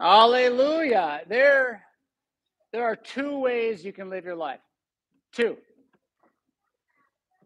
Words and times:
Hallelujah. 0.00 1.22
There, 1.28 1.82
there 2.72 2.84
are 2.84 2.96
two 2.96 3.38
ways 3.38 3.84
you 3.84 3.92
can 3.92 4.10
live 4.10 4.24
your 4.24 4.36
life. 4.36 4.60
Two. 5.32 5.56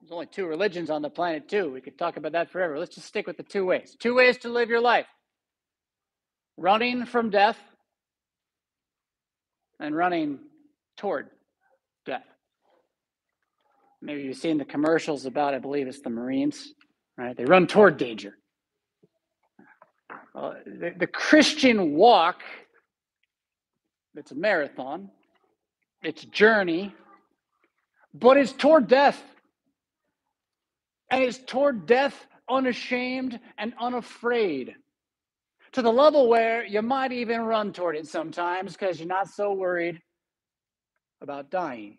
There's 0.00 0.12
only 0.12 0.26
two 0.26 0.46
religions 0.46 0.90
on 0.90 1.02
the 1.02 1.10
planet, 1.10 1.48
too. 1.48 1.70
We 1.72 1.80
could 1.80 1.98
talk 1.98 2.16
about 2.16 2.32
that 2.32 2.50
forever. 2.50 2.78
Let's 2.78 2.94
just 2.94 3.06
stick 3.06 3.26
with 3.26 3.36
the 3.36 3.42
two 3.42 3.64
ways. 3.66 3.96
Two 3.98 4.14
ways 4.14 4.38
to 4.38 4.48
live 4.48 4.68
your 4.70 4.80
life 4.80 5.06
running 6.56 7.06
from 7.06 7.30
death 7.30 7.58
and 9.80 9.94
running 9.94 10.40
toward 10.96 11.28
death. 12.04 12.24
Maybe 14.02 14.22
you've 14.22 14.36
seen 14.36 14.58
the 14.58 14.64
commercials 14.64 15.26
about, 15.26 15.54
I 15.54 15.58
believe 15.58 15.86
it's 15.86 16.00
the 16.00 16.10
Marines, 16.10 16.72
right? 17.16 17.36
They 17.36 17.44
run 17.44 17.66
toward 17.66 17.96
danger. 17.96 18.36
Uh, 20.34 20.54
the, 20.66 20.94
the 20.98 21.06
Christian 21.06 21.94
walk, 21.94 22.42
it's 24.14 24.30
a 24.30 24.34
marathon, 24.34 25.10
it's 26.02 26.22
a 26.22 26.26
journey, 26.26 26.94
but 28.14 28.36
it's 28.36 28.52
toward 28.52 28.88
death. 28.88 29.22
And 31.10 31.22
it's 31.22 31.38
toward 31.38 31.86
death 31.86 32.26
unashamed 32.48 33.40
and 33.56 33.72
unafraid 33.80 34.74
to 35.72 35.82
the 35.82 35.92
level 35.92 36.28
where 36.28 36.64
you 36.64 36.82
might 36.82 37.12
even 37.12 37.42
run 37.42 37.72
toward 37.72 37.96
it 37.96 38.06
sometimes 38.06 38.72
because 38.72 38.98
you're 38.98 39.08
not 39.08 39.28
so 39.28 39.52
worried 39.52 40.00
about 41.20 41.50
dying. 41.50 41.98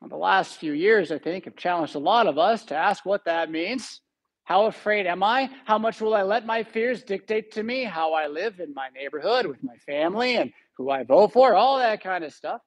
Well, 0.00 0.08
the 0.10 0.16
last 0.16 0.56
few 0.58 0.72
years, 0.72 1.12
I 1.12 1.18
think, 1.18 1.44
have 1.44 1.56
challenged 1.56 1.94
a 1.94 2.00
lot 2.00 2.26
of 2.26 2.38
us 2.38 2.64
to 2.66 2.76
ask 2.76 3.06
what 3.06 3.24
that 3.24 3.50
means. 3.50 4.00
How 4.44 4.66
afraid 4.66 5.06
am 5.06 5.22
I? 5.22 5.50
How 5.64 5.78
much 5.78 6.00
will 6.00 6.14
I 6.14 6.22
let 6.22 6.44
my 6.44 6.62
fears 6.62 7.02
dictate 7.02 7.52
to 7.52 7.62
me 7.62 7.84
how 7.84 8.12
I 8.12 8.26
live 8.26 8.60
in 8.60 8.74
my 8.74 8.88
neighborhood 8.94 9.46
with 9.46 9.62
my 9.64 9.76
family 9.78 10.36
and 10.36 10.52
who 10.76 10.90
I 10.90 11.02
vote 11.02 11.32
for? 11.32 11.54
All 11.54 11.78
that 11.78 12.02
kind 12.02 12.24
of 12.24 12.32
stuff. 12.32 12.60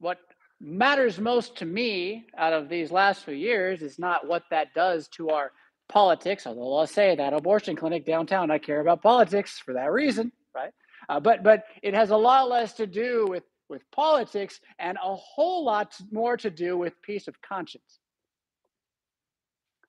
what 0.00 0.18
matters 0.60 1.20
most 1.20 1.56
to 1.58 1.64
me 1.64 2.26
out 2.36 2.52
of 2.52 2.68
these 2.68 2.90
last 2.90 3.24
few 3.24 3.34
years 3.34 3.82
is 3.82 3.98
not 3.98 4.26
what 4.26 4.42
that 4.50 4.74
does 4.74 5.08
to 5.08 5.30
our 5.30 5.52
politics, 5.88 6.46
although 6.46 6.76
I'll 6.78 6.86
say 6.86 7.14
that 7.14 7.32
abortion 7.32 7.76
clinic 7.76 8.04
downtown, 8.04 8.50
I 8.50 8.58
care 8.58 8.80
about 8.80 9.02
politics 9.02 9.58
for 9.58 9.74
that 9.74 9.92
reason, 9.92 10.32
right? 10.54 10.72
Uh, 11.08 11.20
but 11.20 11.42
but 11.42 11.64
it 11.82 11.94
has 11.94 12.10
a 12.10 12.16
lot 12.16 12.48
less 12.48 12.72
to 12.74 12.86
do 12.86 13.26
with 13.28 13.44
with 13.68 13.82
politics 13.90 14.60
and 14.78 14.98
a 14.98 15.14
whole 15.14 15.64
lot 15.64 15.94
more 16.10 16.36
to 16.36 16.50
do 16.50 16.76
with 16.76 17.00
peace 17.02 17.28
of 17.28 17.40
conscience. 17.42 18.00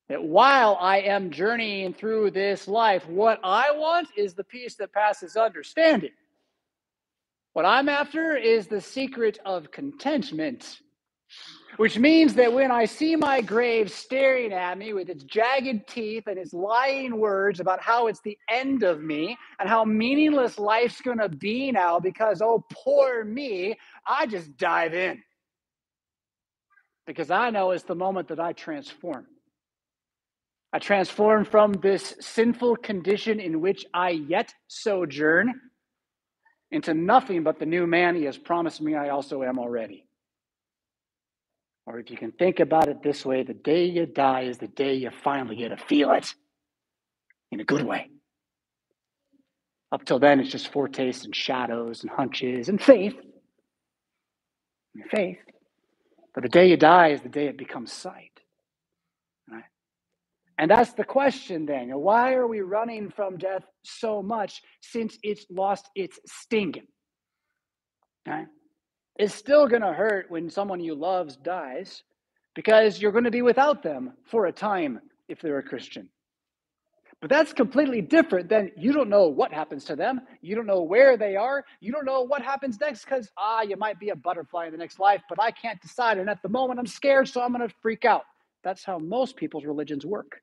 That 0.10 0.24
while 0.24 0.78
I 0.80 1.00
am 1.00 1.32
journeying 1.32 1.94
through 1.94 2.32
this 2.32 2.68
life, 2.68 3.08
what 3.08 3.40
I 3.44 3.72
want 3.72 4.10
is 4.18 4.34
the 4.34 4.44
peace 4.44 4.76
that 4.76 4.92
passes 4.92 5.36
understanding. 5.38 6.12
What 7.54 7.66
I'm 7.66 7.88
after 7.88 8.36
is 8.36 8.68
the 8.68 8.82
secret 8.82 9.40
of 9.46 9.72
contentment 9.72 10.80
which 11.78 11.98
means 11.98 12.36
that 12.36 12.54
when 12.54 12.72
I 12.72 12.86
see 12.86 13.16
my 13.16 13.42
grave 13.42 13.92
staring 13.92 14.54
at 14.54 14.78
me 14.78 14.94
with 14.94 15.10
its 15.10 15.24
jagged 15.24 15.88
teeth 15.88 16.28
and 16.28 16.38
its 16.38 16.54
lying 16.54 17.18
words 17.18 17.60
about 17.60 17.82
how 17.82 18.08
it's 18.08 18.22
the 18.22 18.38
end 18.48 18.84
of 18.84 19.02
me 19.02 19.38
and 19.60 19.68
how 19.68 19.84
meaningless 19.84 20.60
life's 20.60 21.02
to 21.02 21.30
be 21.30 21.72
now 21.72 22.00
because, 22.00 22.42
oh, 22.42 22.64
poor 22.72 23.24
me, 23.24 23.78
I 24.06 24.26
just 24.28 24.56
dive 24.58 24.94
in. 24.94 25.24
Because 27.08 27.32
I 27.32 27.50
know 27.50 27.72
it's 27.72 27.84
the 27.84 27.96
moment 27.96 28.28
that 28.30 28.40
I 28.40 28.54
transform. 28.54 29.26
I 30.74 30.80
transform 30.80 31.46
from 31.46 31.74
this 31.74 32.16
sinful 32.20 32.78
condition 32.78 33.40
in 33.40 33.62
which 33.62 33.86
I 33.94 34.10
yet 34.10 34.52
sojourn 34.68 35.54
into 36.72 36.96
nothing 36.96 37.44
but 37.44 37.60
the 37.60 37.68
new 37.68 37.86
man 37.86 38.16
he 38.16 38.24
has 38.24 38.40
promised 38.40 38.82
me 38.82 38.96
I 38.96 39.10
also 39.10 39.44
am 39.44 39.60
already. 39.60 40.08
Or 41.86 42.00
if 42.00 42.10
you 42.10 42.18
can 42.18 42.32
think 42.32 42.60
about 42.60 42.88
it 42.88 43.04
this 43.04 43.24
way, 43.24 43.44
the 43.44 43.54
day 43.54 43.86
you 43.86 44.08
die 44.08 44.44
is 44.46 44.58
the 44.58 44.68
day 44.68 44.96
you 44.96 45.12
finally 45.24 45.58
get 45.58 45.70
to 45.70 45.78
feel 45.78 46.12
it 46.12 46.34
in 47.52 47.60
a 47.60 47.64
good 47.66 47.86
way. 47.86 48.10
Up 49.92 50.04
till 50.06 50.18
then, 50.18 50.40
it's 50.40 50.50
just 50.50 50.72
foretastes 50.72 51.24
and 51.24 51.36
shadows 51.36 52.02
and 52.02 52.10
hunches 52.10 52.68
and 52.68 52.82
faith. 52.82 53.16
And 54.96 55.06
faith. 55.12 55.38
But 56.34 56.42
the 56.42 56.50
day 56.50 56.68
you 56.70 56.78
die 56.78 57.10
is 57.10 57.22
the 57.22 57.30
day 57.30 57.46
it 57.46 57.58
becomes 57.58 57.92
sight. 57.92 58.33
And 60.64 60.72
that's 60.72 60.94
the 60.94 61.04
question 61.04 61.66
then. 61.66 61.90
Why 61.90 62.36
are 62.36 62.48
we 62.48 62.62
running 62.62 63.10
from 63.10 63.38
death 63.38 63.66
so 63.84 64.24
much 64.24 64.62
since 64.80 65.18
it's 65.22 65.46
lost 65.50 65.90
its 65.94 66.18
sting? 66.26 66.76
Right? 68.26 68.48
It's 69.20 69.36
still 69.36 69.68
going 69.68 69.82
to 69.82 69.92
hurt 69.92 70.32
when 70.32 70.50
someone 70.50 70.80
you 70.80 70.96
love 70.96 71.44
dies 71.44 72.04
because 72.56 73.02
you're 73.02 73.12
going 73.12 73.26
to 73.26 73.30
be 73.30 73.42
without 73.42 73.84
them 73.84 74.14
for 74.24 74.46
a 74.46 74.54
time 74.54 75.02
if 75.28 75.42
they're 75.42 75.58
a 75.58 75.64
Christian. 75.64 76.08
But 77.20 77.30
that's 77.30 77.52
completely 77.52 78.00
different 78.00 78.48
than 78.48 78.72
you 78.78 78.94
don't 78.94 79.10
know 79.10 79.28
what 79.28 79.52
happens 79.52 79.84
to 79.86 79.98
them. 79.98 80.22
You 80.40 80.56
don't 80.56 80.66
know 80.66 80.82
where 80.82 81.18
they 81.18 81.36
are. 81.36 81.66
You 81.82 81.92
don't 81.92 82.06
know 82.06 82.22
what 82.22 82.42
happens 82.42 82.80
next 82.80 83.04
because, 83.04 83.30
ah, 83.38 83.64
you 83.64 83.76
might 83.76 84.00
be 84.00 84.12
a 84.12 84.16
butterfly 84.16 84.68
in 84.68 84.72
the 84.72 84.78
next 84.78 84.98
life, 84.98 85.24
but 85.28 85.42
I 85.42 85.52
can't 85.52 85.82
decide. 85.82 86.20
And 86.20 86.30
at 86.30 86.42
the 86.42 86.48
moment, 86.48 86.80
I'm 86.80 86.88
scared, 86.88 87.28
so 87.28 87.42
I'm 87.42 87.52
going 87.52 87.68
to 87.68 87.76
freak 87.82 88.06
out. 88.06 88.24
That's 88.64 88.86
how 88.86 88.98
most 88.98 89.36
people's 89.36 89.66
religions 89.66 90.06
work. 90.06 90.40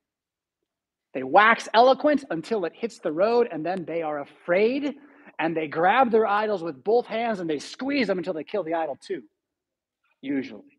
They 1.13 1.23
wax 1.23 1.69
eloquent 1.75 2.25
until 2.31 2.65
it 2.65 2.73
hits 2.75 2.99
the 2.99 3.13
road, 3.13 3.49
and 3.51 3.65
then 3.65 3.85
they 3.85 4.03
are 4.03 4.21
afraid 4.21 4.97
and 5.41 5.57
they 5.57 5.67
grab 5.67 6.11
their 6.11 6.27
idols 6.27 6.63
with 6.63 6.85
both 6.85 7.07
hands 7.07 7.41
and 7.41 7.49
they 7.49 7.59
squeeze 7.59 8.07
them 8.07 8.19
until 8.19 8.35
they 8.35 8.45
kill 8.45 8.63
the 8.63 8.75
idol 8.75 8.99
too, 9.01 9.23
usually. 10.21 10.79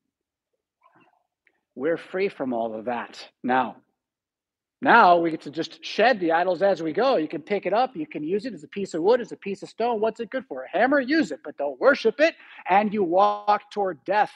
We're 1.73 1.97
free 1.97 2.29
from 2.29 2.53
all 2.53 2.75
of 2.75 2.85
that 2.85 3.27
now. 3.43 3.77
Now 4.83 5.17
we 5.17 5.31
get 5.31 5.41
to 5.41 5.51
just 5.51 5.83
shed 5.83 6.19
the 6.19 6.31
idols 6.31 6.61
as 6.61 6.83
we 6.83 6.93
go. 6.93 7.17
You 7.17 7.27
can 7.27 7.41
pick 7.41 7.65
it 7.65 7.73
up, 7.73 7.95
you 7.95 8.05
can 8.05 8.23
use 8.23 8.45
it 8.45 8.53
as 8.53 8.63
a 8.63 8.67
piece 8.67 8.93
of 8.93 9.01
wood, 9.01 9.19
as 9.19 9.31
a 9.31 9.37
piece 9.37 9.63
of 9.63 9.69
stone. 9.69 9.99
What's 9.99 10.19
it 10.19 10.29
good 10.29 10.45
for? 10.45 10.63
A 10.63 10.69
hammer? 10.69 10.99
Use 10.99 11.31
it, 11.31 11.39
but 11.43 11.57
don't 11.57 11.79
worship 11.79 12.19
it. 12.19 12.35
And 12.69 12.93
you 12.93 13.03
walk 13.03 13.71
toward 13.71 14.03
death, 14.05 14.31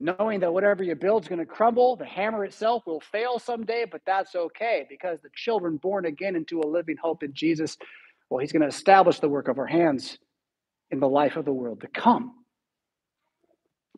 knowing 0.00 0.40
that 0.40 0.52
whatever 0.52 0.82
you 0.84 0.94
build 0.96 1.24
is 1.24 1.28
going 1.28 1.40
to 1.40 1.46
crumble. 1.46 1.96
The 1.96 2.06
hammer 2.06 2.44
itself 2.44 2.84
will 2.86 3.00
fail 3.00 3.38
someday, 3.38 3.86
but 3.90 4.02
that's 4.06 4.34
okay 4.36 4.86
because 4.88 5.20
the 5.22 5.30
children 5.34 5.78
born 5.78 6.06
again 6.06 6.36
into 6.36 6.60
a 6.60 6.66
living 6.68 6.96
hope 7.02 7.22
in 7.22 7.34
Jesus 7.34 7.76
well, 8.30 8.40
he's 8.40 8.52
going 8.52 8.62
to 8.62 8.68
establish 8.68 9.20
the 9.20 9.28
work 9.28 9.48
of 9.48 9.58
our 9.58 9.66
hands 9.66 10.18
in 10.90 11.00
the 11.00 11.08
life 11.08 11.36
of 11.36 11.46
the 11.46 11.52
world 11.52 11.82
to 11.82 11.88
come. 11.88 12.34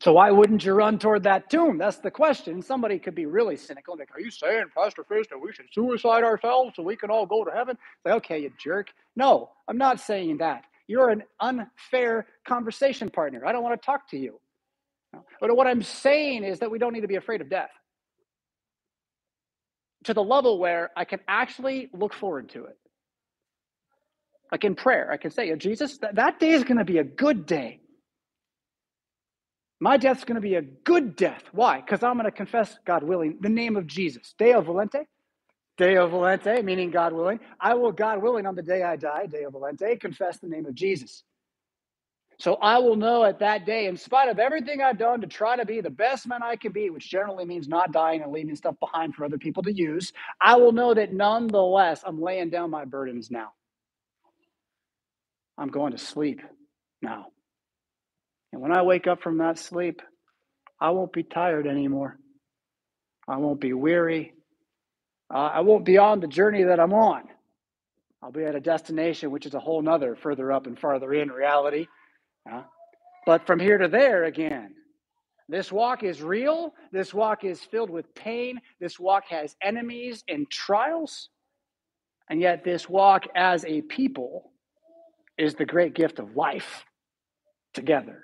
So 0.02 0.14
why 0.14 0.30
wouldn't 0.30 0.64
you 0.64 0.74
run 0.74 0.98
toward 0.98 1.24
that 1.24 1.50
tomb? 1.50 1.78
That's 1.78 1.98
the 1.98 2.10
question. 2.12 2.62
Somebody 2.62 2.98
could 3.00 3.16
be 3.16 3.26
really 3.26 3.56
cynical. 3.56 3.96
Like, 3.98 4.10
are 4.14 4.20
you 4.20 4.30
saying, 4.32 4.66
Pastor 4.76 5.04
Fisk, 5.04 5.30
that 5.30 5.38
we 5.40 5.52
should 5.54 5.66
suicide 5.72 6.24
ourselves 6.24 6.74
so 6.76 6.84
we 6.84 6.96
can 6.96 7.10
all 7.10 7.26
go 7.26 7.44
to 7.44 7.52
heaven? 7.52 7.78
Say, 8.06 8.12
okay, 8.14 8.40
you 8.40 8.52
jerk. 8.62 8.88
No, 9.16 9.50
I'm 9.68 9.78
not 9.78 10.00
saying 10.00 10.38
that. 10.38 10.64
You're 10.88 11.10
an 11.10 11.24
unfair 11.40 12.26
conversation 12.46 13.10
partner. 13.10 13.46
I 13.46 13.52
don't 13.52 13.64
want 13.64 13.80
to 13.80 13.86
talk 13.86 14.10
to 14.10 14.18
you. 14.18 14.40
But 15.40 15.56
what 15.56 15.66
I'm 15.66 15.82
saying 15.82 16.44
is 16.44 16.60
that 16.60 16.70
we 16.70 16.78
don't 16.78 16.92
need 16.92 17.00
to 17.00 17.08
be 17.08 17.16
afraid 17.16 17.40
of 17.40 17.50
death 17.50 17.70
to 20.04 20.14
the 20.14 20.22
level 20.22 20.58
where 20.58 20.90
I 20.96 21.04
can 21.04 21.20
actually 21.28 21.88
look 21.92 22.14
forward 22.14 22.50
to 22.50 22.64
it. 22.64 22.76
Like 24.50 24.64
in 24.64 24.74
prayer, 24.74 25.10
I 25.10 25.16
can 25.16 25.30
say, 25.30 25.54
Jesus, 25.56 25.98
that, 25.98 26.16
that 26.16 26.38
day 26.38 26.50
is 26.50 26.64
going 26.64 26.78
to 26.78 26.84
be 26.84 26.98
a 26.98 27.04
good 27.04 27.46
day. 27.46 27.80
My 29.80 29.96
death's 29.96 30.24
going 30.24 30.36
to 30.36 30.40
be 30.40 30.54
a 30.54 30.62
good 30.62 31.16
death. 31.16 31.42
Why? 31.52 31.80
Because 31.80 32.02
I'm 32.02 32.14
going 32.14 32.26
to 32.26 32.30
confess, 32.30 32.76
God 32.84 33.02
willing, 33.02 33.38
the 33.40 33.48
name 33.48 33.76
of 33.76 33.86
Jesus. 33.86 34.34
Deo 34.38 34.62
volente. 34.62 35.06
Deo 35.78 36.08
volente, 36.08 36.62
meaning 36.62 36.90
God 36.90 37.12
willing. 37.12 37.40
I 37.58 37.74
will, 37.74 37.92
God 37.92 38.22
willing, 38.22 38.46
on 38.46 38.54
the 38.54 38.62
day 38.62 38.82
I 38.82 38.96
die, 38.96 39.26
Deo 39.26 39.50
volente, 39.50 39.98
confess 39.98 40.38
the 40.38 40.48
name 40.48 40.66
of 40.66 40.74
Jesus. 40.74 41.24
So 42.42 42.56
I 42.56 42.80
will 42.80 42.96
know 42.96 43.22
at 43.22 43.38
that 43.38 43.66
day, 43.66 43.86
in 43.86 43.96
spite 43.96 44.28
of 44.28 44.40
everything 44.40 44.82
I've 44.82 44.98
done 44.98 45.20
to 45.20 45.28
try 45.28 45.54
to 45.54 45.64
be 45.64 45.80
the 45.80 45.90
best 45.90 46.26
man 46.26 46.42
I 46.42 46.56
can 46.56 46.72
be, 46.72 46.90
which 46.90 47.08
generally 47.08 47.44
means 47.44 47.68
not 47.68 47.92
dying 47.92 48.20
and 48.20 48.32
leaving 48.32 48.56
stuff 48.56 48.74
behind 48.80 49.14
for 49.14 49.24
other 49.24 49.38
people 49.38 49.62
to 49.62 49.72
use, 49.72 50.12
I 50.40 50.56
will 50.56 50.72
know 50.72 50.92
that 50.92 51.12
nonetheless, 51.12 52.02
I'm 52.04 52.20
laying 52.20 52.50
down 52.50 52.70
my 52.70 52.84
burdens 52.84 53.30
now. 53.30 53.52
I'm 55.56 55.68
going 55.68 55.92
to 55.92 55.98
sleep 55.98 56.40
now. 57.00 57.26
And 58.52 58.60
when 58.60 58.72
I 58.72 58.82
wake 58.82 59.06
up 59.06 59.22
from 59.22 59.38
that 59.38 59.56
sleep, 59.56 60.02
I 60.80 60.90
won't 60.90 61.12
be 61.12 61.22
tired 61.22 61.68
anymore. 61.68 62.18
I 63.28 63.36
won't 63.36 63.60
be 63.60 63.72
weary. 63.72 64.32
Uh, 65.32 65.36
I 65.54 65.60
won't 65.60 65.84
be 65.84 65.96
on 65.98 66.18
the 66.18 66.26
journey 66.26 66.64
that 66.64 66.80
I'm 66.80 66.92
on. 66.92 67.22
I'll 68.20 68.32
be 68.32 68.42
at 68.42 68.56
a 68.56 68.60
destination 68.60 69.30
which 69.30 69.46
is 69.46 69.54
a 69.54 69.60
whole 69.60 69.80
nother 69.80 70.16
further 70.16 70.50
up 70.50 70.66
and 70.66 70.76
farther 70.76 71.14
in 71.14 71.30
reality. 71.30 71.86
Uh, 72.50 72.62
but 73.26 73.46
from 73.46 73.60
here 73.60 73.78
to 73.78 73.88
there 73.88 74.24
again, 74.24 74.74
this 75.48 75.70
walk 75.70 76.02
is 76.02 76.22
real. 76.22 76.72
This 76.92 77.12
walk 77.12 77.44
is 77.44 77.60
filled 77.60 77.90
with 77.90 78.14
pain. 78.14 78.60
This 78.80 78.98
walk 78.98 79.24
has 79.28 79.56
enemies 79.62 80.24
and 80.28 80.50
trials. 80.50 81.28
And 82.30 82.40
yet, 82.40 82.64
this 82.64 82.88
walk 82.88 83.24
as 83.34 83.64
a 83.64 83.82
people 83.82 84.52
is 85.36 85.54
the 85.54 85.66
great 85.66 85.94
gift 85.94 86.18
of 86.18 86.36
life 86.36 86.84
together. 87.74 88.22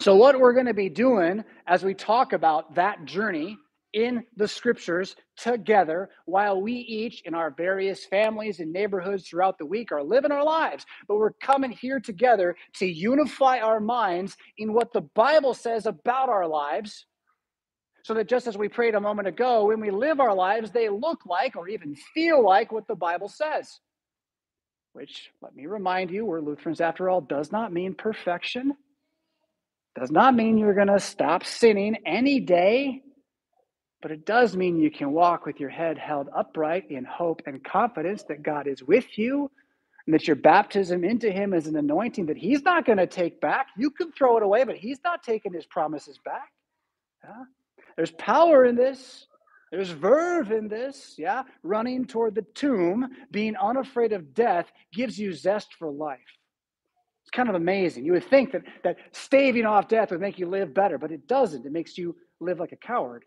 So, 0.00 0.14
what 0.16 0.38
we're 0.38 0.52
going 0.52 0.66
to 0.66 0.74
be 0.74 0.88
doing 0.88 1.44
as 1.66 1.84
we 1.84 1.94
talk 1.94 2.32
about 2.32 2.74
that 2.74 3.04
journey 3.04 3.56
in 3.92 4.24
the 4.36 4.48
scriptures 4.48 5.16
together 5.36 6.10
while 6.24 6.60
we 6.60 6.72
each 6.72 7.22
in 7.22 7.34
our 7.34 7.50
various 7.50 8.04
families 8.04 8.60
and 8.60 8.72
neighborhoods 8.72 9.28
throughout 9.28 9.58
the 9.58 9.66
week 9.66 9.92
are 9.92 10.02
living 10.02 10.32
our 10.32 10.44
lives. 10.44 10.86
But 11.08 11.16
we're 11.16 11.32
coming 11.32 11.70
here 11.70 12.00
together 12.00 12.56
to 12.76 12.86
unify 12.86 13.58
our 13.58 13.80
minds 13.80 14.36
in 14.58 14.72
what 14.72 14.92
the 14.92 15.02
Bible 15.02 15.54
says 15.54 15.86
about 15.86 16.28
our 16.28 16.46
lives. 16.46 17.06
So 18.04 18.14
that 18.14 18.28
just 18.28 18.46
as 18.46 18.58
we 18.58 18.68
prayed 18.68 18.96
a 18.96 19.00
moment 19.00 19.28
ago, 19.28 19.66
when 19.66 19.80
we 19.80 19.90
live 19.90 20.18
our 20.18 20.34
lives, 20.34 20.72
they 20.72 20.88
look 20.88 21.20
like 21.24 21.54
or 21.54 21.68
even 21.68 21.94
feel 22.14 22.44
like 22.44 22.72
what 22.72 22.88
the 22.88 22.96
Bible 22.96 23.28
says. 23.28 23.78
Which, 24.92 25.30
let 25.40 25.54
me 25.54 25.66
remind 25.66 26.10
you, 26.10 26.24
we're 26.26 26.40
Lutherans 26.40 26.80
after 26.80 27.08
all, 27.08 27.20
does 27.20 27.52
not 27.52 27.72
mean 27.72 27.94
perfection. 27.94 28.72
Does 29.98 30.10
not 30.10 30.34
mean 30.34 30.58
you're 30.58 30.74
going 30.74 30.88
to 30.88 30.98
stop 30.98 31.44
sinning 31.44 31.96
any 32.04 32.40
day 32.40 33.02
but 34.02 34.10
it 34.10 34.26
does 34.26 34.56
mean 34.56 34.78
you 34.78 34.90
can 34.90 35.12
walk 35.12 35.46
with 35.46 35.60
your 35.60 35.70
head 35.70 35.96
held 35.96 36.28
upright 36.36 36.90
in 36.90 37.04
hope 37.04 37.40
and 37.46 37.62
confidence 37.62 38.24
that 38.24 38.42
God 38.42 38.66
is 38.66 38.82
with 38.82 39.16
you 39.16 39.48
and 40.06 40.12
that 40.12 40.26
your 40.26 40.34
baptism 40.34 41.04
into 41.04 41.30
Him 41.30 41.54
is 41.54 41.68
an 41.68 41.76
anointing 41.76 42.26
that 42.26 42.36
He's 42.36 42.62
not 42.62 42.84
going 42.84 42.98
to 42.98 43.06
take 43.06 43.40
back. 43.40 43.68
You 43.78 43.90
can 43.90 44.10
throw 44.10 44.36
it 44.36 44.42
away, 44.42 44.64
but 44.64 44.76
He's 44.76 44.98
not 45.04 45.22
taking 45.22 45.52
His 45.54 45.64
promises 45.66 46.18
back. 46.24 46.50
Yeah? 47.22 47.44
There's 47.96 48.10
power 48.10 48.64
in 48.64 48.74
this. 48.74 49.26
There's 49.70 49.90
verve 49.90 50.50
in 50.50 50.68
this, 50.68 51.14
yeah? 51.16 51.44
Running 51.62 52.04
toward 52.04 52.34
the 52.34 52.42
tomb, 52.54 53.08
being 53.30 53.56
unafraid 53.56 54.12
of 54.12 54.34
death 54.34 54.70
gives 54.92 55.18
you 55.18 55.32
zest 55.32 55.74
for 55.78 55.90
life. 55.90 56.18
It's 57.22 57.30
kind 57.30 57.48
of 57.48 57.54
amazing. 57.54 58.04
You 58.04 58.12
would 58.12 58.28
think 58.28 58.52
that, 58.52 58.62
that 58.82 58.96
staving 59.12 59.64
off 59.64 59.88
death 59.88 60.10
would 60.10 60.20
make 60.20 60.38
you 60.38 60.46
live 60.46 60.74
better, 60.74 60.98
but 60.98 61.12
it 61.12 61.26
doesn't. 61.28 61.64
It 61.64 61.72
makes 61.72 61.96
you 61.96 62.16
live 62.40 62.58
like 62.58 62.72
a 62.72 62.76
coward 62.76 63.24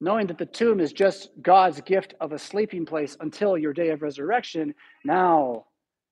knowing 0.00 0.26
that 0.26 0.38
the 0.38 0.46
tomb 0.46 0.80
is 0.80 0.92
just 0.92 1.30
God's 1.40 1.80
gift 1.80 2.14
of 2.20 2.32
a 2.32 2.38
sleeping 2.38 2.86
place 2.86 3.16
until 3.20 3.56
your 3.56 3.72
day 3.72 3.90
of 3.90 4.02
resurrection, 4.02 4.74
now, 5.04 5.64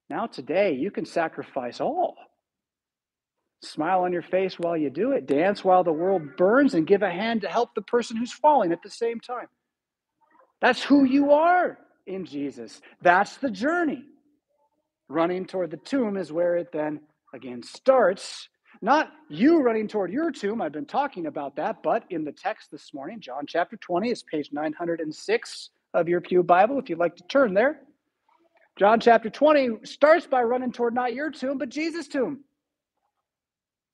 now 0.08 0.26
today, 0.26 0.72
you 0.74 0.90
can 0.90 1.04
sacrifice 1.04 1.80
all. 1.80 2.16
Smile 3.62 4.00
on 4.00 4.12
your 4.12 4.22
face 4.22 4.58
while 4.58 4.76
you 4.76 4.90
do 4.90 5.12
it, 5.12 5.26
dance 5.26 5.64
while 5.64 5.84
the 5.84 5.92
world 5.92 6.36
burns, 6.36 6.74
and 6.74 6.86
give 6.86 7.02
a 7.02 7.10
hand 7.10 7.42
to 7.42 7.48
help 7.48 7.74
the 7.74 7.82
person 7.82 8.16
who's 8.16 8.32
falling 8.32 8.72
at 8.72 8.82
the 8.82 8.90
same 8.90 9.20
time. 9.20 9.48
That's 10.60 10.82
who 10.82 11.04
you 11.04 11.32
are 11.32 11.78
in 12.06 12.24
Jesus. 12.24 12.80
That's 13.02 13.36
the 13.36 13.50
journey. 13.50 14.04
Running 15.08 15.46
toward 15.46 15.70
the 15.70 15.76
tomb 15.76 16.16
is 16.16 16.32
where 16.32 16.56
it 16.56 16.68
then 16.72 17.00
again 17.34 17.62
starts 17.62 18.48
not 18.84 19.12
you 19.30 19.62
running 19.62 19.88
toward 19.88 20.12
your 20.12 20.30
tomb. 20.30 20.60
I've 20.60 20.72
been 20.72 20.84
talking 20.84 21.26
about 21.26 21.56
that, 21.56 21.82
but 21.82 22.04
in 22.10 22.22
the 22.22 22.32
text 22.32 22.70
this 22.70 22.92
morning, 22.92 23.18
John 23.18 23.46
chapter 23.46 23.76
20 23.78 24.10
is 24.10 24.22
page 24.22 24.50
906 24.52 25.70
of 25.94 26.06
your 26.06 26.20
Pew 26.20 26.42
Bible, 26.42 26.78
if 26.78 26.90
you'd 26.90 26.98
like 26.98 27.16
to 27.16 27.24
turn 27.24 27.54
there. 27.54 27.80
John 28.78 29.00
chapter 29.00 29.30
20 29.30 29.84
starts 29.84 30.26
by 30.26 30.42
running 30.42 30.70
toward 30.70 30.94
not 30.94 31.14
your 31.14 31.30
tomb, 31.30 31.56
but 31.56 31.70
Jesus' 31.70 32.08
tomb. 32.08 32.40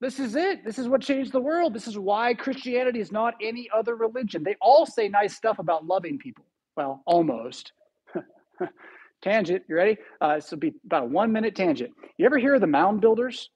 This 0.01 0.19
is 0.19 0.35
it. 0.35 0.65
This 0.65 0.79
is 0.79 0.89
what 0.89 1.03
changed 1.03 1.31
the 1.31 1.41
world. 1.41 1.73
This 1.73 1.87
is 1.87 1.97
why 1.97 2.35
Christianity 2.35 2.99
is 2.99 3.13
not 3.13 3.35
any 3.41 3.71
other 3.73 3.95
religion. 3.95 4.43
They 4.43 4.57
all 4.61 4.87
say 4.87 5.07
nice 5.09 5.37
stuff 5.37 5.61
about 5.61 5.87
loving 5.87 6.19
people. 6.19 6.47
Well, 6.77 7.03
almost. 7.07 7.73
tangent, 9.23 9.63
you 9.69 9.77
ready? 9.77 9.99
Uh, 10.21 10.37
this 10.37 10.51
will 10.51 10.59
be 10.59 10.75
about 10.85 11.05
a 11.05 11.07
one 11.07 11.31
minute 11.31 11.55
tangent. 11.55 11.93
You 12.17 12.27
ever 12.27 12.39
hear 12.39 12.55
of 12.55 12.61
the 12.61 12.67
mound 12.67 13.01
builders? 13.01 13.51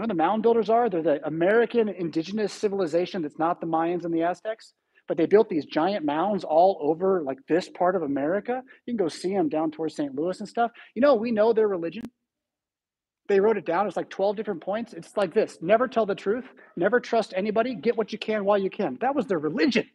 You 0.00 0.06
know 0.06 0.14
the 0.14 0.22
mound 0.22 0.42
builders 0.42 0.70
are? 0.70 0.88
They're 0.88 1.02
the 1.02 1.26
American 1.26 1.90
indigenous 1.90 2.54
civilization 2.54 3.20
that's 3.20 3.38
not 3.38 3.60
the 3.60 3.66
Mayans 3.66 4.06
and 4.06 4.14
the 4.14 4.22
Aztecs, 4.22 4.72
but 5.06 5.18
they 5.18 5.26
built 5.26 5.50
these 5.50 5.66
giant 5.66 6.06
mounds 6.06 6.42
all 6.42 6.78
over 6.80 7.20
like 7.20 7.36
this 7.50 7.68
part 7.68 7.94
of 7.94 8.00
America. 8.00 8.62
You 8.86 8.94
can 8.94 8.96
go 8.96 9.08
see 9.10 9.34
them 9.34 9.50
down 9.50 9.70
towards 9.70 9.96
St. 9.96 10.14
Louis 10.14 10.40
and 10.40 10.48
stuff. 10.48 10.70
You 10.94 11.02
know, 11.02 11.16
we 11.16 11.32
know 11.32 11.52
their 11.52 11.68
religion. 11.68 12.04
They 13.28 13.40
wrote 13.40 13.58
it 13.58 13.66
down. 13.66 13.86
It's 13.86 13.96
like 13.98 14.08
12 14.08 14.36
different 14.36 14.62
points. 14.62 14.94
It's 14.94 15.14
like 15.18 15.34
this 15.34 15.58
never 15.60 15.86
tell 15.86 16.06
the 16.06 16.14
truth, 16.14 16.46
never 16.78 16.98
trust 16.98 17.34
anybody, 17.36 17.74
get 17.74 17.98
what 17.98 18.10
you 18.10 18.18
can 18.18 18.46
while 18.46 18.56
you 18.56 18.70
can. 18.70 18.96
That 19.02 19.14
was 19.14 19.26
their 19.26 19.38
religion. 19.38 19.86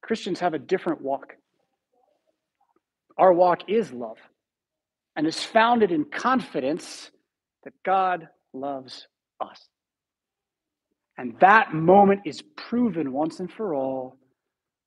Christians 0.00 0.38
have 0.38 0.54
a 0.54 0.60
different 0.60 1.00
walk. 1.00 1.34
Our 3.18 3.32
walk 3.32 3.68
is 3.68 3.90
love 3.90 4.18
and 5.16 5.26
is 5.26 5.42
founded 5.42 5.92
in 5.92 6.04
confidence 6.04 7.10
that 7.64 7.74
God 7.84 8.28
loves 8.52 9.06
us. 9.40 9.68
And 11.18 11.34
that 11.40 11.74
moment 11.74 12.22
is 12.24 12.42
proven 12.56 13.12
once 13.12 13.40
and 13.40 13.52
for 13.52 13.74
all, 13.74 14.16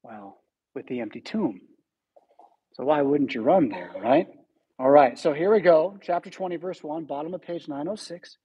well, 0.03 0.41
with 0.73 0.87
the 0.87 0.99
empty 0.99 1.21
tomb. 1.21 1.61
So 2.73 2.83
why 2.83 3.01
wouldn't 3.01 3.33
you 3.33 3.41
run 3.41 3.69
there, 3.69 3.91
right? 4.01 4.27
All 4.77 4.89
right, 4.89 5.17
so 5.17 5.31
here 5.31 5.53
we 5.53 5.61
go. 5.61 5.97
Chapter 6.01 6.29
20, 6.29 6.57
verse 6.57 6.83
1, 6.83 7.05
bottom 7.05 7.33
of 7.33 7.41
page 7.41 7.67
906. 7.67 8.37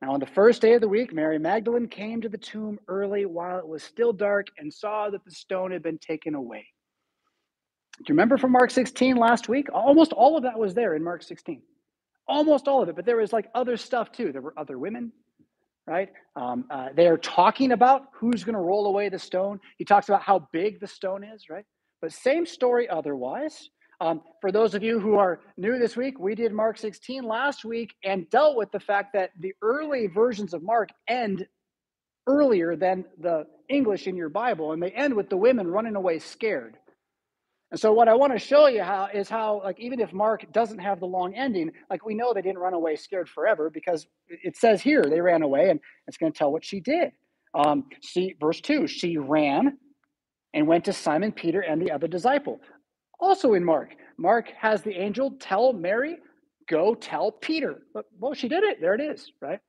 Now, 0.00 0.12
on 0.12 0.20
the 0.20 0.26
first 0.26 0.62
day 0.62 0.74
of 0.74 0.80
the 0.80 0.88
week, 0.88 1.12
Mary 1.12 1.38
Magdalene 1.38 1.88
came 1.88 2.20
to 2.20 2.28
the 2.28 2.38
tomb 2.38 2.78
early 2.88 3.24
while 3.24 3.58
it 3.58 3.66
was 3.66 3.82
still 3.82 4.12
dark 4.12 4.48
and 4.58 4.72
saw 4.72 5.10
that 5.10 5.24
the 5.24 5.30
stone 5.30 5.72
had 5.72 5.82
been 5.82 5.98
taken 5.98 6.34
away. 6.34 6.66
Do 7.98 8.04
you 8.08 8.14
remember 8.14 8.38
from 8.38 8.52
Mark 8.52 8.70
16 8.70 9.16
last 9.16 9.48
week? 9.48 9.68
Almost 9.72 10.12
all 10.12 10.36
of 10.36 10.42
that 10.44 10.58
was 10.58 10.74
there 10.74 10.94
in 10.94 11.04
Mark 11.04 11.22
16. 11.22 11.62
Almost 12.26 12.66
all 12.66 12.82
of 12.82 12.88
it, 12.88 12.96
but 12.96 13.04
there 13.04 13.16
was 13.16 13.32
like 13.32 13.48
other 13.54 13.76
stuff 13.76 14.10
too. 14.12 14.32
There 14.32 14.42
were 14.42 14.54
other 14.58 14.78
women, 14.78 15.12
right? 15.86 16.08
Um, 16.34 16.64
uh, 16.70 16.88
they 16.96 17.06
are 17.06 17.18
talking 17.18 17.72
about 17.72 18.06
who's 18.14 18.44
going 18.44 18.54
to 18.54 18.60
roll 18.60 18.86
away 18.86 19.08
the 19.08 19.18
stone. 19.18 19.60
He 19.78 19.84
talks 19.84 20.08
about 20.08 20.22
how 20.22 20.48
big 20.52 20.80
the 20.80 20.86
stone 20.86 21.22
is, 21.22 21.48
right? 21.50 21.64
But 22.00 22.12
same 22.12 22.46
story 22.46 22.88
otherwise. 22.88 23.68
Um, 24.00 24.22
for 24.40 24.50
those 24.50 24.74
of 24.74 24.82
you 24.82 24.98
who 24.98 25.14
are 25.14 25.40
new 25.56 25.78
this 25.78 25.96
week, 25.96 26.18
we 26.18 26.34
did 26.34 26.52
Mark 26.52 26.78
16 26.78 27.22
last 27.22 27.64
week 27.64 27.94
and 28.02 28.28
dealt 28.30 28.56
with 28.56 28.72
the 28.72 28.80
fact 28.80 29.12
that 29.12 29.30
the 29.38 29.52
early 29.62 30.08
versions 30.08 30.54
of 30.54 30.62
Mark 30.62 30.88
end 31.06 31.46
earlier 32.26 32.74
than 32.74 33.04
the 33.20 33.46
English 33.68 34.06
in 34.06 34.16
your 34.16 34.28
Bible, 34.28 34.72
and 34.72 34.82
they 34.82 34.90
end 34.90 35.14
with 35.14 35.28
the 35.28 35.36
women 35.36 35.68
running 35.68 35.94
away 35.96 36.18
scared. 36.18 36.78
And 37.72 37.80
so 37.80 37.90
what 37.90 38.06
I 38.06 38.14
want 38.14 38.34
to 38.34 38.38
show 38.38 38.66
you 38.66 38.82
how 38.82 39.08
is 39.14 39.30
how 39.30 39.62
like 39.64 39.80
even 39.80 39.98
if 39.98 40.12
Mark 40.12 40.44
doesn't 40.52 40.78
have 40.78 41.00
the 41.00 41.06
long 41.06 41.34
ending, 41.34 41.72
like 41.88 42.04
we 42.04 42.14
know 42.14 42.34
they 42.34 42.42
didn't 42.42 42.58
run 42.58 42.74
away 42.74 42.96
scared 42.96 43.30
forever 43.30 43.70
because 43.70 44.06
it 44.28 44.58
says 44.58 44.82
here 44.82 45.02
they 45.02 45.22
ran 45.22 45.40
away, 45.42 45.70
and 45.70 45.80
it's 46.06 46.18
going 46.18 46.30
to 46.30 46.38
tell 46.38 46.52
what 46.52 46.62
she 46.64 46.80
did. 46.80 47.12
Um, 47.54 47.86
see 48.02 48.34
verse 48.38 48.60
two, 48.60 48.86
she 48.86 49.16
ran 49.16 49.78
and 50.52 50.66
went 50.66 50.84
to 50.84 50.92
Simon 50.92 51.32
Peter 51.32 51.62
and 51.62 51.80
the 51.80 51.90
other 51.90 52.06
disciple. 52.06 52.60
Also 53.18 53.54
in 53.54 53.64
Mark, 53.64 53.94
Mark 54.18 54.52
has 54.60 54.82
the 54.82 54.92
angel 54.92 55.32
tell 55.40 55.72
Mary, 55.72 56.18
"Go 56.68 56.94
tell 56.94 57.32
Peter." 57.32 57.84
But, 57.94 58.04
well, 58.20 58.34
she 58.34 58.48
did 58.48 58.64
it. 58.64 58.82
There 58.82 58.94
it 58.94 59.00
is, 59.00 59.32
right? 59.40 59.60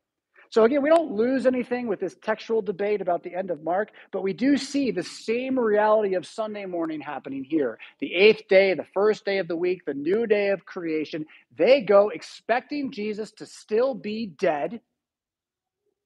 So 0.53 0.65
again, 0.65 0.83
we 0.83 0.89
don't 0.89 1.11
lose 1.11 1.47
anything 1.47 1.87
with 1.87 1.99
this 1.99 2.15
textual 2.21 2.61
debate 2.61 3.01
about 3.01 3.23
the 3.23 3.33
end 3.33 3.49
of 3.49 3.63
Mark, 3.63 3.89
but 4.11 4.21
we 4.21 4.33
do 4.33 4.55
see 4.55 4.91
the 4.91 5.01
same 5.01 5.57
reality 5.57 6.13
of 6.13 6.27
Sunday 6.27 6.67
morning 6.67 7.01
happening 7.01 7.43
here. 7.43 7.79
The 7.99 8.13
eighth 8.13 8.47
day, 8.49 8.75
the 8.75 8.85
first 8.93 9.25
day 9.25 9.39
of 9.39 9.47
the 9.47 9.55
week, 9.57 9.83
the 9.83 9.95
new 9.95 10.27
day 10.27 10.49
of 10.49 10.63
creation, 10.63 11.25
they 11.57 11.81
go 11.81 12.09
expecting 12.09 12.91
Jesus 12.91 13.31
to 13.31 13.47
still 13.47 13.95
be 13.95 14.27
dead 14.27 14.79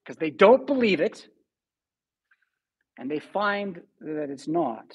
because 0.02 0.16
they 0.16 0.30
don't 0.30 0.66
believe 0.66 1.02
it, 1.02 1.28
and 2.96 3.10
they 3.10 3.18
find 3.18 3.82
that 4.00 4.30
it's 4.30 4.48
not. 4.48 4.86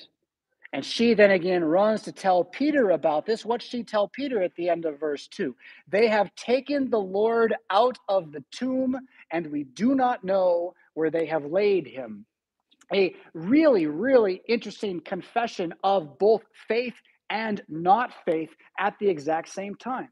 And 0.73 0.83
she 0.83 1.13
then 1.13 1.29
again 1.29 1.63
runs 1.63 2.01
to 2.01 2.11
tell 2.11 2.43
Peter 2.43 2.89
about 2.89 3.27
this. 3.27 3.45
What 3.45 3.61
she 3.61 3.83
tell 3.83 4.07
Peter 4.07 4.41
at 4.41 4.55
the 4.55 4.69
end 4.69 4.85
of 4.85 4.99
verse 4.99 5.27
2? 5.27 5.55
They 5.87 6.07
have 6.07 6.33
taken 6.33 6.89
the 6.89 6.99
Lord 6.99 7.53
out 7.69 7.99
of 8.09 8.31
the 8.31 8.43
tomb, 8.51 8.97
and 9.31 9.51
we 9.51 9.65
do 9.65 9.93
not 9.93 10.23
know 10.23 10.73
where 10.95 11.11
they 11.11 11.27
have 11.27 11.45
laid 11.45 11.85
him. 11.85 12.25
A 12.91 13.15
really, 13.35 13.85
really 13.85 14.41
interesting 14.47 14.99
confession 14.99 15.75
of 15.83 16.17
both 16.17 16.41
faith 16.67 16.95
and 17.29 17.61
not 17.69 18.11
faith 18.25 18.49
at 18.79 18.95
the 18.99 19.09
exact 19.09 19.49
same 19.49 19.75
time. 19.75 20.09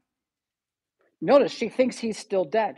Notice 1.20 1.52
she 1.52 1.68
thinks 1.68 1.98
he's 1.98 2.18
still 2.18 2.44
dead, 2.44 2.76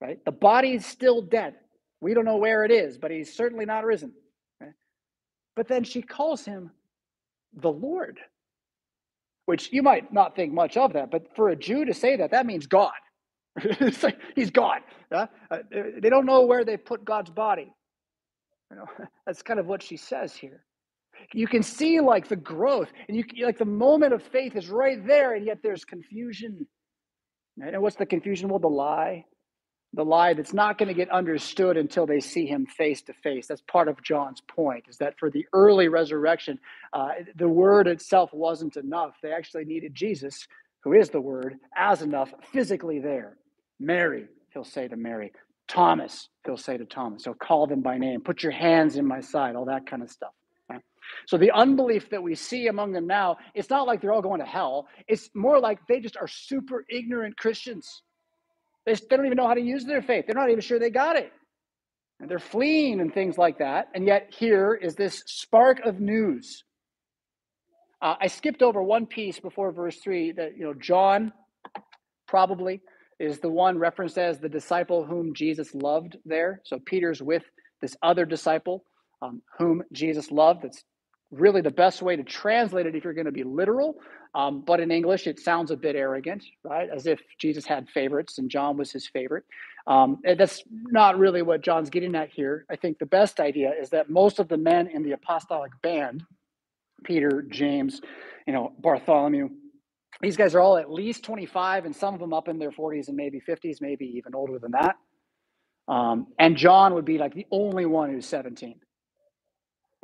right? 0.00 0.24
The 0.24 0.32
body 0.32 0.74
is 0.74 0.86
still 0.86 1.20
dead. 1.20 1.54
We 2.00 2.14
don't 2.14 2.24
know 2.24 2.36
where 2.36 2.64
it 2.64 2.70
is, 2.70 2.96
but 2.96 3.10
he's 3.10 3.34
certainly 3.36 3.66
not 3.66 3.84
risen. 3.84 4.12
But 5.56 5.68
then 5.68 5.82
she 5.82 6.02
calls 6.02 6.44
him 6.44 6.70
the 7.54 7.72
Lord, 7.72 8.20
which 9.46 9.72
you 9.72 9.82
might 9.82 10.12
not 10.12 10.36
think 10.36 10.52
much 10.52 10.76
of 10.76 10.92
that, 10.92 11.10
but 11.10 11.34
for 11.34 11.48
a 11.48 11.56
Jew 11.56 11.86
to 11.86 11.94
say 11.94 12.16
that, 12.16 12.30
that 12.30 12.46
means 12.46 12.66
God. 12.66 12.92
it's 13.56 14.02
like 14.02 14.18
he's 14.34 14.50
God. 14.50 14.82
Uh, 15.10 15.26
they 15.72 16.10
don't 16.10 16.26
know 16.26 16.42
where 16.42 16.64
they 16.64 16.76
put 16.76 17.04
God's 17.04 17.30
body. 17.30 17.72
You 18.70 18.76
know, 18.76 18.86
that's 19.26 19.42
kind 19.42 19.58
of 19.58 19.66
what 19.66 19.82
she 19.82 19.96
says 19.96 20.34
here. 20.34 20.64
You 21.32 21.46
can 21.46 21.62
see 21.62 21.98
like 22.00 22.28
the 22.28 22.36
growth, 22.36 22.92
and 23.08 23.16
you 23.16 23.24
like 23.44 23.56
the 23.56 23.64
moment 23.64 24.12
of 24.12 24.22
faith 24.22 24.54
is 24.54 24.68
right 24.68 25.04
there, 25.06 25.34
and 25.34 25.46
yet 25.46 25.60
there's 25.62 25.84
confusion. 25.84 26.66
And 27.58 27.80
what's 27.80 27.96
the 27.96 28.04
confusion? 28.04 28.50
Well, 28.50 28.58
the 28.58 28.68
lie 28.68 29.24
the 29.96 30.04
lie 30.04 30.34
that's 30.34 30.52
not 30.52 30.76
going 30.76 30.88
to 30.88 30.94
get 30.94 31.10
understood 31.10 31.78
until 31.78 32.06
they 32.06 32.20
see 32.20 32.46
him 32.46 32.66
face 32.66 33.00
to 33.02 33.14
face. 33.14 33.46
That's 33.46 33.62
part 33.62 33.88
of 33.88 34.02
John's 34.02 34.42
point, 34.42 34.84
is 34.88 34.98
that 34.98 35.18
for 35.18 35.30
the 35.30 35.46
early 35.54 35.88
resurrection, 35.88 36.58
uh, 36.92 37.08
the 37.34 37.48
word 37.48 37.86
itself 37.88 38.30
wasn't 38.34 38.76
enough. 38.76 39.14
They 39.22 39.32
actually 39.32 39.64
needed 39.64 39.94
Jesus, 39.94 40.46
who 40.84 40.92
is 40.92 41.08
the 41.08 41.20
word, 41.20 41.56
as 41.74 42.02
enough 42.02 42.32
physically 42.52 43.00
there. 43.00 43.38
Mary, 43.80 44.26
he'll 44.52 44.64
say 44.64 44.86
to 44.86 44.96
Mary. 44.96 45.32
Thomas, 45.66 46.28
he'll 46.44 46.58
say 46.58 46.76
to 46.76 46.84
Thomas. 46.84 47.24
He'll 47.24 47.34
call 47.34 47.66
them 47.66 47.80
by 47.80 47.96
name. 47.96 48.20
Put 48.20 48.42
your 48.42 48.52
hands 48.52 48.96
in 48.96 49.06
my 49.06 49.20
side, 49.20 49.56
all 49.56 49.64
that 49.64 49.86
kind 49.86 50.02
of 50.02 50.10
stuff. 50.10 50.32
So 51.26 51.38
the 51.38 51.52
unbelief 51.52 52.10
that 52.10 52.22
we 52.22 52.34
see 52.34 52.66
among 52.66 52.92
them 52.92 53.06
now, 53.06 53.36
it's 53.54 53.70
not 53.70 53.86
like 53.86 54.00
they're 54.00 54.12
all 54.12 54.22
going 54.22 54.40
to 54.40 54.46
hell. 54.46 54.88
It's 55.06 55.30
more 55.34 55.60
like 55.60 55.78
they 55.88 56.00
just 56.00 56.16
are 56.16 56.26
super 56.26 56.84
ignorant 56.90 57.36
Christians 57.36 58.02
they, 58.86 58.94
don't 58.94 59.26
even 59.26 59.36
know 59.36 59.48
how 59.48 59.54
to 59.54 59.60
use 59.60 59.84
their 59.84 60.02
faith. 60.02 60.24
They're 60.26 60.40
not 60.40 60.50
even 60.50 60.60
sure 60.60 60.78
they 60.78 60.90
got 60.90 61.16
it. 61.16 61.32
And 62.20 62.30
they're 62.30 62.38
fleeing 62.38 63.00
and 63.00 63.12
things 63.12 63.36
like 63.36 63.58
that. 63.58 63.88
And 63.94 64.06
yet, 64.06 64.32
here 64.36 64.74
is 64.74 64.94
this 64.94 65.22
spark 65.26 65.80
of 65.84 66.00
news. 66.00 66.64
Uh, 68.00 68.14
I 68.20 68.28
skipped 68.28 68.62
over 68.62 68.82
one 68.82 69.06
piece 69.06 69.40
before 69.40 69.72
verse 69.72 69.98
3 69.98 70.32
that, 70.32 70.56
you 70.56 70.64
know, 70.64 70.74
John 70.74 71.32
probably 72.28 72.80
is 73.18 73.40
the 73.40 73.50
one 73.50 73.78
referenced 73.78 74.18
as 74.18 74.38
the 74.38 74.48
disciple 74.48 75.04
whom 75.04 75.34
Jesus 75.34 75.74
loved 75.74 76.16
there. 76.24 76.60
So 76.64 76.78
Peter's 76.84 77.22
with 77.22 77.42
this 77.80 77.96
other 78.02 78.24
disciple 78.24 78.84
um, 79.22 79.42
whom 79.58 79.82
Jesus 79.92 80.30
loved. 80.30 80.62
That's 80.62 80.82
really 81.30 81.60
the 81.60 81.70
best 81.70 82.02
way 82.02 82.16
to 82.16 82.22
translate 82.22 82.86
it 82.86 82.94
if 82.94 83.04
you're 83.04 83.14
going 83.14 83.26
to 83.26 83.32
be 83.32 83.44
literal. 83.44 83.96
Um, 84.34 84.62
but 84.66 84.80
in 84.80 84.90
English, 84.90 85.26
it 85.26 85.40
sounds 85.40 85.70
a 85.70 85.76
bit 85.76 85.96
arrogant, 85.96 86.44
right? 86.64 86.88
As 86.94 87.06
if 87.06 87.20
Jesus 87.38 87.64
had 87.66 87.88
favorites 87.88 88.38
and 88.38 88.50
John 88.50 88.76
was 88.76 88.92
his 88.92 89.08
favorite. 89.08 89.44
Um, 89.86 90.18
that's 90.36 90.62
not 90.68 91.18
really 91.18 91.42
what 91.42 91.62
John's 91.62 91.90
getting 91.90 92.14
at 92.14 92.30
here. 92.30 92.66
I 92.70 92.76
think 92.76 92.98
the 92.98 93.06
best 93.06 93.40
idea 93.40 93.72
is 93.80 93.90
that 93.90 94.10
most 94.10 94.38
of 94.38 94.48
the 94.48 94.56
men 94.56 94.88
in 94.88 95.02
the 95.02 95.12
apostolic 95.12 95.72
band, 95.82 96.24
Peter, 97.04 97.44
James, 97.50 98.00
you 98.46 98.52
know, 98.52 98.72
Bartholomew, 98.78 99.48
these 100.20 100.36
guys 100.36 100.54
are 100.54 100.60
all 100.60 100.76
at 100.76 100.90
least 100.90 101.24
25, 101.24 101.84
and 101.84 101.94
some 101.94 102.14
of 102.14 102.20
them 102.20 102.32
up 102.32 102.48
in 102.48 102.58
their 102.58 102.70
40s 102.70 103.08
and 103.08 103.16
maybe 103.16 103.40
50s, 103.46 103.80
maybe 103.80 104.06
even 104.16 104.34
older 104.34 104.58
than 104.58 104.72
that. 104.72 104.96
Um, 105.88 106.28
and 106.38 106.56
John 106.56 106.94
would 106.94 107.04
be 107.04 107.18
like 107.18 107.34
the 107.34 107.46
only 107.50 107.86
one 107.86 108.10
who's 108.10 108.26
17. 108.26 108.80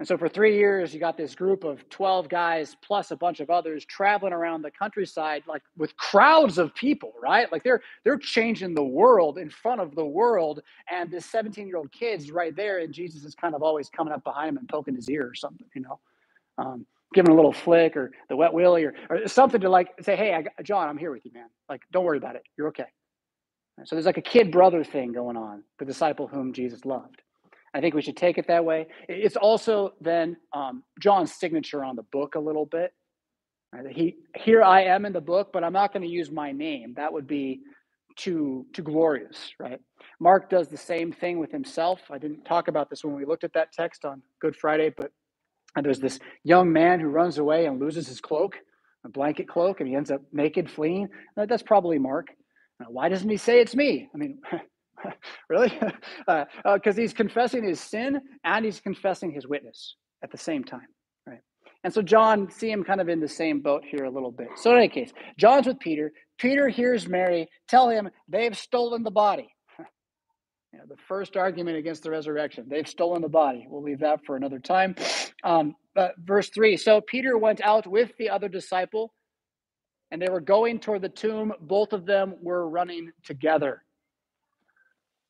And 0.03 0.09
so 0.09 0.19
for 0.19 0.29
three 0.29 0.57
years, 0.57 0.93
you 0.93 0.99
got 0.99 1.17
this 1.17 1.33
group 1.33 1.63
of 1.63 1.89
12 1.89 2.29
guys 2.29 2.77
plus 2.83 3.13
a 3.13 3.17
bunch 3.17 3.39
of 3.39 3.51
others 3.51 3.85
traveling 3.85 4.33
around 4.33 4.63
the 4.63 4.71
countryside, 4.73 5.45
like 5.47 5.63
with 5.77 5.97
crowds 5.97 6.59
of 6.59 6.75
people, 6.75 7.13
right? 7.23 7.47
Like 7.53 7.63
they're 7.63 7.83
they're 8.03 8.19
changing 8.19 8.75
the 8.75 8.83
world 8.83 9.39
in 9.39 9.49
front 9.49 9.81
of 9.81 9.95
the 9.95 10.05
world. 10.05 10.61
And 10.91 11.09
this 11.09 11.31
17-year-old 11.31 11.93
kid's 11.93 12.33
right 12.33 12.57
there, 12.57 12.81
and 12.81 12.93
Jesus 12.93 13.23
is 13.23 13.37
kind 13.37 13.55
of 13.55 13.63
always 13.63 13.89
coming 13.89 14.13
up 14.13 14.25
behind 14.25 14.49
him 14.49 14.57
and 14.57 14.69
poking 14.69 14.97
his 14.97 15.09
ear 15.09 15.25
or 15.29 15.37
something, 15.37 15.69
you 15.73 15.83
know. 15.83 16.01
Um, 16.59 16.85
giving 17.15 17.31
a 17.31 17.37
little 17.37 17.53
flick 17.53 17.97
or 17.97 18.11
the 18.29 18.35
wet 18.35 18.53
willy 18.53 18.83
or, 18.83 18.95
or 19.09 19.29
something 19.29 19.61
to 19.61 19.69
like 19.69 19.91
say, 20.01 20.17
hey, 20.17 20.35
I, 20.35 20.63
John, 20.65 20.89
I'm 20.89 20.99
here 20.99 21.13
with 21.13 21.25
you, 21.25 21.31
man. 21.33 21.47
Like, 21.69 21.83
don't 21.93 22.05
worry 22.05 22.19
about 22.19 22.35
it. 22.35 22.43
You're 22.59 22.67
okay. 22.71 22.87
So 23.85 23.95
there's 23.95 24.07
like 24.07 24.19
a 24.19 24.23
kid 24.23 24.51
brother 24.51 24.83
thing 24.83 25.13
going 25.13 25.37
on, 25.37 25.63
the 25.79 25.85
disciple 25.85 26.27
whom 26.27 26.53
Jesus 26.53 26.85
loved. 26.85 27.23
I 27.75 27.81
think 27.81 27.95
we 27.95 28.03
should 28.03 28.17
take 28.17 28.39
it 28.39 28.47
that 28.49 28.65
way. 28.65 28.87
It's 29.09 29.37
also 29.37 29.95
then 30.01 30.37
um, 30.53 30.83
John's 31.01 31.33
signature 31.33 31.85
on 31.85 31.97
the 31.97 32.03
book 32.05 32.35
a 32.35 32.41
little 32.41 32.67
bit. 32.67 32.93
Uh, 33.77 33.85
he 33.91 34.17
here 34.37 34.63
I 34.63 34.85
am 34.85 35.07
in 35.07 35.13
the 35.13 35.21
book, 35.21 35.51
but 35.53 35.65
I'm 35.65 35.73
not 35.73 35.93
going 35.93 36.03
to 36.03 36.09
use 36.09 36.31
my 36.31 36.53
name. 36.53 36.95
That 36.97 37.13
would 37.13 37.27
be 37.27 37.61
too 38.17 38.67
too 38.75 38.83
glorious, 38.83 39.53
right? 39.59 39.81
Mark 40.21 40.51
does 40.51 40.69
the 40.69 40.77
same 40.77 41.13
thing 41.13 41.39
with 41.39 41.51
himself. 41.51 42.01
I 42.11 42.19
didn't 42.19 42.45
talk 42.45 42.69
about 42.69 42.91
this 42.91 43.05
when 43.05 43.15
we 43.15 43.25
looked 43.25 43.45
at 43.45 43.55
that 43.55 43.73
text 43.73 44.05
on 44.05 44.23
Good 44.41 44.57
Friday, 44.57 44.91
but 44.95 45.13
uh, 45.77 45.83
there's 45.83 46.01
this 46.01 46.19
young 46.45 46.73
man 46.73 47.01
who 47.01 47.09
runs 47.09 47.39
away 47.39 47.67
and 47.67 47.81
loses 47.81 48.07
his 48.07 48.21
cloak, 48.21 48.57
a 49.07 49.09
blanket 49.09 49.49
cloak, 49.49 49.81
and 49.81 49.89
he 49.89 49.95
ends 49.95 50.11
up 50.11 50.21
naked, 50.33 50.71
fleeing. 50.71 51.09
That's 51.37 51.63
probably 51.63 51.99
Mark. 51.99 52.29
Uh, 52.81 52.87
why 52.91 53.09
doesn't 53.09 53.29
he 53.29 53.39
say 53.39 53.61
it's 53.61 53.75
me? 53.75 54.09
I 54.15 54.19
mean, 54.19 54.41
really? 55.49 55.69
Because 55.69 55.95
uh, 56.29 56.45
uh, 56.65 56.93
he's 56.95 57.13
confessing 57.13 57.65
his 57.65 57.81
sin 57.81 58.21
and 58.45 58.65
he's 58.65 58.81
confessing 58.81 59.33
his 59.33 59.47
witness 59.47 59.97
at 60.23 60.31
the 60.31 60.39
same 60.39 60.65
time, 60.65 60.87
right? 61.27 61.41
And 61.85 61.93
so 61.93 62.03
John, 62.03 62.51
see 62.51 62.71
him 62.71 62.85
kind 62.85 63.01
of 63.01 63.09
in 63.09 63.21
the 63.21 63.29
same 63.29 63.61
boat 63.61 63.85
here 63.85 64.05
a 64.05 64.11
little 64.11 64.31
bit. 64.31 64.49
So 64.57 64.71
in 64.73 64.79
any 64.79 64.89
case, 64.89 65.13
John's 65.39 65.67
with 65.67 65.81
Peter. 65.81 66.13
Peter 66.39 66.69
hears 66.69 67.09
Mary 67.09 67.49
tell 67.69 67.89
him 67.89 68.11
they've 68.29 68.57
stolen 68.57 69.03
the 69.03 69.11
body. 69.11 69.49
You 70.75 70.79
know, 70.79 70.87
the 70.89 71.03
first 71.07 71.37
argument 71.37 71.77
against 71.77 72.03
the 72.03 72.11
resurrection. 72.11 72.65
They've 72.67 72.89
stolen 72.89 73.21
the 73.21 73.29
body. 73.29 73.67
We'll 73.69 73.83
leave 73.83 74.01
that 74.01 74.25
for 74.25 74.37
another 74.37 74.59
time. 74.59 74.97
Um, 75.45 75.75
but 75.97 76.15
verse 76.19 76.51
3 76.51 76.77
So 76.77 77.01
Peter 77.01 77.37
went 77.37 77.61
out 77.63 77.85
with 77.85 78.13
the 78.17 78.31
other 78.31 78.49
disciple, 78.49 79.13
and 80.13 80.23
they 80.23 80.29
were 80.31 80.41
going 80.41 80.79
toward 80.79 81.03
the 81.03 81.09
tomb. 81.09 81.53
Both 81.61 81.93
of 81.93 82.07
them 82.07 82.37
were 82.41 82.69
running 82.69 83.11
together. 83.25 83.83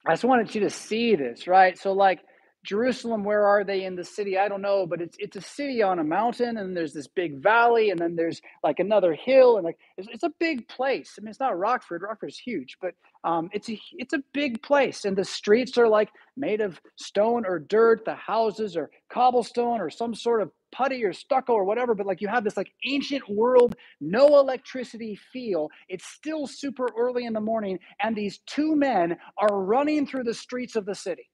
I 0.07 0.13
just 0.13 0.25
wanted 0.25 0.55
you 0.55 0.63
to 0.63 0.71
see 0.71 1.15
this, 1.15 1.47
right? 1.47 1.79
So, 1.79 1.93
like 1.93 2.21
Jerusalem, 2.65 3.25
where 3.25 3.47
are 3.47 3.65
they 3.65 3.85
in 3.85 3.97
the 3.97 4.05
city? 4.05 4.39
I 4.39 4.49
don't 4.49 4.63
know, 4.63 4.87
but 4.87 5.01
it's 5.01 5.17
it's 5.19 5.37
a 5.37 5.41
city 5.41 5.83
on 5.83 5.99
a 5.99 6.05
mountain, 6.05 6.57
and 6.57 6.77
there's 6.77 6.93
this 6.93 7.09
big 7.09 7.43
valley, 7.43 7.91
and 7.91 7.99
then 7.99 8.17
there's 8.17 8.41
like 8.63 8.79
another 8.81 9.15
hill, 9.15 9.57
and 9.57 9.65
like 9.65 9.79
it's, 9.97 10.09
it's 10.11 10.23
a 10.25 10.33
big 10.41 10.69
place. 10.69 11.15
I 11.19 11.23
mean, 11.23 11.31
it's 11.31 11.41
not 11.41 11.59
Rockford. 11.59 12.03
Rockford's 12.03 12.39
huge, 12.39 12.79
but 12.81 12.95
um, 13.25 13.49
it's 13.53 13.69
a 13.69 13.81
it's 13.93 14.13
a 14.13 14.23
big 14.33 14.63
place, 14.63 15.05
and 15.05 15.17
the 15.17 15.25
streets 15.25 15.79
are 15.79 15.89
like 15.89 16.11
made 16.37 16.61
of 16.61 16.81
stone 16.97 17.45
or 17.47 17.59
dirt. 17.59 18.05
The 18.05 18.15
houses 18.15 18.77
are 18.77 18.91
cobblestone 19.13 19.81
or 19.81 19.91
some 19.91 20.15
sort 20.15 20.43
of 20.43 20.51
putty 20.73 21.05
or 21.05 21.13
stucco 21.13 21.53
or 21.53 21.65
whatever, 21.65 21.95
but 21.95 22.07
like 22.07 22.21
you 22.21 22.29
have 22.29 22.45
this 22.45 22.57
like 22.57 22.73
ancient 22.89 23.29
world, 23.29 23.77
no 24.01 24.39
electricity 24.39 25.19
feel. 25.33 25.69
It's 25.89 26.07
still 26.07 26.47
super 26.47 26.89
early 26.99 27.27
in 27.27 27.33
the 27.33 27.41
morning, 27.41 27.79
and 28.01 28.17
these 28.17 28.41
two 28.47 28.75
men 28.75 29.17
are 29.39 29.63
running 29.63 30.07
through 30.07 30.25
the 30.25 30.35
streets 30.35 30.75
of 30.77 30.87
the 30.87 30.95
city. 30.95 31.29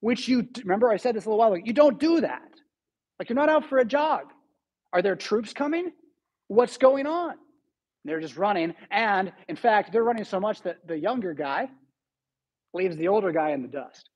Which 0.00 0.28
you 0.28 0.46
remember, 0.62 0.90
I 0.90 0.96
said 0.96 1.14
this 1.14 1.26
a 1.26 1.28
little 1.28 1.38
while 1.38 1.52
ago. 1.52 1.62
You 1.64 1.72
don't 1.72 1.98
do 1.98 2.20
that. 2.20 2.42
Like 3.18 3.28
you're 3.28 3.36
not 3.36 3.48
out 3.48 3.68
for 3.68 3.78
a 3.78 3.84
jog. 3.84 4.24
Are 4.92 5.00
there 5.00 5.16
troops 5.16 5.52
coming? 5.52 5.92
What's 6.48 6.76
going 6.76 7.06
on? 7.06 7.34
They're 8.04 8.20
just 8.20 8.36
running. 8.36 8.74
And 8.90 9.32
in 9.48 9.56
fact, 9.56 9.92
they're 9.92 10.02
running 10.02 10.24
so 10.24 10.40
much 10.40 10.62
that 10.62 10.86
the 10.86 10.98
younger 10.98 11.34
guy 11.34 11.68
leaves 12.74 12.96
the 12.96 13.08
older 13.08 13.32
guy 13.32 13.50
in 13.50 13.62
the 13.62 13.68
dust. 13.68 14.10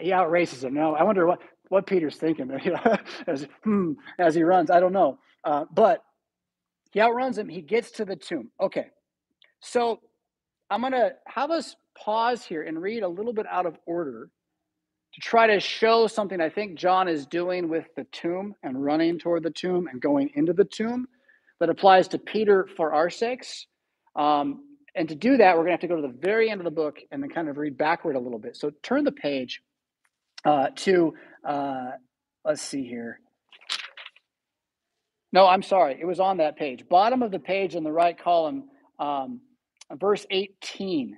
He 0.00 0.10
outraces 0.10 0.64
him. 0.64 0.74
No, 0.74 0.94
I 0.94 1.02
wonder 1.02 1.26
what 1.26 1.40
what 1.70 1.86
Peter's 1.86 2.16
thinking 2.16 2.50
as, 3.26 3.48
hmm, 3.64 3.92
as 4.18 4.34
he 4.34 4.42
runs. 4.42 4.70
I 4.70 4.80
don't 4.80 4.92
know. 4.92 5.18
Uh, 5.42 5.64
but 5.72 6.04
he 6.90 7.00
outruns 7.00 7.38
him. 7.38 7.48
He 7.48 7.62
gets 7.62 7.92
to 7.92 8.04
the 8.04 8.16
tomb. 8.16 8.50
Okay. 8.60 8.88
So 9.60 10.00
I'm 10.68 10.80
going 10.80 10.92
to 10.92 11.12
have 11.26 11.50
us 11.50 11.76
pause 11.96 12.44
here 12.44 12.62
and 12.62 12.80
read 12.80 13.02
a 13.02 13.08
little 13.08 13.32
bit 13.32 13.46
out 13.48 13.66
of 13.66 13.78
order 13.86 14.28
to 15.14 15.20
try 15.20 15.46
to 15.46 15.60
show 15.60 16.06
something 16.06 16.40
I 16.40 16.48
think 16.48 16.76
John 16.76 17.08
is 17.08 17.26
doing 17.26 17.68
with 17.68 17.86
the 17.96 18.04
tomb 18.12 18.54
and 18.62 18.82
running 18.84 19.18
toward 19.18 19.44
the 19.44 19.50
tomb 19.50 19.86
and 19.86 20.00
going 20.00 20.30
into 20.34 20.52
the 20.52 20.64
tomb 20.64 21.06
that 21.60 21.68
applies 21.68 22.08
to 22.08 22.18
Peter 22.18 22.68
for 22.76 22.92
our 22.92 23.10
sakes. 23.10 23.66
Um, 24.16 24.64
and 24.96 25.08
to 25.08 25.14
do 25.14 25.36
that, 25.36 25.56
we're 25.56 25.62
going 25.62 25.68
to 25.68 25.72
have 25.72 25.80
to 25.80 25.88
go 25.88 25.96
to 25.96 26.02
the 26.02 26.18
very 26.20 26.50
end 26.50 26.60
of 26.60 26.64
the 26.64 26.70
book 26.70 26.98
and 27.12 27.22
then 27.22 27.30
kind 27.30 27.48
of 27.48 27.58
read 27.58 27.78
backward 27.78 28.16
a 28.16 28.20
little 28.20 28.40
bit. 28.40 28.56
So 28.56 28.72
turn 28.82 29.04
the 29.04 29.12
page 29.12 29.62
uh, 30.44 30.68
to, 30.76 31.14
uh, 31.44 31.90
let's 32.44 32.62
see 32.62 32.84
here. 32.86 33.20
No, 35.32 35.46
I'm 35.46 35.62
sorry. 35.62 35.96
It 36.00 36.06
was 36.06 36.20
on 36.20 36.38
that 36.38 36.56
page. 36.56 36.88
Bottom 36.88 37.22
of 37.22 37.30
the 37.30 37.38
page 37.38 37.74
in 37.74 37.84
the 37.84 37.92
right 37.92 38.18
column, 38.18 38.64
um, 38.98 39.40
verse 39.92 40.26
18. 40.30 41.16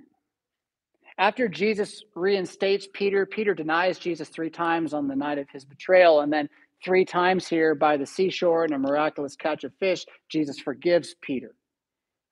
After 1.18 1.48
Jesus 1.48 2.02
reinstates 2.14 2.88
Peter, 2.92 3.26
Peter 3.26 3.54
denies 3.54 3.98
Jesus 3.98 4.28
three 4.28 4.50
times 4.50 4.92
on 4.92 5.08
the 5.08 5.16
night 5.16 5.38
of 5.38 5.48
his 5.50 5.64
betrayal. 5.64 6.20
And 6.20 6.32
then 6.32 6.48
three 6.84 7.04
times 7.04 7.48
here 7.48 7.74
by 7.74 7.96
the 7.96 8.06
seashore 8.06 8.64
in 8.64 8.72
a 8.72 8.78
miraculous 8.78 9.36
catch 9.36 9.64
of 9.64 9.72
fish, 9.78 10.04
Jesus 10.28 10.58
forgives 10.58 11.14
Peter 11.20 11.54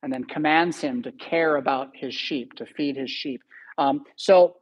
and 0.02 0.12
then 0.12 0.24
commands 0.24 0.80
him 0.80 1.02
to 1.02 1.12
care 1.12 1.56
about 1.56 1.90
his 1.94 2.14
sheep, 2.14 2.54
to 2.54 2.66
feed 2.66 2.96
his 2.96 3.10
sheep. 3.10 3.42
Um, 3.78 4.04
so 4.16 4.56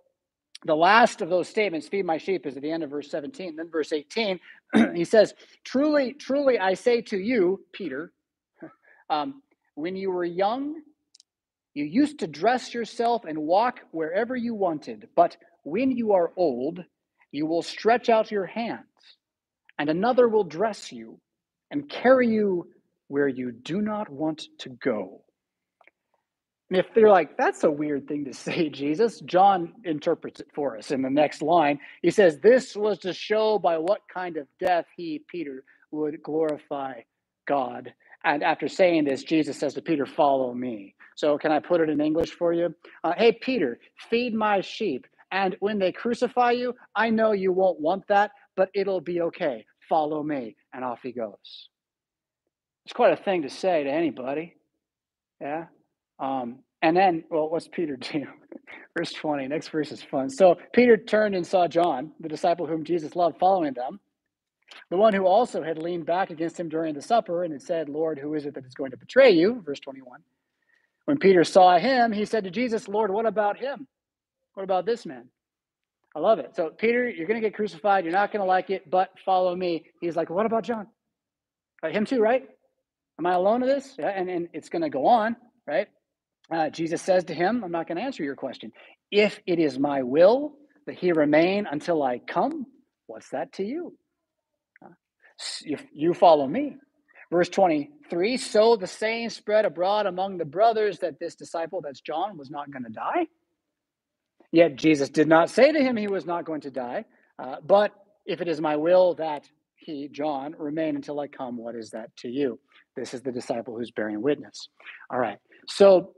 the 0.64 0.74
last 0.74 1.20
of 1.20 1.28
those 1.28 1.48
statements, 1.48 1.88
feed 1.88 2.04
my 2.04 2.18
sheep, 2.18 2.46
is 2.46 2.56
at 2.56 2.62
the 2.62 2.70
end 2.70 2.82
of 2.82 2.90
verse 2.90 3.10
17. 3.10 3.56
Then 3.56 3.70
verse 3.70 3.92
18, 3.92 4.40
he 4.94 5.04
says, 5.04 5.34
Truly, 5.64 6.14
truly, 6.14 6.58
I 6.58 6.74
say 6.74 7.00
to 7.02 7.18
you, 7.18 7.64
Peter, 7.72 8.12
um, 9.10 9.42
when 9.74 9.94
you 9.96 10.10
were 10.10 10.24
young, 10.24 10.74
you 11.74 11.84
used 11.84 12.18
to 12.20 12.26
dress 12.26 12.74
yourself 12.74 13.24
and 13.24 13.38
walk 13.38 13.80
wherever 13.92 14.34
you 14.34 14.54
wanted. 14.54 15.08
But 15.14 15.36
when 15.62 15.92
you 15.92 16.12
are 16.12 16.32
old, 16.36 16.84
you 17.30 17.46
will 17.46 17.62
stretch 17.62 18.08
out 18.08 18.32
your 18.32 18.46
hands, 18.46 18.86
and 19.78 19.88
another 19.88 20.28
will 20.28 20.44
dress 20.44 20.90
you 20.90 21.20
and 21.70 21.88
carry 21.88 22.28
you 22.28 22.68
where 23.06 23.28
you 23.28 23.52
do 23.52 23.80
not 23.80 24.10
want 24.10 24.44
to 24.58 24.70
go. 24.70 25.22
If 26.70 26.86
they're 26.94 27.08
like, 27.08 27.36
that's 27.38 27.64
a 27.64 27.70
weird 27.70 28.06
thing 28.08 28.26
to 28.26 28.34
say, 28.34 28.68
Jesus, 28.70 29.20
John 29.20 29.72
interprets 29.84 30.40
it 30.40 30.48
for 30.54 30.76
us 30.76 30.90
in 30.90 31.02
the 31.02 31.10
next 31.10 31.40
line. 31.40 31.78
He 32.02 32.10
says, 32.10 32.38
This 32.38 32.76
was 32.76 32.98
to 33.00 33.12
show 33.12 33.58
by 33.58 33.78
what 33.78 34.02
kind 34.12 34.36
of 34.36 34.46
death 34.60 34.84
he, 34.96 35.22
Peter, 35.28 35.64
would 35.90 36.22
glorify 36.22 37.00
God. 37.46 37.92
And 38.24 38.42
after 38.42 38.68
saying 38.68 39.04
this, 39.04 39.22
Jesus 39.22 39.58
says 39.58 39.74
to 39.74 39.82
Peter, 39.82 40.04
Follow 40.04 40.52
me. 40.52 40.94
So, 41.16 41.38
can 41.38 41.52
I 41.52 41.58
put 41.58 41.80
it 41.80 41.88
in 41.88 42.00
English 42.00 42.32
for 42.32 42.52
you? 42.52 42.74
Uh, 43.02 43.14
hey, 43.16 43.32
Peter, 43.32 43.78
feed 44.10 44.34
my 44.34 44.60
sheep. 44.60 45.06
And 45.30 45.56
when 45.60 45.78
they 45.78 45.92
crucify 45.92 46.52
you, 46.52 46.74
I 46.94 47.10
know 47.10 47.32
you 47.32 47.52
won't 47.52 47.80
want 47.80 48.06
that, 48.08 48.30
but 48.56 48.70
it'll 48.74 49.00
be 49.00 49.20
okay. 49.22 49.64
Follow 49.88 50.22
me. 50.22 50.56
And 50.72 50.84
off 50.84 51.00
he 51.02 51.12
goes. 51.12 51.68
It's 52.84 52.94
quite 52.94 53.12
a 53.12 53.22
thing 53.22 53.42
to 53.42 53.50
say 53.50 53.84
to 53.84 53.90
anybody. 53.90 54.56
Yeah. 55.40 55.66
Um, 56.18 56.60
and 56.82 56.96
then, 56.96 57.24
well, 57.30 57.48
what's 57.48 57.68
Peter 57.68 57.96
do? 58.12 58.26
verse 58.96 59.12
20, 59.12 59.46
next 59.48 59.68
verse 59.68 59.92
is 59.92 60.02
fun. 60.02 60.28
So 60.28 60.56
Peter 60.72 60.96
turned 60.96 61.34
and 61.34 61.46
saw 61.46 61.68
John, 61.68 62.12
the 62.20 62.28
disciple 62.28 62.66
whom 62.66 62.84
Jesus 62.84 63.14
loved, 63.14 63.38
following 63.38 63.72
them, 63.74 64.00
the 64.90 64.96
one 64.96 65.14
who 65.14 65.24
also 65.24 65.62
had 65.62 65.78
leaned 65.78 66.06
back 66.06 66.30
against 66.30 66.58
him 66.58 66.68
during 66.68 66.94
the 66.94 67.02
supper 67.02 67.44
and 67.44 67.52
had 67.52 67.62
said, 67.62 67.88
Lord, 67.88 68.18
who 68.18 68.34
is 68.34 68.44
it 68.44 68.54
that 68.54 68.66
is 68.66 68.74
going 68.74 68.90
to 68.90 68.96
betray 68.96 69.30
you? 69.30 69.62
Verse 69.64 69.80
21. 69.80 70.20
When 71.04 71.18
Peter 71.18 71.44
saw 71.44 71.78
him, 71.78 72.12
he 72.12 72.24
said 72.24 72.44
to 72.44 72.50
Jesus, 72.50 72.88
Lord, 72.88 73.10
what 73.10 73.24
about 73.24 73.56
him? 73.56 73.86
What 74.54 74.64
about 74.64 74.84
this 74.84 75.06
man? 75.06 75.28
I 76.14 76.20
love 76.20 76.38
it. 76.38 76.56
So, 76.56 76.70
Peter, 76.70 77.08
you're 77.08 77.26
going 77.26 77.40
to 77.40 77.46
get 77.46 77.54
crucified. 77.54 78.04
You're 78.04 78.12
not 78.12 78.32
going 78.32 78.40
to 78.40 78.46
like 78.46 78.70
it, 78.70 78.90
but 78.90 79.10
follow 79.24 79.54
me. 79.54 79.84
He's 80.00 80.16
like, 80.16 80.30
What 80.30 80.46
about 80.46 80.64
John? 80.64 80.88
Him 81.84 82.04
too, 82.04 82.20
right? 82.20 82.48
Am 83.18 83.26
I 83.26 83.34
alone 83.34 83.62
in 83.62 83.68
this? 83.68 83.94
Yeah, 83.98 84.08
and, 84.08 84.28
and 84.28 84.48
it's 84.52 84.68
going 84.68 84.82
to 84.82 84.90
go 84.90 85.06
on, 85.06 85.36
right? 85.66 85.86
Uh, 86.52 86.70
Jesus 86.70 87.02
says 87.02 87.24
to 87.24 87.34
him, 87.34 87.64
I'm 87.64 87.72
not 87.72 87.88
going 87.88 87.98
to 87.98 88.04
answer 88.04 88.24
your 88.24 88.36
question. 88.36 88.72
If 89.10 89.40
it 89.46 89.58
is 89.58 89.78
my 89.78 90.02
will 90.02 90.54
that 90.86 90.96
he 90.96 91.12
remain 91.12 91.66
until 91.70 92.02
I 92.02 92.18
come, 92.20 92.66
what's 93.06 93.30
that 93.30 93.52
to 93.54 93.64
you? 93.64 93.94
Uh, 94.84 94.90
if 95.64 95.84
you 95.92 96.14
follow 96.14 96.46
me. 96.46 96.76
Verse 97.30 97.48
23 97.50 98.38
So 98.38 98.76
the 98.76 98.86
saying 98.86 99.30
spread 99.30 99.66
abroad 99.66 100.06
among 100.06 100.38
the 100.38 100.46
brothers 100.46 101.00
that 101.00 101.20
this 101.20 101.34
disciple, 101.36 101.82
that's 101.82 102.00
John, 102.00 102.38
was 102.38 102.50
not 102.50 102.70
going 102.70 102.84
to 102.84 102.90
die. 102.92 103.26
Yet 104.52 104.76
Jesus 104.76 105.10
did 105.10 105.28
not 105.28 105.50
say 105.50 105.72
to 105.72 105.80
him 105.80 105.96
he 105.96 106.08
was 106.08 106.26
not 106.26 106.44
going 106.44 106.62
to 106.62 106.70
die. 106.70 107.04
Uh, 107.38 107.56
but 107.64 107.92
if 108.26 108.40
it 108.40 108.48
is 108.48 108.60
my 108.60 108.76
will 108.76 109.14
that 109.14 109.48
he, 109.76 110.08
John, 110.10 110.54
remain 110.58 110.96
until 110.96 111.20
I 111.20 111.28
come, 111.28 111.56
what 111.58 111.74
is 111.76 111.90
that 111.90 112.14
to 112.18 112.28
you? 112.28 112.58
This 112.96 113.14
is 113.14 113.22
the 113.22 113.32
disciple 113.32 113.76
who's 113.76 113.90
bearing 113.90 114.22
witness. 114.22 114.68
All 115.10 115.18
right. 115.18 115.38
So 115.68 116.12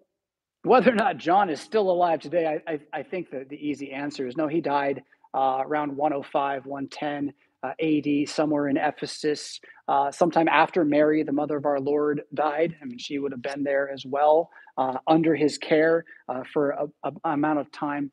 whether 0.62 0.92
or 0.92 0.94
not 0.94 1.16
John 1.16 1.48
is 1.50 1.60
still 1.60 1.90
alive 1.90 2.20
today, 2.20 2.60
I, 2.66 2.72
I, 2.72 2.80
I 2.92 3.02
think 3.02 3.30
that 3.30 3.48
the 3.48 3.56
easy 3.56 3.92
answer 3.92 4.26
is 4.26 4.36
no, 4.36 4.46
he 4.46 4.60
died 4.60 5.02
uh, 5.34 5.62
around 5.64 5.96
105, 5.96 6.66
110 6.66 7.32
uh, 7.62 7.72
AD, 7.80 8.28
somewhere 8.28 8.68
in 8.68 8.76
Ephesus, 8.76 9.60
uh, 9.88 10.10
sometime 10.10 10.48
after 10.48 10.84
Mary, 10.84 11.22
the 11.22 11.32
mother 11.32 11.56
of 11.56 11.66
our 11.66 11.80
Lord, 11.80 12.22
died. 12.34 12.74
I 12.80 12.84
mean, 12.84 12.98
she 12.98 13.18
would 13.18 13.32
have 13.32 13.42
been 13.42 13.64
there 13.64 13.90
as 13.90 14.04
well, 14.06 14.50
uh, 14.78 14.98
under 15.06 15.34
his 15.34 15.58
care 15.58 16.04
uh, 16.28 16.42
for 16.52 16.70
a, 16.70 16.86
a, 17.04 17.12
amount 17.24 17.58
of 17.58 17.70
time. 17.72 18.10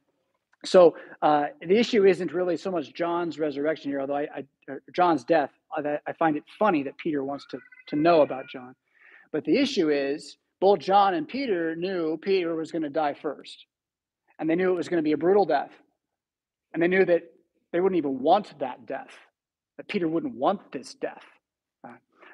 So 0.65 0.95
uh, 1.21 1.45
the 1.61 1.77
issue 1.77 2.05
isn't 2.05 2.33
really 2.33 2.57
so 2.57 2.71
much 2.71 2.93
John's 2.93 3.39
resurrection 3.39 3.91
here, 3.91 4.01
although 4.01 4.17
I, 4.17 4.27
I 4.35 4.43
John's 4.93 5.23
death. 5.23 5.51
I, 5.71 5.99
I 6.05 6.13
find 6.13 6.35
it 6.35 6.43
funny 6.57 6.83
that 6.83 6.97
Peter 6.97 7.23
wants 7.23 7.45
to 7.51 7.59
to 7.89 7.95
know 7.95 8.21
about 8.21 8.45
John, 8.51 8.75
but 9.31 9.45
the 9.45 9.55
issue 9.57 9.89
is 9.89 10.37
both 10.59 10.79
John 10.79 11.13
and 11.13 11.27
Peter 11.27 11.75
knew 11.75 12.17
Peter 12.17 12.55
was 12.55 12.71
going 12.71 12.83
to 12.83 12.89
die 12.89 13.13
first, 13.13 13.65
and 14.39 14.49
they 14.49 14.55
knew 14.55 14.71
it 14.71 14.75
was 14.75 14.89
going 14.89 14.99
to 14.99 15.03
be 15.03 15.13
a 15.13 15.17
brutal 15.17 15.45
death, 15.45 15.71
and 16.73 16.81
they 16.81 16.87
knew 16.87 17.05
that 17.05 17.23
they 17.71 17.79
wouldn't 17.79 17.97
even 17.97 18.19
want 18.19 18.57
that 18.59 18.85
death, 18.85 19.15
that 19.77 19.87
Peter 19.87 20.07
wouldn't 20.07 20.35
want 20.35 20.71
this 20.71 20.93
death. 20.95 21.23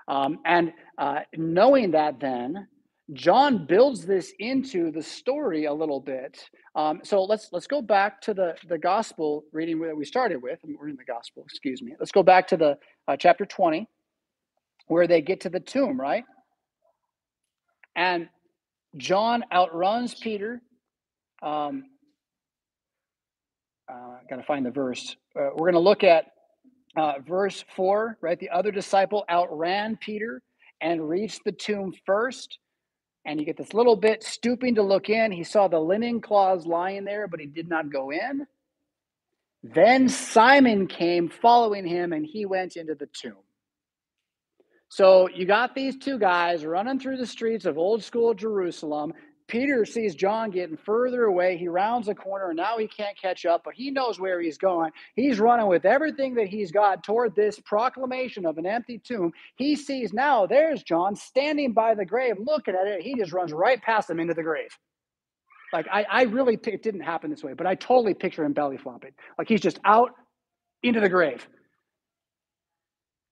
Um, 0.07 0.39
and 0.45 0.73
uh, 0.97 1.21
knowing 1.37 1.91
that, 1.91 2.19
then 2.19 2.67
John 3.13 3.65
builds 3.65 4.05
this 4.05 4.33
into 4.39 4.91
the 4.91 5.01
story 5.01 5.65
a 5.65 5.73
little 5.73 6.01
bit. 6.01 6.43
Um, 6.75 6.99
so 7.03 7.23
let's 7.23 7.49
let's 7.53 7.67
go 7.67 7.81
back 7.81 8.19
to 8.21 8.33
the 8.33 8.55
the 8.67 8.77
gospel 8.77 9.45
reading 9.53 9.79
that 9.81 9.95
we 9.95 10.03
started 10.03 10.41
with. 10.41 10.59
We're 10.63 10.89
in 10.89 10.97
the 10.97 11.05
gospel, 11.05 11.43
excuse 11.43 11.81
me. 11.81 11.95
Let's 11.99 12.11
go 12.11 12.21
back 12.23 12.47
to 12.49 12.57
the 12.57 12.77
uh, 13.07 13.15
chapter 13.15 13.45
twenty, 13.45 13.87
where 14.87 15.07
they 15.07 15.21
get 15.21 15.39
to 15.41 15.49
the 15.49 15.59
tomb, 15.61 15.99
right? 15.99 16.25
And 17.95 18.29
John 18.97 19.43
outruns 19.51 20.15
Peter. 20.15 20.61
Um, 21.41 21.85
uh, 23.91 24.17
Got 24.29 24.37
to 24.37 24.43
find 24.43 24.65
the 24.65 24.71
verse. 24.71 25.15
Uh, 25.35 25.49
we're 25.55 25.71
going 25.71 25.73
to 25.73 25.79
look 25.79 26.03
at 26.03 26.25
uh, 26.95 27.13
verse 27.27 27.63
four, 27.75 28.17
right? 28.21 28.39
The 28.39 28.49
other 28.49 28.71
disciple 28.71 29.25
outran 29.29 29.97
Peter 29.97 30.41
and 30.81 31.07
reached 31.07 31.41
the 31.43 31.51
tomb 31.51 31.93
first 32.05 32.59
and 33.25 33.39
you 33.39 33.45
get 33.45 33.57
this 33.57 33.73
little 33.73 33.95
bit 33.95 34.23
stooping 34.23 34.75
to 34.75 34.83
look 34.83 35.09
in. 35.09 35.31
He 35.31 35.43
saw 35.43 35.67
the 35.67 35.79
linen 35.79 36.19
cloths 36.19 36.65
lying 36.65 37.05
there, 37.05 37.27
but 37.27 37.39
he 37.39 37.45
did 37.45 37.69
not 37.69 37.91
go 37.91 38.11
in. 38.11 38.45
Then 39.63 40.09
Simon 40.09 40.87
came 40.87 41.29
following 41.29 41.85
him, 41.85 42.11
and 42.11 42.25
he 42.25 42.45
went 42.45 42.75
into 42.75 42.95
the 42.95 43.07
tomb. 43.13 43.37
So 44.95 45.27
you 45.27 45.47
got 45.47 45.73
these 45.73 45.97
two 45.97 46.19
guys 46.19 46.63
running 46.63 46.99
through 46.99 47.17
the 47.17 47.25
streets 47.25 47.65
of 47.65 47.79
old 47.79 48.03
school 48.03 48.35
Jerusalem. 48.35 49.11
Peter 49.47 49.85
sees 49.85 50.13
John 50.13 50.51
getting 50.51 50.77
further 50.77 51.23
away. 51.23 51.57
He 51.57 51.67
rounds 51.67 52.09
a 52.09 52.13
corner 52.13 52.49
and 52.49 52.57
now 52.57 52.77
he 52.77 52.87
can't 52.87 53.19
catch 53.19 53.43
up, 53.47 53.63
but 53.65 53.73
he 53.73 53.89
knows 53.89 54.19
where 54.19 54.39
he's 54.39 54.59
going. 54.59 54.91
He's 55.15 55.39
running 55.39 55.65
with 55.65 55.85
everything 55.85 56.35
that 56.35 56.47
he's 56.47 56.71
got 56.71 57.03
toward 57.03 57.35
this 57.35 57.59
proclamation 57.65 58.45
of 58.45 58.59
an 58.59 58.67
empty 58.67 58.99
tomb. 58.99 59.31
He 59.55 59.75
sees 59.75 60.13
now 60.13 60.45
there's 60.45 60.83
John 60.83 61.15
standing 61.15 61.73
by 61.73 61.95
the 61.95 62.05
grave, 62.05 62.35
looking 62.37 62.75
at 62.75 62.85
it. 62.85 63.01
He 63.01 63.15
just 63.15 63.33
runs 63.33 63.51
right 63.51 63.81
past 63.81 64.11
him 64.11 64.19
into 64.19 64.35
the 64.35 64.43
grave. 64.43 64.77
Like, 65.73 65.87
I, 65.91 66.03
I 66.03 66.21
really, 66.25 66.59
it 66.67 66.83
didn't 66.83 67.01
happen 67.01 67.31
this 67.31 67.43
way, 67.43 67.53
but 67.53 67.65
I 67.65 67.73
totally 67.73 68.13
picture 68.13 68.45
him 68.45 68.53
belly 68.53 68.77
flopping. 68.77 69.13
Like, 69.39 69.49
he's 69.49 69.61
just 69.61 69.79
out 69.85 70.11
into 70.83 70.99
the 70.99 71.09
grave. 71.09 71.47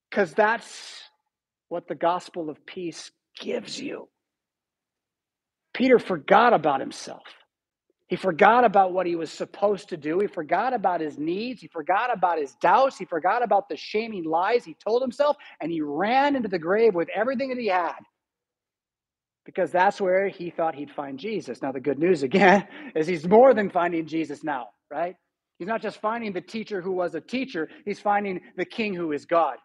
Because 0.10 0.34
that's 0.34 1.11
what 1.72 1.88
the 1.88 1.96
gospel 1.96 2.50
of 2.50 2.66
peace 2.66 3.12
gives 3.40 3.80
you. 3.80 4.10
Peter 5.74 6.00
forgot 6.00 6.54
about 6.54 6.82
himself. 6.82 7.24
He 8.10 8.18
forgot 8.18 8.66
about 8.66 8.92
what 8.92 9.06
he 9.06 9.16
was 9.16 9.32
supposed 9.32 9.88
to 9.88 9.96
do. 9.96 10.20
He 10.20 10.28
forgot 10.28 10.74
about 10.74 11.00
his 11.00 11.18
needs. 11.18 11.62
He 11.62 11.70
forgot 11.70 12.14
about 12.14 12.40
his 12.40 12.56
doubts. 12.56 12.98
He 12.98 13.06
forgot 13.06 13.42
about 13.42 13.70
the 13.70 13.78
shaming 13.78 14.26
lies 14.26 14.66
he 14.66 14.76
told 14.86 15.02
himself. 15.02 15.38
And 15.62 15.72
he 15.72 15.80
ran 15.80 16.36
into 16.36 16.50
the 16.50 16.60
grave 16.60 16.94
with 16.94 17.08
everything 17.16 17.48
that 17.48 17.58
he 17.58 17.68
had 17.68 18.00
because 19.46 19.72
that's 19.72 20.02
where 20.02 20.28
he 20.28 20.50
thought 20.50 20.76
he'd 20.76 20.92
find 20.92 21.18
Jesus. 21.18 21.62
Now, 21.62 21.72
the 21.72 21.80
good 21.80 22.00
news 22.00 22.22
again 22.22 22.68
is 22.98 23.08
he's 23.08 23.26
more 23.26 23.54
than 23.54 23.70
finding 23.70 24.06
Jesus 24.06 24.44
now, 24.44 24.68
right? 24.92 25.16
He's 25.58 25.70
not 25.70 25.82
just 25.82 26.02
finding 26.02 26.34
the 26.34 26.42
teacher 26.42 26.82
who 26.82 26.92
was 26.92 27.16
a 27.16 27.22
teacher, 27.22 27.70
he's 27.86 28.02
finding 28.02 28.42
the 28.58 28.66
king 28.66 28.94
who 28.94 29.14
is 29.14 29.26
God. 29.26 29.56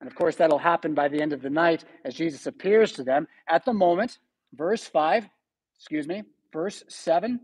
And 0.00 0.10
of 0.10 0.14
course, 0.16 0.36
that'll 0.36 0.58
happen 0.58 0.94
by 0.94 1.08
the 1.08 1.20
end 1.20 1.32
of 1.32 1.42
the 1.42 1.50
night 1.50 1.84
as 2.04 2.14
Jesus 2.14 2.46
appears 2.46 2.92
to 2.92 3.04
them. 3.04 3.26
At 3.48 3.64
the 3.64 3.72
moment, 3.72 4.18
verse 4.54 4.84
5, 4.84 5.28
excuse 5.76 6.06
me, 6.06 6.24
verse 6.52 6.84
7, 6.88 7.40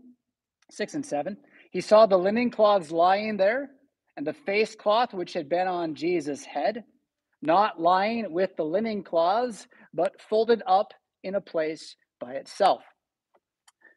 6 0.69 0.93
and 0.93 1.05
7. 1.05 1.37
He 1.71 1.81
saw 1.81 2.05
the 2.05 2.17
linen 2.17 2.51
cloths 2.51 2.91
lying 2.91 3.37
there, 3.37 3.69
and 4.17 4.27
the 4.27 4.33
face 4.33 4.75
cloth 4.75 5.13
which 5.13 5.33
had 5.33 5.49
been 5.49 5.67
on 5.67 5.95
Jesus' 5.95 6.43
head, 6.43 6.83
not 7.41 7.79
lying 7.79 8.31
with 8.31 8.55
the 8.57 8.63
linen 8.63 9.03
cloths, 9.03 9.67
but 9.93 10.21
folded 10.21 10.61
up 10.67 10.93
in 11.23 11.35
a 11.35 11.41
place 11.41 11.95
by 12.19 12.33
itself. 12.33 12.83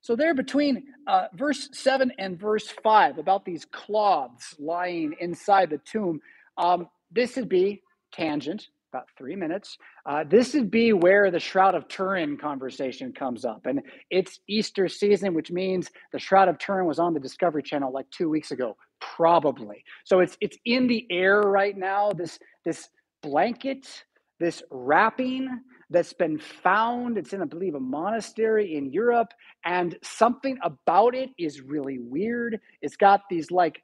So, 0.01 0.15
there 0.15 0.35
between 0.35 0.85
uh, 1.07 1.29
verse 1.35 1.71
7 1.73 2.13
and 2.19 2.39
verse 2.39 2.69
5, 2.83 3.19
about 3.19 3.45
these 3.45 3.65
cloths 3.65 4.55
lying 4.59 5.15
inside 5.19 5.71
the 5.71 5.79
tomb, 5.79 6.21
um, 6.59 6.89
this 7.11 7.37
would 7.37 7.49
be 7.49 7.83
tangent 8.15 8.69
about 8.95 9.09
three 9.19 9.35
minutes. 9.35 9.77
Uh, 10.07 10.23
this 10.23 10.55
would 10.55 10.71
be 10.71 10.93
where 10.93 11.31
the 11.31 11.41
Shroud 11.41 11.75
of 11.75 11.89
Turin 11.89 12.37
conversation 12.37 13.13
comes 13.13 13.45
up. 13.45 13.67
And 13.67 13.81
it's 14.09 14.39
Easter 14.49 14.87
season, 14.87 15.35
which 15.35 15.51
means 15.51 15.91
the 16.13 16.21
Shroud 16.21 16.49
of 16.49 16.59
Turin 16.59 16.87
was 16.87 17.01
on 17.01 17.13
the 17.13 17.19
Discovery 17.19 17.65
Channel 17.65 17.93
like 17.93 18.09
two 18.11 18.31
weeks 18.31 18.53
ago, 18.53 18.77
probably. 19.01 19.85
So 20.05 20.21
it's 20.21 20.37
it's 20.41 20.57
in 20.65 20.87
the 20.87 21.07
air 21.11 21.41
right 21.41 21.77
now, 21.77 22.13
this, 22.13 22.39
this 22.65 22.89
blanket, 23.21 24.05
this 24.39 24.63
wrapping 24.71 25.49
that's 25.91 26.13
been 26.13 26.39
found. 26.39 27.19
It's 27.19 27.33
in, 27.33 27.43
I 27.43 27.47
believe, 27.47 27.75
a 27.75 27.81
monastery 27.81 28.77
in 28.77 28.93
Europe, 28.93 29.33
and 29.65 29.99
something 30.03 30.57
about 30.63 31.17
it 31.17 31.31
is 31.37 31.61
really 31.61 31.99
weird. 31.99 32.61
It's 32.81 32.97
got 32.97 33.23
these 33.29 33.51
like 33.51 33.83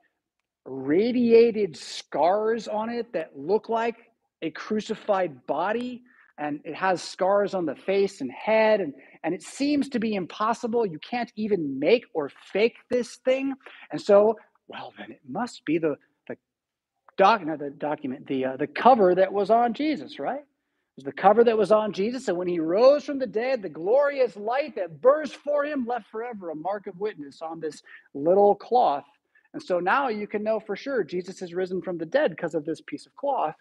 radiated 0.66 1.76
scars 1.76 2.68
on 2.68 2.90
it 2.90 3.12
that 3.12 3.30
look 3.36 3.68
like 3.68 3.96
a 4.42 4.50
crucified 4.50 5.46
body 5.46 6.02
and 6.38 6.60
it 6.64 6.74
has 6.74 7.02
scars 7.02 7.54
on 7.54 7.66
the 7.66 7.74
face 7.76 8.20
and 8.20 8.30
head 8.32 8.80
and 8.80 8.94
and 9.24 9.34
it 9.34 9.42
seems 9.42 9.88
to 9.90 9.98
be 10.00 10.14
impossible. 10.14 10.86
You 10.86 10.98
can't 11.00 11.32
even 11.36 11.78
make 11.78 12.04
or 12.14 12.30
fake 12.52 12.76
this 12.90 13.16
thing. 13.16 13.54
And 13.92 14.00
so 14.00 14.36
well 14.68 14.92
then 14.98 15.10
it 15.12 15.20
must 15.28 15.64
be 15.64 15.78
the 15.78 15.96
the 16.28 16.36
doc 17.18 17.46
not 17.46 17.58
the 17.60 17.70
document 17.70 18.26
the 18.26 18.46
uh, 18.46 18.56
the 18.56 18.66
cover 18.68 19.14
that 19.14 19.32
was 19.32 19.50
on 19.50 19.74
jesus 19.74 20.18
right? 20.18 20.40
It 20.40 20.96
was 20.96 21.04
the 21.04 21.12
cover 21.12 21.44
that 21.44 21.58
was 21.58 21.72
on 21.72 21.92
jesus 21.92 22.28
and 22.28 22.38
when 22.38 22.48
he 22.48 22.60
rose 22.60 23.04
from 23.04 23.18
the 23.18 23.26
dead 23.26 23.62
the 23.62 23.68
glorious 23.70 24.36
light 24.36 24.76
that 24.76 25.00
burst 25.02 25.36
for 25.36 25.64
him 25.64 25.86
left 25.86 26.08
forever 26.10 26.50
a 26.50 26.56
mark 26.56 26.86
of 26.86 26.98
witness 27.00 27.42
on 27.42 27.60
this 27.60 27.82
little 28.14 28.54
cloth. 28.56 29.04
And 29.54 29.62
so 29.62 29.80
now 29.80 30.08
you 30.08 30.26
can 30.28 30.44
know 30.44 30.60
for 30.60 30.76
sure 30.76 31.04
jesus 31.04 31.40
has 31.40 31.54
risen 31.54 31.82
from 31.82 31.98
the 31.98 32.06
dead 32.06 32.30
because 32.32 32.54
of 32.54 32.64
this 32.64 32.80
piece 32.82 33.06
of 33.06 33.16
cloth 33.16 33.56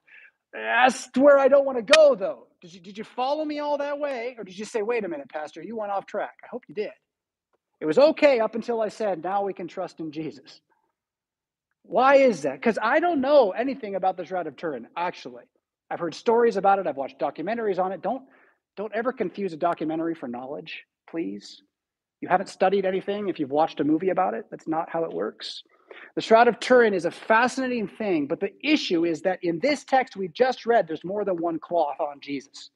that's 0.53 1.09
where 1.15 1.38
I 1.38 1.47
don't 1.47 1.65
want 1.65 1.77
to 1.77 1.93
go, 1.93 2.15
though. 2.15 2.47
Did 2.62 2.73
you, 2.73 2.79
did 2.79 2.97
you 2.97 3.03
follow 3.03 3.45
me 3.45 3.59
all 3.59 3.77
that 3.77 3.99
way? 3.99 4.35
Or 4.38 4.43
did 4.43 4.57
you 4.57 4.65
say, 4.65 4.81
wait 4.81 5.05
a 5.05 5.07
minute, 5.07 5.29
Pastor, 5.29 5.63
you 5.63 5.77
went 5.77 5.91
off 5.91 6.05
track? 6.05 6.35
I 6.43 6.47
hope 6.51 6.63
you 6.67 6.75
did. 6.75 6.91
It 7.79 7.85
was 7.85 7.97
okay 7.97 8.39
up 8.39 8.55
until 8.55 8.81
I 8.81 8.89
said, 8.89 9.23
now 9.23 9.43
we 9.43 9.53
can 9.53 9.67
trust 9.67 9.99
in 9.99 10.12
Jesus. 10.12 10.59
Why 11.83 12.15
is 12.15 12.41
that? 12.41 12.53
Because 12.53 12.77
I 12.81 12.99
don't 12.99 13.21
know 13.21 13.51
anything 13.51 13.95
about 13.95 14.17
the 14.17 14.25
Shroud 14.25 14.47
of 14.47 14.57
Turin, 14.57 14.88
actually. 14.97 15.45
I've 15.89 15.99
heard 15.99 16.13
stories 16.13 16.57
about 16.57 16.79
it, 16.79 16.88
I've 16.88 16.97
watched 16.97 17.19
documentaries 17.19 17.79
on 17.79 17.91
it. 17.91 18.01
Don't, 18.01 18.23
don't 18.75 18.93
ever 18.93 19.13
confuse 19.13 19.53
a 19.53 19.57
documentary 19.57 20.13
for 20.13 20.27
knowledge, 20.27 20.83
please. 21.09 21.62
You 22.21 22.27
haven't 22.27 22.49
studied 22.49 22.85
anything 22.85 23.29
if 23.29 23.39
you've 23.39 23.49
watched 23.49 23.79
a 23.79 23.85
movie 23.85 24.09
about 24.09 24.33
it. 24.33 24.45
That's 24.51 24.67
not 24.67 24.89
how 24.89 25.05
it 25.05 25.13
works. 25.13 25.63
The 26.15 26.21
Shroud 26.21 26.47
of 26.47 26.59
Turin 26.59 26.93
is 26.93 27.05
a 27.05 27.12
fascinating 27.12 27.88
thing, 27.88 28.27
but 28.27 28.39
the 28.39 28.53
issue 28.62 29.05
is 29.05 29.21
that 29.21 29.39
in 29.43 29.59
this 29.59 29.83
text 29.83 30.15
we 30.15 30.27
just 30.27 30.65
read, 30.65 30.88
there's 30.88 31.03
more 31.03 31.23
than 31.23 31.38
one 31.38 31.59
cloth 31.59 31.99
on 31.99 32.19
Jesus. 32.19 32.69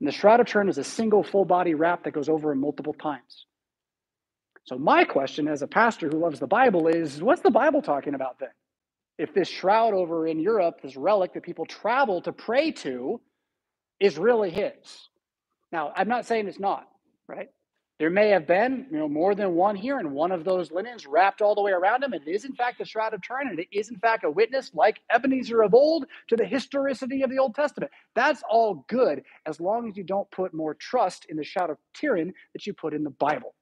And 0.00 0.08
the 0.08 0.12
Shroud 0.12 0.40
of 0.40 0.46
Turin 0.46 0.68
is 0.68 0.78
a 0.78 0.84
single 0.84 1.22
full 1.22 1.44
body 1.44 1.74
wrap 1.74 2.04
that 2.04 2.12
goes 2.12 2.28
over 2.28 2.52
him 2.52 2.60
multiple 2.60 2.94
times. 2.94 3.46
So, 4.64 4.78
my 4.78 5.04
question 5.04 5.46
as 5.46 5.62
a 5.62 5.66
pastor 5.66 6.08
who 6.08 6.18
loves 6.18 6.40
the 6.40 6.46
Bible 6.46 6.88
is 6.88 7.22
what's 7.22 7.42
the 7.42 7.50
Bible 7.50 7.82
talking 7.82 8.14
about 8.14 8.38
then? 8.38 8.48
If 9.18 9.34
this 9.34 9.48
shroud 9.48 9.94
over 9.94 10.26
in 10.26 10.40
Europe, 10.40 10.80
this 10.82 10.96
relic 10.96 11.34
that 11.34 11.42
people 11.42 11.66
travel 11.66 12.22
to 12.22 12.32
pray 12.32 12.72
to, 12.72 13.20
is 14.00 14.18
really 14.18 14.50
his. 14.50 15.08
Now, 15.70 15.92
I'm 15.94 16.08
not 16.08 16.26
saying 16.26 16.48
it's 16.48 16.58
not, 16.58 16.88
right? 17.28 17.50
There 17.98 18.10
may 18.10 18.30
have 18.30 18.46
been, 18.46 18.88
you 18.90 18.98
know, 18.98 19.08
more 19.08 19.36
than 19.36 19.54
one 19.54 19.76
here, 19.76 19.98
and 19.98 20.12
one 20.12 20.32
of 20.32 20.44
those 20.44 20.72
linens 20.72 21.06
wrapped 21.06 21.40
all 21.40 21.54
the 21.54 21.62
way 21.62 21.70
around 21.70 22.02
him. 22.02 22.12
It 22.12 22.26
is, 22.26 22.44
in 22.44 22.54
fact, 22.54 22.78
the 22.78 22.84
Shroud 22.84 23.14
of 23.14 23.22
Turin, 23.22 23.48
and 23.48 23.60
it 23.60 23.68
is, 23.70 23.88
in 23.88 23.98
fact, 23.98 24.24
a 24.24 24.30
witness, 24.30 24.72
like 24.74 25.00
Ebenezer 25.14 25.62
of 25.62 25.74
old, 25.74 26.06
to 26.28 26.36
the 26.36 26.44
historicity 26.44 27.22
of 27.22 27.30
the 27.30 27.38
Old 27.38 27.54
Testament. 27.54 27.92
That's 28.16 28.42
all 28.50 28.84
good 28.88 29.22
as 29.46 29.60
long 29.60 29.88
as 29.88 29.96
you 29.96 30.02
don't 30.02 30.28
put 30.32 30.52
more 30.52 30.74
trust 30.74 31.26
in 31.28 31.36
the 31.36 31.44
Shroud 31.44 31.70
of 31.70 31.78
Turin 31.94 32.34
that 32.52 32.66
you 32.66 32.74
put 32.74 32.94
in 32.94 33.04
the 33.04 33.10
Bible. 33.10 33.54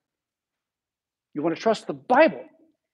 You 1.35 1.43
want 1.43 1.55
to 1.55 1.63
trust 1.63 1.87
the 1.87 1.95
Bible 1.95 2.45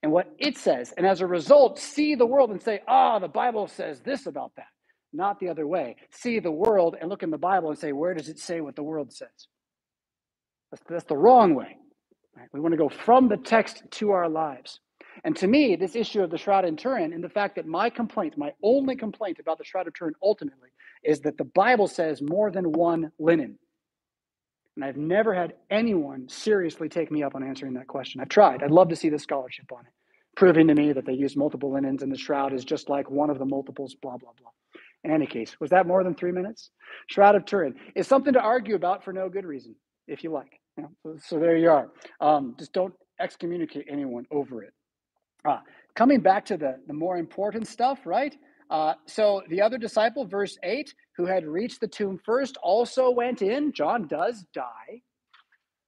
and 0.03 0.13
what 0.13 0.33
it 0.39 0.59
says, 0.59 0.93
and 0.97 1.07
as 1.07 1.21
a 1.21 1.27
result, 1.27 1.79
see 1.79 2.17
the 2.17 2.27
world 2.27 2.51
and 2.51 2.63
say, 2.63 2.83
"Ah, 2.89 3.17
oh, 3.17 3.21
the 3.21 3.29
Bible 3.29 3.69
says 3.69 4.01
this 4.01 4.27
about 4.27 4.53
that." 4.57 4.69
Not 5.13 5.41
the 5.41 5.49
other 5.49 5.67
way. 5.67 5.97
See 6.11 6.41
the 6.41 6.53
world 6.53 6.97
and 7.01 7.09
look 7.09 7.23
in 7.23 7.31
the 7.31 7.39
Bible 7.39 7.71
and 7.71 7.79
say, 7.79 7.93
"Where 7.93 8.15
does 8.15 8.29
it 8.29 8.39
say 8.39 8.61
what 8.61 8.77
the 8.77 8.83
world 8.83 9.13
says?" 9.13 9.49
That's, 10.71 10.83
that's 10.89 11.05
the 11.05 11.17
wrong 11.17 11.55
way. 11.55 11.77
Right? 12.37 12.49
We 12.53 12.61
want 12.61 12.73
to 12.73 12.79
go 12.79 12.89
from 12.89 13.29
the 13.29 13.37
text 13.37 13.83
to 13.93 14.11
our 14.11 14.29
lives. 14.29 14.81
And 15.25 15.37
to 15.37 15.47
me, 15.47 15.75
this 15.77 15.97
issue 15.97 16.23
of 16.23 16.31
the 16.31 16.39
Shroud 16.39 16.65
of 16.65 16.77
Turin 16.77 17.13
and 17.13 17.25
the 17.25 17.29
fact 17.29 17.57
that 17.57 17.67
my 17.67 17.91
complaint, 17.91 18.39
my 18.39 18.53
only 18.63 18.95
complaint 18.95 19.39
about 19.41 19.59
the 19.59 19.65
Shroud 19.65 19.89
of 19.89 19.95
Turin 19.95 20.15
ultimately, 20.23 20.69
is 21.03 21.21
that 21.21 21.37
the 21.37 21.45
Bible 21.45 21.89
says 21.89 22.23
more 22.23 22.51
than 22.51 22.73
one 22.73 23.11
linen. 23.19 23.59
And 24.77 24.85
I've 24.85 24.97
never 24.97 25.35
had 25.35 25.55
anyone 25.71 26.29
seriously 26.29 26.89
take 26.89 27.11
me 27.11 27.25
up 27.25 27.35
on 27.35 27.43
answering 27.43 27.75
that 27.75 27.89
question. 27.89 28.21
I've 28.21 28.29
tried. 28.29 28.63
I'd 28.63 28.71
love 28.71 28.91
to 28.91 28.97
see 28.97 29.09
the 29.09 29.19
scholarship 29.19 29.73
on 29.73 29.81
it, 29.81 29.93
proving 30.37 30.69
to 30.69 30.75
me 30.75 30.93
that 30.93 31.05
they 31.05 31.15
use 31.15 31.37
multiple 31.37 31.73
linens 31.73 32.05
and 32.05 32.13
the 32.13 32.19
shroud 32.19 32.53
is 32.53 32.65
just 32.65 32.89
like 32.89 33.11
one 33.11 33.31
of 33.31 33.41
the 33.41 33.45
multiples, 33.45 33.97
blah, 34.01 34.17
blah, 34.17 34.31
blah. 34.41 34.51
In 35.03 35.11
any 35.11 35.27
case, 35.27 35.57
was 35.59 35.71
that 35.71 35.87
more 35.87 36.05
than 36.05 36.15
three 36.15 36.31
minutes? 36.31 36.71
Shroud 37.09 37.35
of 37.35 37.45
Turin 37.45 37.75
is 37.97 38.07
something 38.07 38.35
to 38.35 38.41
argue 38.41 38.77
about 38.77 39.03
for 39.05 39.13
no 39.13 39.29
good 39.29 39.47
reason, 39.47 39.75
if 40.09 40.25
you 40.25 40.33
like. 40.33 40.61
You 40.77 40.85
know, 40.85 40.91
so, 41.03 41.19
so, 41.23 41.39
there 41.39 41.57
you 41.57 41.71
are. 41.71 41.91
Um, 42.21 42.55
just 42.59 42.73
don't 42.73 42.95
excommunicate 43.21 43.87
anyone 43.89 44.27
over 44.31 44.63
it. 44.63 44.73
Uh, 45.45 45.59
coming 45.95 46.21
back 46.21 46.45
to 46.47 46.57
the, 46.57 46.79
the 46.87 46.93
more 46.93 47.19
important 47.19 47.67
stuff, 47.67 48.01
right? 48.05 48.37
Uh, 48.71 48.95
so 49.07 49.43
the 49.49 49.61
other 49.61 49.79
disciple, 49.79 50.25
verse 50.25 50.59
8, 50.63 50.93
who 51.17 51.27
had 51.27 51.47
reached 51.47 51.81
the 51.81 51.89
tomb 51.89 52.21
first, 52.25 52.57
also 52.63 53.11
went 53.11 53.43
in. 53.43 53.73
John 53.73 54.07
does 54.07 54.45
die, 54.53 55.03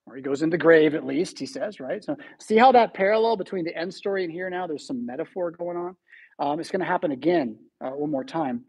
or 0.06 0.16
he 0.16 0.22
goes 0.22 0.42
in 0.42 0.50
the 0.50 0.58
grave 0.58 0.94
at 0.94 1.06
least, 1.06 1.38
he 1.38 1.46
says, 1.46 1.78
right? 1.78 2.02
So 2.02 2.16
see 2.38 2.56
how 2.56 2.72
that 2.72 2.94
parallel 2.94 3.36
between 3.36 3.64
the 3.64 3.76
end 3.76 3.92
story 3.92 4.24
and 4.24 4.32
here 4.32 4.48
now, 4.48 4.66
there's 4.66 4.86
some 4.86 5.04
metaphor 5.04 5.50
going 5.50 5.76
on. 5.76 5.96
Um, 6.38 6.58
it's 6.58 6.70
going 6.70 6.80
to 6.80 6.86
happen 6.86 7.12
again 7.12 7.58
uh, 7.84 7.90
one 7.90 8.10
more 8.10 8.24
time. 8.24 8.64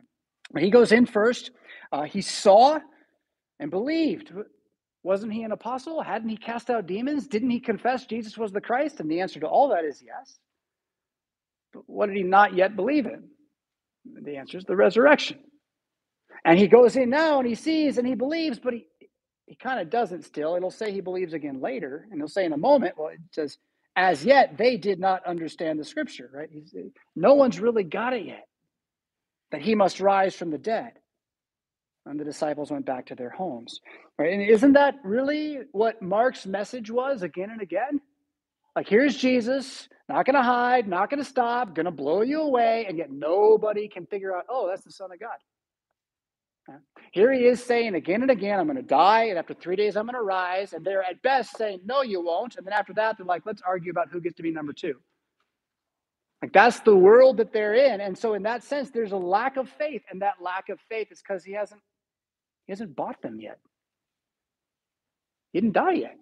He 0.58 0.70
goes 0.70 0.92
in 0.92 1.06
first. 1.06 1.52
Uh, 1.92 2.04
he 2.04 2.22
saw 2.22 2.80
and 3.60 3.72
believed. 3.72 4.34
Wasn't 5.04 5.34
he 5.34 5.44
an 5.44 5.52
apostle? 5.52 6.02
Hadn't 6.02 6.30
he 6.30 6.38
cast 6.38 6.70
out 6.70 6.86
demons? 6.86 7.28
Didn't 7.28 7.50
he 7.50 7.60
confess 7.60 8.06
Jesus 8.06 8.38
was 8.38 8.52
the 8.52 8.62
Christ? 8.62 9.00
And 9.00 9.10
the 9.10 9.22
answer 9.22 9.40
to 9.40 9.48
all 9.48 9.70
that 9.70 9.84
is 9.84 10.04
yes. 10.06 10.38
But 11.74 11.84
what 11.88 12.08
did 12.08 12.18
he 12.18 12.24
not 12.24 12.56
yet 12.56 12.76
believe 12.76 13.06
in? 13.06 13.30
The 14.24 14.38
answer 14.38 14.58
is 14.58 14.66
the 14.66 14.76
resurrection. 14.76 15.40
And 16.46 16.58
he 16.58 16.68
goes 16.68 16.96
in 16.96 17.10
now 17.10 17.40
and 17.40 17.48
he 17.48 17.56
sees 17.56 17.98
and 17.98 18.08
he 18.08 18.16
believes, 18.16 18.60
but 18.60 18.74
he, 18.74 18.86
he 19.46 19.56
kind 19.56 19.80
of 19.80 19.90
doesn't 19.90 20.24
still. 20.26 20.56
It'll 20.56 20.72
say 20.72 20.92
he 20.92 21.02
believes 21.02 21.34
again 21.34 21.62
later, 21.62 22.08
and 22.10 22.20
he'll 22.20 22.28
say 22.28 22.46
in 22.46 22.54
a 22.54 22.58
moment, 22.58 22.96
well, 22.98 23.10
it 23.10 23.20
says, 23.32 23.58
as 23.96 24.24
yet 24.24 24.58
they 24.58 24.78
did 24.78 25.00
not 25.00 25.26
understand 25.26 25.80
the 25.80 25.84
scripture, 25.84 26.30
right? 26.34 26.50
He's, 26.52 26.74
no 27.16 27.34
one's 27.34 27.60
really 27.60 27.84
got 27.84 28.14
it 28.14 28.26
yet 28.26 28.48
that 29.52 29.62
he 29.62 29.76
must 29.76 30.00
rise 30.00 30.36
from 30.36 30.50
the 30.50 30.58
dead. 30.58 30.94
And 32.06 32.20
the 32.20 32.26
disciples 32.26 32.72
went 32.72 32.86
back 32.86 33.08
to 33.08 33.16
their 33.16 33.30
homes. 33.30 33.80
Right? 34.22 34.34
And 34.34 34.42
isn't 34.44 34.74
that 34.74 35.00
really 35.04 35.62
what 35.72 36.00
Mark's 36.00 36.46
message 36.46 36.92
was 36.92 37.24
again 37.24 37.50
and 37.50 37.60
again? 37.60 38.00
Like, 38.76 38.88
here's 38.88 39.18
Jesus, 39.18 39.90
not 40.08 40.28
going 40.28 40.36
to 40.36 40.44
hide, 40.44 40.88
not 40.88 41.10
going 41.10 41.24
to 41.24 41.28
stop, 41.28 41.74
going 41.74 41.88
to 41.88 41.92
blow 41.92 42.22
you 42.22 42.42
away, 42.42 42.86
and 42.88 43.00
yet 43.00 43.10
nobody 43.10 43.88
can 43.88 44.06
figure 44.06 44.36
out, 44.36 44.46
oh, 44.48 44.68
that's 44.68 44.84
the 44.84 44.92
Son 44.92 45.12
of 45.12 45.20
God. 45.20 46.78
Here 47.12 47.34
he 47.34 47.46
is 47.46 47.64
saying 47.64 47.96
again 47.96 48.22
and 48.22 48.30
again, 48.30 48.60
I'm 48.60 48.68
going 48.68 48.78
to 48.78 48.84
die, 48.84 49.24
and 49.24 49.40
after 49.40 49.56
three 49.56 49.76
days, 49.76 49.98
I'm 49.98 50.06
going 50.06 50.14
to 50.14 50.22
rise. 50.22 50.74
And 50.74 50.86
they're 50.86 51.04
at 51.04 51.24
best 51.24 51.58
saying, 51.58 51.80
no, 51.84 52.04
you 52.04 52.24
won't. 52.24 52.58
And 52.58 52.66
then 52.66 52.74
after 52.74 52.94
that, 52.94 53.18
they're 53.18 53.26
like, 53.26 53.48
let's 53.48 53.64
argue 53.66 53.90
about 53.90 54.10
who 54.12 54.22
gets 54.22 54.36
to 54.36 54.44
be 54.44 54.52
number 54.52 54.72
two. 54.72 55.00
Like 56.44 56.54
that's 56.54 56.80
the 56.82 56.96
world 56.96 57.38
that 57.38 57.54
they're 57.54 57.74
in. 57.74 58.02
And 58.02 58.16
so, 58.16 58.36
in 58.36 58.44
that 58.44 58.64
sense, 58.64 58.92
there's 58.92 59.14
a 59.14 59.18
lack 59.18 59.58
of 59.58 59.68
faith. 59.68 60.04
And 60.12 60.22
that 60.22 60.36
lack 60.42 60.70
of 60.70 60.80
faith 60.90 61.12
is 61.12 61.24
because 61.28 61.44
he 61.44 61.54
hasn't 61.54 61.82
he 62.68 62.72
hasn't 62.72 62.96
bought 62.96 63.20
them 63.24 63.40
yet. 63.40 63.58
He 65.52 65.60
didn't 65.60 65.74
die 65.74 65.94
yet. 65.94 66.18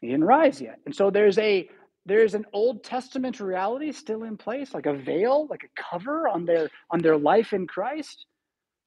He 0.00 0.08
didn't 0.08 0.24
rise 0.24 0.60
yet. 0.60 0.78
And 0.86 0.94
so 0.94 1.10
there's 1.10 1.38
a 1.38 1.68
there's 2.06 2.34
an 2.34 2.46
Old 2.52 2.84
Testament 2.84 3.40
reality 3.40 3.92
still 3.92 4.22
in 4.24 4.36
place, 4.36 4.72
like 4.74 4.86
a 4.86 4.94
veil, 4.94 5.46
like 5.50 5.64
a 5.64 5.82
cover 5.90 6.28
on 6.28 6.44
their 6.44 6.70
on 6.90 7.00
their 7.00 7.16
life 7.18 7.52
in 7.52 7.66
Christ 7.66 8.26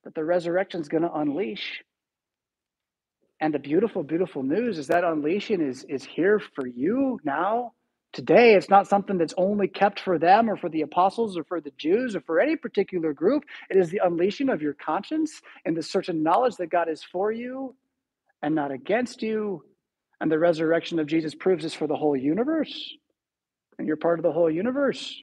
that 0.03 0.15
the 0.15 0.23
resurrection 0.23 0.81
is 0.81 0.87
going 0.87 1.03
to 1.03 1.13
unleash. 1.13 1.83
And 3.41 3.53
the 3.53 3.59
beautiful, 3.59 4.03
beautiful 4.03 4.43
news 4.43 4.77
is 4.77 4.87
that 4.87 5.03
unleashing 5.03 5.61
is 5.61 5.85
is 5.89 6.03
here 6.03 6.39
for 6.55 6.67
you 6.67 7.19
now 7.23 7.73
Today, 8.11 8.55
it's 8.55 8.69
not 8.69 8.87
something 8.87 9.19
that's 9.19 9.35
only 9.37 9.67
kept 9.67 9.99
for 9.99 10.17
them 10.17 10.49
or 10.49 10.57
for 10.57 10.67
the 10.67 10.81
apostles 10.81 11.37
or 11.37 11.43
for 11.43 11.61
the 11.61 11.71
Jews 11.77 12.15
or 12.15 12.21
for 12.21 12.39
any 12.39 12.55
particular 12.55 13.13
group. 13.13 13.43
It 13.69 13.77
is 13.77 13.91
the 13.91 14.01
unleashing 14.03 14.49
of 14.49 14.63
your 14.63 14.73
conscience 14.73 15.41
and 15.63 15.77
the 15.77 15.83
certain 15.83 16.23
knowledge 16.23 16.55
that 16.55 16.71
God 16.71 16.89
is 16.89 17.03
for 17.03 17.31
you 17.31 17.75
and 18.41 18.55
not 18.55 18.71
against 18.71 19.21
you. 19.21 19.63
And 20.21 20.31
the 20.31 20.39
resurrection 20.39 20.99
of 20.99 21.07
Jesus 21.07 21.33
proves 21.33 21.63
this 21.63 21.73
for 21.73 21.87
the 21.87 21.95
whole 21.95 22.15
universe. 22.15 22.93
And 23.77 23.87
you're 23.87 23.97
part 23.97 24.19
of 24.19 24.23
the 24.23 24.31
whole 24.31 24.51
universe. 24.51 25.15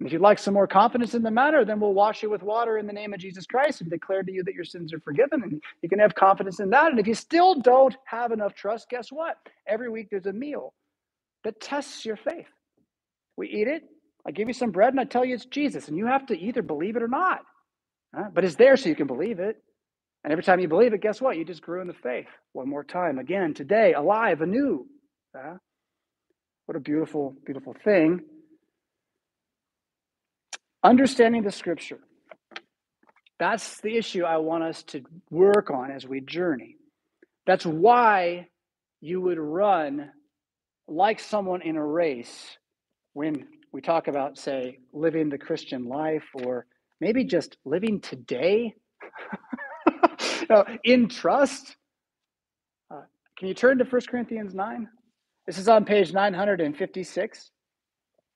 And 0.00 0.06
if 0.06 0.12
you'd 0.12 0.22
like 0.22 0.38
some 0.38 0.54
more 0.54 0.68
confidence 0.68 1.14
in 1.14 1.22
the 1.22 1.30
matter, 1.30 1.64
then 1.64 1.80
we'll 1.80 1.92
wash 1.92 2.22
you 2.22 2.30
with 2.30 2.42
water 2.42 2.78
in 2.78 2.86
the 2.86 2.92
name 2.92 3.12
of 3.12 3.20
Jesus 3.20 3.46
Christ 3.46 3.80
and 3.80 3.90
declare 3.90 4.22
to 4.22 4.32
you 4.32 4.42
that 4.44 4.54
your 4.54 4.64
sins 4.64 4.92
are 4.92 5.00
forgiven. 5.00 5.42
And 5.42 5.62
you 5.82 5.88
can 5.88 5.98
have 5.98 6.14
confidence 6.14 6.60
in 6.60 6.70
that. 6.70 6.90
And 6.90 7.00
if 7.00 7.06
you 7.06 7.14
still 7.14 7.56
don't 7.56 7.96
have 8.06 8.32
enough 8.32 8.54
trust, 8.54 8.88
guess 8.88 9.08
what? 9.10 9.36
Every 9.66 9.90
week 9.90 10.08
there's 10.10 10.26
a 10.26 10.32
meal 10.32 10.72
that 11.44 11.60
tests 11.60 12.04
your 12.04 12.16
faith. 12.16 12.46
We 13.36 13.48
eat 13.48 13.68
it. 13.68 13.82
I 14.26 14.30
give 14.30 14.48
you 14.48 14.54
some 14.54 14.70
bread 14.70 14.92
and 14.92 15.00
I 15.00 15.04
tell 15.04 15.24
you 15.24 15.34
it's 15.34 15.46
Jesus, 15.46 15.88
and 15.88 15.96
you 15.96 16.06
have 16.06 16.26
to 16.26 16.38
either 16.38 16.62
believe 16.62 16.96
it 16.96 17.02
or 17.02 17.08
not. 17.08 17.40
But 18.34 18.44
it's 18.44 18.56
there 18.56 18.76
so 18.76 18.88
you 18.88 18.96
can 18.96 19.06
believe 19.06 19.38
it. 19.40 19.56
And 20.24 20.32
every 20.32 20.44
time 20.44 20.60
you 20.60 20.68
believe 20.68 20.92
it, 20.94 21.00
guess 21.02 21.20
what? 21.20 21.36
You 21.38 21.44
just 21.44 21.62
grew 21.62 21.80
in 21.80 21.88
the 21.88 21.94
faith 21.94 22.28
one 22.52 22.68
more 22.68 22.84
time. 22.84 23.18
Again, 23.18 23.54
today, 23.54 23.94
alive, 23.94 24.40
anew. 24.42 24.86
What 26.66 26.76
a 26.76 26.80
beautiful, 26.80 27.36
beautiful 27.46 27.74
thing. 27.84 28.20
Understanding 30.84 31.42
the 31.44 31.52
scripture. 31.52 32.00
That's 33.38 33.80
the 33.82 33.96
issue 33.96 34.24
I 34.24 34.38
want 34.38 34.64
us 34.64 34.82
to 34.84 35.02
work 35.30 35.70
on 35.70 35.90
as 35.92 36.06
we 36.06 36.20
journey. 36.20 36.76
That's 37.46 37.66
why 37.66 38.48
you 39.00 39.20
would 39.20 39.38
run 39.38 40.10
like 40.88 41.20
someone 41.20 41.62
in 41.62 41.76
a 41.76 41.86
race 41.86 42.58
when 43.14 43.46
we 43.72 43.80
talk 43.80 44.08
about, 44.08 44.38
say, 44.38 44.78
living 44.92 45.28
the 45.30 45.38
Christian 45.38 45.84
life 45.86 46.24
or 46.34 46.66
maybe 47.00 47.24
just 47.24 47.56
living 47.64 48.00
today 48.00 48.74
in 50.84 51.08
trust. 51.08 51.76
Uh, 52.90 53.02
can 53.36 53.48
you 53.48 53.54
turn 53.54 53.78
to 53.78 53.84
1 53.84 54.02
Corinthians 54.08 54.54
9? 54.54 54.88
This 55.46 55.58
is 55.58 55.68
on 55.68 55.84
page 55.84 56.12
956, 56.12 57.50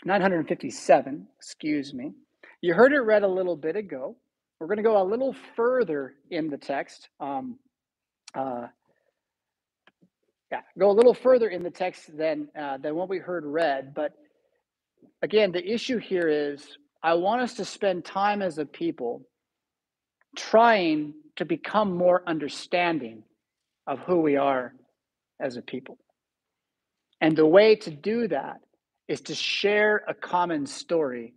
957, 0.04 1.26
excuse 1.36 1.92
me. 1.92 2.12
You 2.60 2.74
heard 2.74 2.92
it 2.92 3.00
read 3.00 3.22
a 3.22 3.28
little 3.28 3.56
bit 3.56 3.76
ago. 3.76 4.16
We're 4.58 4.68
going 4.68 4.78
to 4.78 4.82
go 4.82 5.02
a 5.02 5.04
little 5.04 5.34
further 5.56 6.14
in 6.30 6.48
the 6.48 6.56
text. 6.56 7.08
Um, 7.20 7.58
uh, 8.34 8.68
yeah, 10.50 10.60
go 10.78 10.90
a 10.90 10.92
little 10.92 11.14
further 11.14 11.48
in 11.48 11.62
the 11.62 11.70
text 11.70 12.16
than 12.16 12.48
uh, 12.58 12.78
than 12.78 12.94
what 12.94 13.08
we 13.08 13.18
heard 13.18 13.44
read. 13.44 13.92
But 13.94 14.12
again, 15.22 15.50
the 15.50 15.66
issue 15.66 15.98
here 15.98 16.28
is 16.28 16.78
I 17.02 17.14
want 17.14 17.42
us 17.42 17.54
to 17.54 17.64
spend 17.64 18.04
time 18.04 18.42
as 18.42 18.58
a 18.58 18.66
people 18.66 19.22
trying 20.36 21.14
to 21.36 21.44
become 21.44 21.96
more 21.96 22.22
understanding 22.26 23.22
of 23.86 23.98
who 24.00 24.20
we 24.20 24.36
are 24.36 24.74
as 25.40 25.56
a 25.56 25.62
people. 25.62 25.98
And 27.20 27.36
the 27.36 27.46
way 27.46 27.76
to 27.76 27.90
do 27.90 28.28
that 28.28 28.60
is 29.08 29.20
to 29.22 29.34
share 29.34 30.02
a 30.08 30.14
common 30.14 30.66
story 30.66 31.34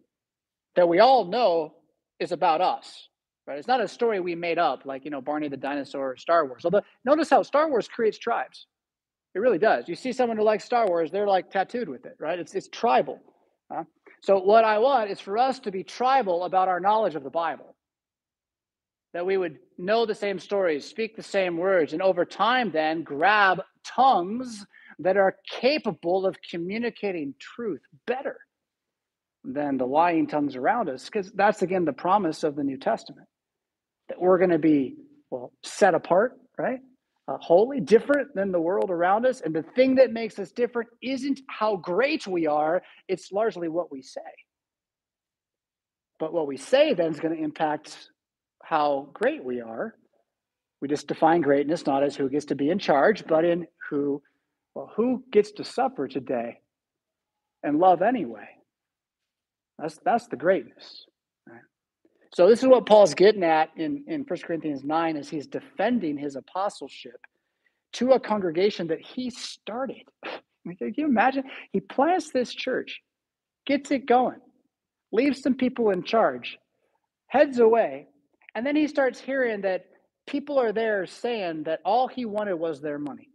that 0.75 0.87
we 0.87 0.99
all 0.99 1.25
know 1.25 1.75
is 2.19 2.31
about 2.31 2.61
us. 2.61 3.09
Right? 3.47 3.59
It's 3.59 3.67
not 3.67 3.81
a 3.81 3.87
story 3.87 4.19
we 4.19 4.33
made 4.33 4.57
up, 4.57 4.85
like 4.85 5.05
you 5.05 5.11
know 5.11 5.21
Barney 5.21 5.49
the 5.49 5.57
dinosaur 5.57 6.11
or 6.11 6.17
Star 6.17 6.45
Wars. 6.45 6.65
Although 6.65 6.81
notice 7.03 7.29
how 7.29 7.43
Star 7.43 7.69
Wars 7.69 7.87
creates 7.87 8.17
tribes. 8.17 8.65
It 9.35 9.39
really 9.39 9.59
does. 9.59 9.87
You 9.87 9.95
see 9.95 10.13
someone 10.13 10.37
who 10.37 10.43
likes 10.43 10.63
Star 10.63 10.87
Wars, 10.87 11.11
they're 11.11 11.27
like 11.27 11.51
tattooed 11.51 11.89
with 11.89 12.05
it, 12.05 12.15
right? 12.19 12.39
It's 12.39 12.55
it's 12.55 12.69
tribal. 12.69 13.21
Huh? 13.71 13.83
So 14.21 14.39
what 14.39 14.63
I 14.63 14.79
want 14.79 15.11
is 15.11 15.19
for 15.19 15.37
us 15.37 15.59
to 15.59 15.71
be 15.71 15.83
tribal 15.83 16.45
about 16.45 16.67
our 16.67 16.79
knowledge 16.79 17.15
of 17.15 17.23
the 17.23 17.29
Bible 17.29 17.75
that 19.15 19.25
we 19.25 19.37
would 19.37 19.59
know 19.77 20.05
the 20.05 20.13
same 20.13 20.37
stories, 20.37 20.85
speak 20.85 21.15
the 21.15 21.23
same 21.23 21.55
words, 21.55 21.93
and 21.93 22.01
over 22.01 22.25
time 22.25 22.69
then 22.69 23.01
grab 23.01 23.61
tongues 23.85 24.65
that 24.99 25.15
are 25.15 25.37
capable 25.49 26.25
of 26.25 26.35
communicating 26.51 27.33
truth 27.39 27.79
better 28.05 28.37
than 29.45 29.77
the 29.77 29.85
lying 29.85 30.27
tongues 30.27 30.57
around 30.57 30.89
us. 30.89 31.05
Because 31.05 31.31
that's 31.31 31.61
again 31.61 31.85
the 31.85 31.93
promise 31.93 32.43
of 32.43 32.57
the 32.57 32.63
New 32.65 32.77
Testament 32.77 33.25
that 34.09 34.19
we're 34.19 34.37
going 34.37 34.49
to 34.49 34.59
be, 34.59 34.97
well, 35.31 35.53
set 35.63 35.95
apart, 35.95 36.33
right? 36.57 36.81
Uh, 37.29 37.37
holy, 37.39 37.79
different 37.79 38.35
than 38.35 38.51
the 38.51 38.59
world 38.59 38.91
around 38.91 39.25
us. 39.25 39.39
And 39.39 39.55
the 39.55 39.63
thing 39.77 39.95
that 39.95 40.11
makes 40.11 40.37
us 40.39 40.51
different 40.51 40.89
isn't 41.01 41.39
how 41.47 41.77
great 41.77 42.27
we 42.27 42.47
are, 42.47 42.83
it's 43.07 43.31
largely 43.31 43.69
what 43.69 43.93
we 43.93 44.01
say. 44.01 44.19
But 46.19 46.33
what 46.33 46.47
we 46.47 46.57
say 46.57 46.93
then 46.93 47.11
is 47.11 47.19
going 47.21 47.35
to 47.37 47.41
impact 47.41 48.09
how 48.65 49.09
great 49.13 49.43
we 49.43 49.61
are. 49.61 49.95
We 50.81 50.87
just 50.87 51.07
define 51.07 51.41
greatness 51.41 51.85
not 51.85 52.03
as 52.03 52.15
who 52.15 52.29
gets 52.29 52.45
to 52.45 52.55
be 52.55 52.69
in 52.69 52.79
charge, 52.79 53.25
but 53.27 53.45
in 53.45 53.67
who, 53.89 54.21
well, 54.73 54.91
who 54.95 55.23
gets 55.31 55.51
to 55.53 55.63
suffer 55.63 56.07
today 56.07 56.59
and 57.63 57.79
love 57.79 58.01
anyway. 58.01 58.47
That's 59.77 59.99
that's 60.03 60.27
the 60.27 60.35
greatness. 60.35 61.05
So 62.33 62.49
this 62.49 62.61
is 62.61 62.67
what 62.67 62.85
Paul's 62.85 63.13
getting 63.13 63.43
at 63.43 63.69
in, 63.77 64.03
in 64.07 64.25
1 64.27 64.39
Corinthians 64.41 64.83
9 64.83 65.15
as 65.15 65.29
he's 65.29 65.47
defending 65.47 66.17
his 66.17 66.35
apostleship 66.35 67.17
to 67.93 68.11
a 68.11 68.19
congregation 68.19 68.87
that 68.87 68.99
he 68.99 69.29
started. 69.29 70.03
Can 70.65 70.93
you 70.97 71.05
imagine? 71.05 71.45
He 71.71 71.79
plants 71.79 72.31
this 72.31 72.53
church, 72.53 72.99
gets 73.65 73.89
it 73.91 74.05
going, 74.05 74.39
leaves 75.13 75.41
some 75.41 75.53
people 75.53 75.91
in 75.91 76.03
charge, 76.03 76.57
heads 77.27 77.59
away, 77.59 78.07
and 78.55 78.65
then 78.65 78.75
he 78.75 78.87
starts 78.87 79.19
hearing 79.19 79.61
that 79.61 79.85
people 80.27 80.59
are 80.59 80.73
there 80.73 81.05
saying 81.05 81.63
that 81.63 81.81
all 81.85 82.07
he 82.07 82.25
wanted 82.25 82.55
was 82.55 82.81
their 82.81 82.99
money. 82.99 83.29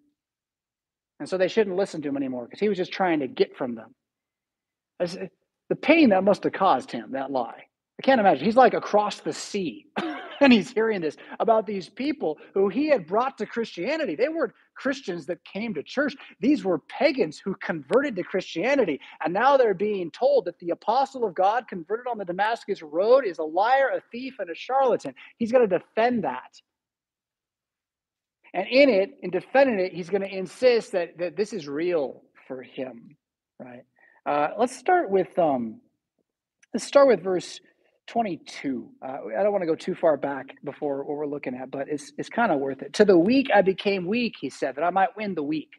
And 1.20 1.28
so 1.28 1.38
they 1.38 1.48
shouldn't 1.48 1.76
listen 1.76 2.02
to 2.02 2.08
him 2.08 2.16
anymore 2.16 2.44
because 2.46 2.60
he 2.60 2.68
was 2.68 2.78
just 2.78 2.92
trying 2.92 3.20
to 3.20 3.28
get 3.28 3.56
from 3.56 3.76
them. 3.76 3.94
The 5.68 5.76
pain 5.76 6.10
that 6.10 6.24
must 6.24 6.44
have 6.44 6.52
caused 6.54 6.90
him, 6.90 7.12
that 7.12 7.30
lie. 7.30 7.64
I 8.00 8.02
can't 8.02 8.20
imagine. 8.20 8.44
He's 8.44 8.56
like 8.56 8.74
across 8.74 9.20
the 9.20 9.32
sea. 9.32 9.86
and 10.42 10.52
he's 10.52 10.70
hearing 10.70 11.00
this 11.00 11.16
about 11.38 11.66
these 11.66 11.88
people 11.88 12.38
who 12.54 12.68
he 12.68 12.88
had 12.88 13.06
brought 13.06 13.36
to 13.38 13.46
Christianity. 13.46 14.14
They 14.14 14.28
weren't 14.28 14.52
Christians 14.74 15.26
that 15.26 15.44
came 15.44 15.74
to 15.74 15.82
church, 15.82 16.16
these 16.40 16.64
were 16.64 16.78
pagans 16.78 17.38
who 17.38 17.54
converted 17.56 18.16
to 18.16 18.22
Christianity. 18.22 18.98
And 19.22 19.34
now 19.34 19.58
they're 19.58 19.74
being 19.74 20.10
told 20.10 20.46
that 20.46 20.58
the 20.58 20.70
apostle 20.70 21.24
of 21.24 21.34
God 21.34 21.68
converted 21.68 22.06
on 22.10 22.16
the 22.16 22.24
Damascus 22.24 22.80
Road 22.82 23.26
is 23.26 23.38
a 23.38 23.44
liar, 23.44 23.90
a 23.94 24.00
thief, 24.10 24.36
and 24.38 24.48
a 24.48 24.54
charlatan. 24.54 25.14
He's 25.36 25.52
going 25.52 25.68
to 25.68 25.78
defend 25.78 26.24
that. 26.24 26.60
And 28.54 28.66
in 28.68 28.88
it, 28.88 29.18
in 29.22 29.30
defending 29.30 29.78
it, 29.78 29.92
he's 29.92 30.08
going 30.08 30.22
to 30.22 30.34
insist 30.34 30.92
that, 30.92 31.18
that 31.18 31.36
this 31.36 31.52
is 31.52 31.68
real 31.68 32.22
for 32.48 32.62
him, 32.62 33.16
right? 33.58 33.84
Uh, 34.26 34.48
let's 34.58 34.76
start 34.76 35.10
with 35.10 35.38
um, 35.38 35.80
let's 36.74 36.84
start 36.84 37.06
with 37.06 37.22
verse 37.22 37.60
22. 38.10 38.90
Uh, 39.00 39.06
I 39.38 39.42
don't 39.44 39.52
want 39.52 39.62
to 39.62 39.66
go 39.66 39.76
too 39.76 39.94
far 39.94 40.16
back 40.16 40.56
before 40.64 40.98
what 41.04 41.16
we're 41.16 41.26
looking 41.26 41.54
at, 41.54 41.70
but 41.70 41.88
it's, 41.88 42.12
it's 42.18 42.28
kind 42.28 42.50
of 42.50 42.58
worth 42.58 42.82
it. 42.82 42.92
To 42.94 43.04
the 43.04 43.16
weak, 43.16 43.50
I 43.54 43.62
became 43.62 44.04
weak, 44.06 44.34
he 44.40 44.50
said, 44.50 44.74
that 44.74 44.82
I 44.82 44.90
might 44.90 45.16
win 45.16 45.36
the 45.36 45.44
weak. 45.44 45.70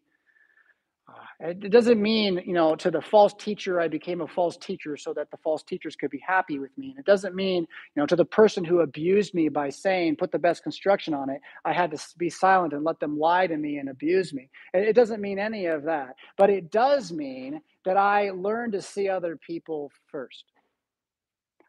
Uh, 1.10 1.50
it 1.50 1.72
doesn't 1.72 2.02
mean, 2.02 2.42
you 2.46 2.54
know, 2.54 2.74
to 2.76 2.90
the 2.90 3.02
false 3.02 3.34
teacher, 3.34 3.82
I 3.82 3.90
became 3.90 4.22
a 4.22 4.28
false 4.28 4.56
teacher 4.56 4.96
so 4.96 5.14
that 5.14 5.30
the 5.30 5.38
false 5.44 5.62
teachers 5.62 5.98
could 5.98 6.10
be 6.10 6.24
happy 6.26 6.58
with 6.58 6.72
me. 6.78 6.92
And 6.92 7.00
it 7.00 7.06
doesn't 7.06 7.36
mean, 7.36 7.64
you 7.96 8.02
know, 8.02 8.06
to 8.06 8.16
the 8.16 8.24
person 8.24 8.64
who 8.64 8.80
abused 8.80 9.34
me 9.34 9.50
by 9.50 9.70
saying, 9.70 10.16
put 10.16 10.32
the 10.32 10.40
best 10.40 10.64
construction 10.64 11.14
on 11.14 11.30
it, 11.30 11.42
I 11.66 11.74
had 11.74 11.92
to 11.92 11.98
be 12.18 12.30
silent 12.30 12.72
and 12.72 12.86
let 12.86 13.02
them 13.02 13.20
lie 13.20 13.48
to 13.48 13.58
me 13.58 13.76
and 13.78 13.90
abuse 13.90 14.34
me. 14.34 14.50
It 14.74 14.96
doesn't 14.96 15.20
mean 15.20 15.38
any 15.38 15.66
of 15.66 15.84
that. 15.84 16.16
But 16.38 16.50
it 16.50 16.72
does 16.72 17.12
mean 17.12 17.60
that 17.84 17.98
I 17.98 18.30
learned 18.30 18.72
to 18.72 18.82
see 18.82 19.10
other 19.10 19.36
people 19.36 19.92
first. 20.10 20.46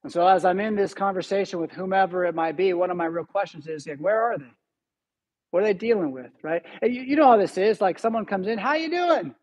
And 0.04 0.12
so 0.12 0.26
as 0.26 0.44
I'm 0.44 0.60
in 0.60 0.74
this 0.74 0.94
conversation 0.94 1.60
with 1.60 1.70
whomever 1.70 2.24
it 2.24 2.34
might 2.34 2.56
be, 2.56 2.72
one 2.72 2.90
of 2.90 2.96
my 2.96 3.04
real 3.04 3.24
questions 3.24 3.66
is 3.66 3.86
like, 3.86 3.98
where 3.98 4.20
are 4.20 4.38
they? 4.38 4.50
What 5.50 5.62
are 5.62 5.66
they 5.66 5.74
dealing 5.74 6.12
with, 6.12 6.32
right? 6.42 6.62
And 6.80 6.92
you, 6.94 7.02
you 7.02 7.16
know 7.16 7.28
how 7.28 7.36
this 7.36 7.56
is. 7.58 7.80
Like 7.80 7.98
someone 7.98 8.24
comes 8.24 8.48
in, 8.48 8.58
how 8.58 8.74
you 8.74 8.90
doing? 8.90 9.34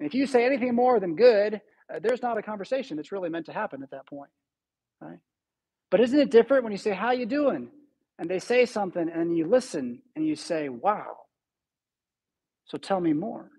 And 0.00 0.06
if 0.06 0.14
you 0.14 0.26
say 0.26 0.44
anything 0.44 0.74
more 0.74 1.00
than 1.00 1.14
good, 1.14 1.60
uh, 1.92 1.98
there's 2.02 2.20
not 2.20 2.36
a 2.36 2.42
conversation 2.42 2.96
that's 2.96 3.12
really 3.12 3.30
meant 3.30 3.46
to 3.46 3.52
happen 3.52 3.82
at 3.82 3.90
that 3.92 4.06
point, 4.06 4.30
right? 5.00 5.18
But 5.90 6.00
isn't 6.00 6.18
it 6.18 6.30
different 6.30 6.64
when 6.64 6.72
you 6.72 6.78
say, 6.78 6.92
how 6.92 7.12
you 7.12 7.26
doing? 7.26 7.70
And 8.18 8.28
they 8.28 8.38
say 8.38 8.66
something 8.66 9.08
and 9.08 9.36
you 9.36 9.46
listen 9.46 10.02
and 10.16 10.26
you 10.26 10.36
say, 10.36 10.68
wow. 10.68 11.16
So 12.66 12.78
tell 12.78 13.00
me 13.00 13.12
more. 13.12 13.50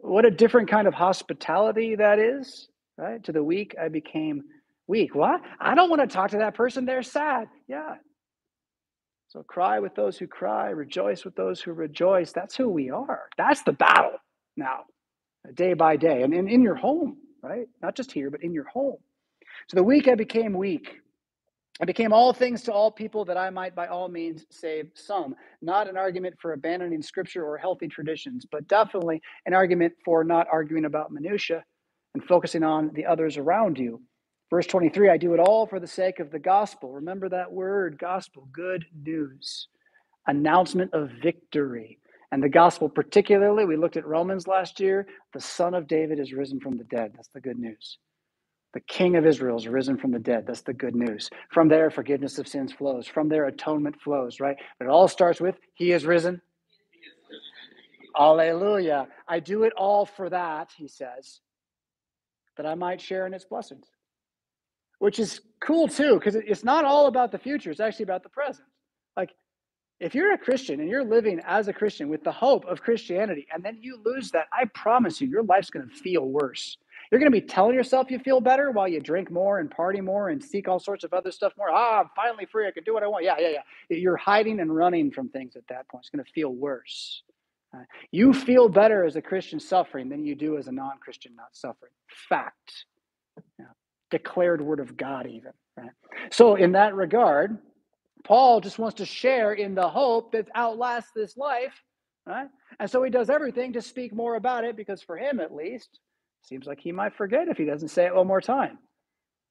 What 0.00 0.24
a 0.24 0.30
different 0.30 0.70
kind 0.70 0.86
of 0.86 0.94
hospitality 0.94 1.96
that 1.96 2.18
is, 2.18 2.68
right? 2.96 3.22
To 3.24 3.32
the 3.32 3.42
weak, 3.42 3.74
I 3.80 3.88
became 3.88 4.44
weak. 4.86 5.14
What? 5.14 5.40
I 5.60 5.74
don't 5.74 5.90
want 5.90 6.02
to 6.02 6.06
talk 6.08 6.30
to 6.30 6.38
that 6.38 6.54
person. 6.54 6.84
They're 6.84 7.02
sad. 7.02 7.48
Yeah. 7.68 7.94
So 9.28 9.42
cry 9.42 9.80
with 9.80 9.94
those 9.94 10.18
who 10.18 10.26
cry, 10.26 10.68
rejoice 10.70 11.24
with 11.24 11.34
those 11.36 11.60
who 11.60 11.72
rejoice. 11.72 12.32
That's 12.32 12.54
who 12.54 12.68
we 12.68 12.90
are. 12.90 13.22
That's 13.38 13.62
the 13.62 13.72
battle 13.72 14.18
now, 14.58 14.80
day 15.54 15.72
by 15.72 15.96
day. 15.96 16.22
And 16.22 16.34
in, 16.34 16.48
in 16.48 16.62
your 16.62 16.74
home, 16.74 17.16
right? 17.42 17.66
Not 17.80 17.96
just 17.96 18.12
here, 18.12 18.30
but 18.30 18.42
in 18.42 18.52
your 18.52 18.68
home. 18.68 18.98
So 19.68 19.76
the 19.76 19.82
weak 19.84 20.06
I 20.06 20.16
became 20.16 20.52
weak. 20.52 20.98
I 21.80 21.86
became 21.86 22.12
all 22.12 22.34
things 22.34 22.62
to 22.64 22.72
all 22.72 22.90
people 22.90 23.24
that 23.24 23.38
I 23.38 23.48
might 23.48 23.74
by 23.74 23.86
all 23.86 24.08
means 24.08 24.44
save 24.50 24.90
some. 24.94 25.34
Not 25.62 25.88
an 25.88 25.96
argument 25.96 26.34
for 26.38 26.52
abandoning 26.52 27.00
scripture 27.00 27.44
or 27.44 27.56
healthy 27.56 27.88
traditions, 27.88 28.44
but 28.50 28.68
definitely 28.68 29.22
an 29.46 29.54
argument 29.54 29.94
for 30.04 30.22
not 30.24 30.46
arguing 30.52 30.84
about 30.84 31.10
minutia 31.10 31.64
and 32.14 32.22
focusing 32.24 32.62
on 32.62 32.90
the 32.92 33.06
others 33.06 33.38
around 33.38 33.78
you. 33.78 34.02
Verse 34.52 34.66
23 34.66 35.08
I 35.08 35.16
do 35.16 35.32
it 35.32 35.40
all 35.40 35.66
for 35.66 35.80
the 35.80 35.86
sake 35.86 36.20
of 36.20 36.30
the 36.30 36.38
gospel. 36.38 36.92
Remember 36.92 37.26
that 37.30 37.50
word, 37.50 37.96
gospel, 37.98 38.46
good 38.52 38.84
news, 38.94 39.68
announcement 40.26 40.92
of 40.92 41.08
victory. 41.22 41.98
And 42.30 42.42
the 42.42 42.50
gospel, 42.50 42.90
particularly, 42.90 43.64
we 43.64 43.78
looked 43.78 43.96
at 43.96 44.06
Romans 44.06 44.46
last 44.46 44.78
year, 44.78 45.06
the 45.32 45.40
Son 45.40 45.72
of 45.72 45.86
David 45.88 46.20
is 46.20 46.34
risen 46.34 46.60
from 46.60 46.76
the 46.76 46.84
dead. 46.84 47.12
That's 47.14 47.30
the 47.30 47.40
good 47.40 47.58
news. 47.58 47.96
The 48.74 48.80
King 48.80 49.16
of 49.16 49.24
Israel 49.24 49.56
is 49.56 49.66
risen 49.66 49.96
from 49.96 50.10
the 50.10 50.18
dead. 50.18 50.46
That's 50.46 50.60
the 50.60 50.74
good 50.74 50.94
news. 50.94 51.30
From 51.50 51.68
there, 51.68 51.90
forgiveness 51.90 52.38
of 52.38 52.46
sins 52.46 52.74
flows. 52.74 53.06
From 53.06 53.30
there, 53.30 53.46
atonement 53.46 54.02
flows, 54.02 54.38
right? 54.38 54.56
But 54.78 54.84
it 54.84 54.90
all 54.90 55.08
starts 55.08 55.40
with 55.40 55.56
He 55.72 55.92
is 55.92 56.04
risen. 56.04 56.42
Alleluia. 58.18 59.08
I 59.26 59.40
do 59.40 59.62
it 59.62 59.72
all 59.78 60.04
for 60.04 60.28
that, 60.28 60.72
he 60.76 60.88
says, 60.88 61.40
that 62.58 62.66
I 62.66 62.74
might 62.74 63.00
share 63.00 63.26
in 63.26 63.32
its 63.32 63.46
blessings. 63.46 63.86
Which 65.02 65.18
is 65.18 65.40
cool 65.58 65.88
too, 65.88 66.14
because 66.14 66.36
it's 66.36 66.62
not 66.62 66.84
all 66.84 67.08
about 67.08 67.32
the 67.32 67.38
future, 67.38 67.72
it's 67.72 67.80
actually 67.80 68.04
about 68.04 68.22
the 68.22 68.28
present. 68.28 68.68
Like, 69.16 69.30
if 69.98 70.14
you're 70.14 70.32
a 70.32 70.38
Christian 70.38 70.78
and 70.78 70.88
you're 70.88 71.02
living 71.02 71.40
as 71.44 71.66
a 71.66 71.72
Christian 71.72 72.08
with 72.08 72.22
the 72.22 72.30
hope 72.30 72.64
of 72.66 72.82
Christianity, 72.82 73.48
and 73.52 73.64
then 73.64 73.78
you 73.80 74.00
lose 74.04 74.30
that, 74.30 74.46
I 74.52 74.66
promise 74.66 75.20
you, 75.20 75.26
your 75.26 75.42
life's 75.42 75.70
going 75.70 75.88
to 75.88 75.92
feel 75.92 76.26
worse. 76.26 76.76
You're 77.10 77.18
going 77.18 77.32
to 77.32 77.40
be 77.40 77.44
telling 77.44 77.74
yourself 77.74 78.12
you 78.12 78.20
feel 78.20 78.40
better 78.40 78.70
while 78.70 78.86
you 78.86 79.00
drink 79.00 79.28
more 79.28 79.58
and 79.58 79.68
party 79.68 80.00
more 80.00 80.28
and 80.28 80.40
seek 80.40 80.68
all 80.68 80.78
sorts 80.78 81.02
of 81.02 81.12
other 81.12 81.32
stuff 81.32 81.52
more. 81.58 81.70
Ah, 81.72 82.02
I'm 82.02 82.10
finally 82.14 82.46
free. 82.46 82.68
I 82.68 82.70
can 82.70 82.84
do 82.84 82.94
what 82.94 83.02
I 83.02 83.08
want. 83.08 83.24
Yeah, 83.24 83.34
yeah, 83.40 83.48
yeah. 83.88 83.96
You're 83.96 84.16
hiding 84.16 84.60
and 84.60 84.72
running 84.72 85.10
from 85.10 85.30
things 85.30 85.56
at 85.56 85.66
that 85.68 85.88
point. 85.88 86.02
It's 86.02 86.10
going 86.10 86.24
to 86.24 86.30
feel 86.30 86.50
worse. 86.50 87.24
Uh, 87.74 87.82
you 88.12 88.32
feel 88.32 88.68
better 88.68 89.04
as 89.04 89.16
a 89.16 89.22
Christian 89.22 89.58
suffering 89.58 90.08
than 90.08 90.24
you 90.24 90.36
do 90.36 90.58
as 90.58 90.68
a 90.68 90.72
non 90.72 90.98
Christian 91.00 91.34
not 91.34 91.48
suffering. 91.56 91.90
Fact. 92.28 92.86
Yeah. 93.58 93.66
Declared 94.12 94.60
word 94.60 94.78
of 94.78 94.96
God, 94.96 95.26
even. 95.26 95.52
Right? 95.76 95.90
So, 96.30 96.54
in 96.54 96.72
that 96.72 96.94
regard, 96.94 97.58
Paul 98.22 98.60
just 98.60 98.78
wants 98.78 98.98
to 98.98 99.06
share 99.06 99.52
in 99.52 99.74
the 99.74 99.88
hope 99.88 100.32
that 100.32 100.48
outlasts 100.54 101.10
this 101.16 101.36
life. 101.36 101.82
Right? 102.24 102.48
And 102.78 102.88
so 102.88 103.02
he 103.02 103.10
does 103.10 103.28
everything 103.28 103.72
to 103.72 103.82
speak 103.82 104.14
more 104.14 104.36
about 104.36 104.62
it 104.62 104.76
because, 104.76 105.02
for 105.02 105.18
him 105.18 105.40
at 105.40 105.52
least, 105.52 105.98
Seems 106.42 106.66
like 106.66 106.80
he 106.80 106.92
might 106.92 107.14
forget 107.14 107.48
if 107.48 107.56
he 107.56 107.64
doesn't 107.64 107.88
say 107.88 108.06
it 108.06 108.14
one 108.14 108.26
more 108.26 108.40
time. 108.40 108.78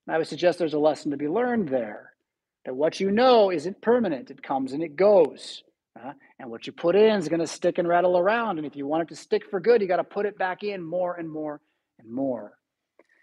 I 0.10 0.17
would 0.17 0.28
suggest 0.28 0.60
there's 0.60 0.74
a 0.74 0.80
lesson 0.80 1.12
to 1.12 1.17
be 1.17 1.28
learned 1.28 1.69
there 1.69 2.13
that 2.65 2.76
what 2.76 3.00
you 3.00 3.12
know 3.12 3.50
isn't 3.50 3.82
permanent, 3.82 4.30
it 4.30 4.43
comes 4.43 4.74
and 4.74 4.84
it 4.84 4.95
goes. 4.95 5.63
Uh, 6.00 6.13
and 6.39 6.50
what 6.50 6.67
you 6.67 6.74
put 6.74 6.95
in 6.95 7.17
is 7.17 7.30
going 7.30 7.39
to 7.39 7.47
stick 7.47 7.78
and 7.78 7.88
rattle 7.88 8.17
around. 8.17 8.58
And 8.58 8.67
if 8.67 8.76
you 8.76 8.88
want 8.88 9.04
it 9.04 9.10
to 9.10 9.15
stick 9.15 9.50
for 9.50 9.60
good, 9.60 9.82
you 9.82 9.88
got 9.88 9.97
to 9.97 10.04
put 10.04 10.26
it 10.26 10.38
back 10.38 10.63
in 10.63 10.84
more 10.84 11.15
and 11.15 11.30
more 11.30 11.62
and 12.00 12.12
more. 12.12 12.54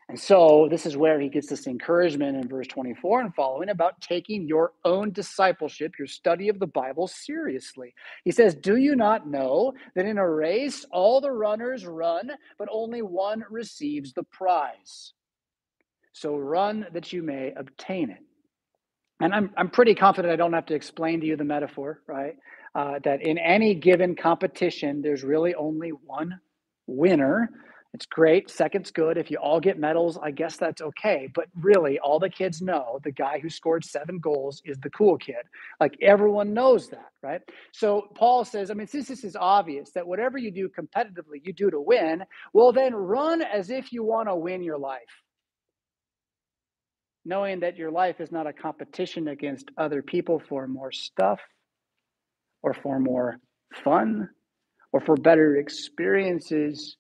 And 0.09 0.19
so 0.19 0.69
this 0.71 0.87
is 0.87 0.97
where 0.97 1.21
he 1.21 1.29
gets 1.29 1.49
this 1.49 1.67
encouragement 1.67 2.37
in 2.37 2.49
verse 2.49 2.67
24 2.69 3.21
and 3.21 3.35
following 3.35 3.69
about 3.69 4.01
taking 4.01 4.49
your 4.49 4.73
own 4.85 5.13
discipleship, 5.13 5.99
your 5.99 6.09
study 6.09 6.49
of 6.49 6.59
the 6.59 6.67
Bible 6.67 7.07
seriously. 7.07 7.95
He 8.25 8.31
says, 8.31 8.55
Do 8.55 8.77
you 8.77 8.97
not 8.97 9.29
know 9.29 9.75
that 9.95 10.07
in 10.07 10.17
a 10.17 10.29
race 10.29 10.87
all 10.91 11.21
the 11.21 11.33
runners 11.33 11.85
run, 11.85 12.31
but 12.59 12.69
only 12.73 13.03
one 13.03 13.45
receives 13.51 14.15
the 14.15 14.23
prize? 14.23 15.13
So 16.15 16.37
run 16.37 16.87
that 16.95 17.13
you 17.13 17.23
may 17.23 17.53
obtain 17.55 18.11
it. 18.11 18.25
And 19.21 19.35
I'm, 19.35 19.51
I'm 19.59 19.69
pretty 19.69 19.95
confident 19.95 20.33
I 20.33 20.37
don't 20.37 20.55
have 20.55 20.67
to 20.67 20.75
explain 20.75 21.21
to 21.21 21.27
you 21.27 21.37
the 21.37 21.45
metaphor, 21.45 22.01
right? 22.07 22.37
Uh, 22.75 22.99
that 23.05 23.21
in 23.21 23.37
any 23.37 23.75
given 23.75 24.17
competition, 24.17 25.03
there's 25.03 25.23
really 25.23 25.55
only 25.55 25.91
one 25.91 26.41
winner 26.87 27.51
it's 27.95 28.05
great. 28.05 28.51
Second's 28.51 28.91
good. 28.91 29.17
If 29.17 29.31
you 29.31 29.39
all 29.39 29.61
get 29.61 29.79
medals, 29.79 30.19
I 30.23 30.31
guess 30.31 30.57
that's 30.59 30.83
okay. 30.83 31.29
But 31.35 31.47
really, 31.59 31.99
all 31.99 32.19
the 32.19 32.29
kids 32.29 32.61
know 32.61 33.01
the 33.03 33.11
guy 33.11 33.39
who 33.39 33.49
scored 33.49 33.83
seven 33.83 34.19
goals 34.19 34.61
is 34.67 34.79
the 34.79 34.91
cool 34.91 35.17
kid. 35.17 35.37
Like 35.81 35.97
everyone 36.03 36.53
knows 36.53 36.91
that, 36.91 37.11
right? 37.23 37.41
So 37.73 38.09
Paul 38.15 38.45
says, 38.45 38.71
I 38.71 38.75
mean, 38.75 38.89
since 38.89 39.09
this 39.09 39.25
is 39.25 39.37
obvious 39.37 39.91
that 39.93 40.07
whatever 40.07 40.37
you 40.37 40.51
do 40.51 40.69
competitively, 40.69 41.41
you 41.43 41.55
do 41.55 41.71
to 41.71 41.81
win, 41.81 42.25
well, 42.53 42.73
then 42.73 42.95
run 42.95 43.41
as 43.41 43.71
if 43.71 43.91
you 43.91 44.05
want 44.05 44.29
to 44.29 44.37
win 44.37 44.63
your 44.63 44.79
life. 44.79 45.01
Knowing 47.25 47.61
that 47.61 47.77
your 47.77 47.91
life 47.91 48.21
is 48.21 48.31
not 48.31 48.47
a 48.47 48.53
competition 48.53 49.29
against 49.29 49.71
other 49.79 50.03
people 50.03 50.43
for 50.47 50.69
more 50.69 50.93
stuff 50.93 51.41
or 52.63 52.75
for 52.75 53.01
more 53.01 53.39
fun 53.83 54.29
or 54.93 55.01
for 55.01 55.17
better 55.17 55.57
experiences 55.57 56.97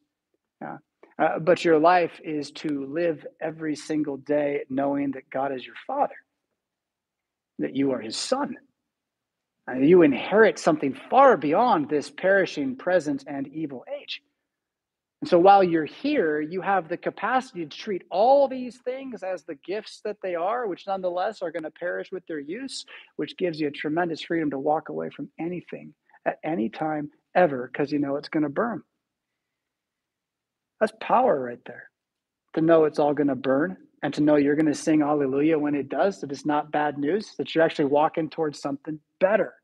yeah. 0.61 0.79
Uh, 1.19 1.39
but 1.39 1.65
your 1.65 1.79
life 1.79 2.21
is 2.23 2.53
to 2.53 2.87
live 2.87 3.27
every 3.41 3.75
single 3.75 4.17
day 4.19 4.65
knowing 4.71 5.11
that 5.13 5.29
God 5.31 5.53
is 5.53 5.67
your 5.67 5.75
Father, 5.87 6.15
that 7.59 7.75
you 7.75 7.91
are 7.93 8.01
His 8.01 8.17
Son. 8.17 8.57
You 9.77 10.03
inherit 10.03 10.59
something 10.59 10.97
far 11.11 11.37
beyond 11.37 11.91
this 11.91 12.09
perishing 12.11 12.77
present 12.77 13.25
and 13.27 13.49
evil 13.49 13.85
age. 14.01 14.23
And 15.21 15.29
so 15.29 15.39
while 15.39 15.65
you're 15.65 15.85
here, 15.85 16.41
you 16.41 16.61
have 16.61 16.89
the 16.89 16.97
capacity 16.97 17.67
to 17.67 17.77
treat 17.77 18.05
all 18.11 18.47
these 18.47 18.79
things 18.79 19.23
as 19.23 19.43
the 19.43 19.57
gifts 19.57 20.01
that 20.05 20.19
they 20.23 20.37
are, 20.37 20.69
which 20.69 20.87
nonetheless 20.87 21.43
are 21.43 21.51
going 21.51 21.65
to 21.65 21.73
perish 21.73 22.13
with 22.13 22.25
their 22.27 22.39
use, 22.39 22.85
which 23.17 23.37
gives 23.37 23.61
you 23.61 23.67
a 23.67 23.73
tremendous 23.73 24.23
freedom 24.23 24.51
to 24.51 24.59
walk 24.59 24.89
away 24.89 25.11
from 25.11 25.29
anything 25.39 25.93
at 26.25 26.39
any 26.45 26.69
time 26.69 27.11
ever 27.35 27.69
because 27.71 27.91
you 27.91 27.99
know 27.99 28.17
it's 28.17 28.29
going 28.29 28.45
to 28.45 28.49
burn. 28.49 28.83
That's 30.81 30.93
power 31.01 31.41
right 31.41 31.61
there. 31.67 31.91
To 32.55 32.61
know 32.61 32.85
it's 32.85 32.99
all 32.99 33.15
going 33.15 33.29
to 33.29 33.35
burn 33.35 33.77
and 34.03 34.15
to 34.15 34.23
know 34.23 34.37
you're 34.37 34.55
going 34.55 34.67
to 34.67 34.75
sing 34.75 35.01
hallelujah 35.01 35.59
when 35.59 35.75
it 35.75 35.89
does, 35.89 36.21
that 36.21 36.31
it's 36.31 36.47
not 36.47 36.71
bad 36.71 36.99
news, 36.99 37.35
that 37.37 37.55
you're 37.55 37.65
actually 37.65 37.87
walking 37.87 38.31
towards 38.31 38.61
something 38.61 39.01
better. 39.21 39.55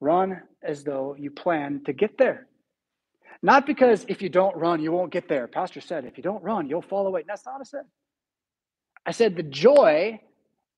Run 0.00 0.42
as 0.62 0.84
though 0.84 1.14
you 1.18 1.30
plan 1.30 1.82
to 1.84 1.92
get 1.92 2.18
there. 2.18 2.46
Not 3.42 3.66
because 3.66 4.04
if 4.08 4.22
you 4.22 4.28
don't 4.28 4.56
run, 4.56 4.82
you 4.82 4.92
won't 4.92 5.12
get 5.12 5.28
there. 5.28 5.46
Pastor 5.46 5.80
said, 5.80 6.04
if 6.04 6.16
you 6.16 6.22
don't 6.22 6.42
run, 6.42 6.68
you'll 6.68 6.82
fall 6.82 7.06
away. 7.06 7.24
That's 7.26 7.44
not 7.44 7.54
what 7.54 7.60
I 7.60 7.64
said. 7.64 7.84
I 9.04 9.12
said 9.12 9.36
the 9.36 9.42
joy 9.42 10.20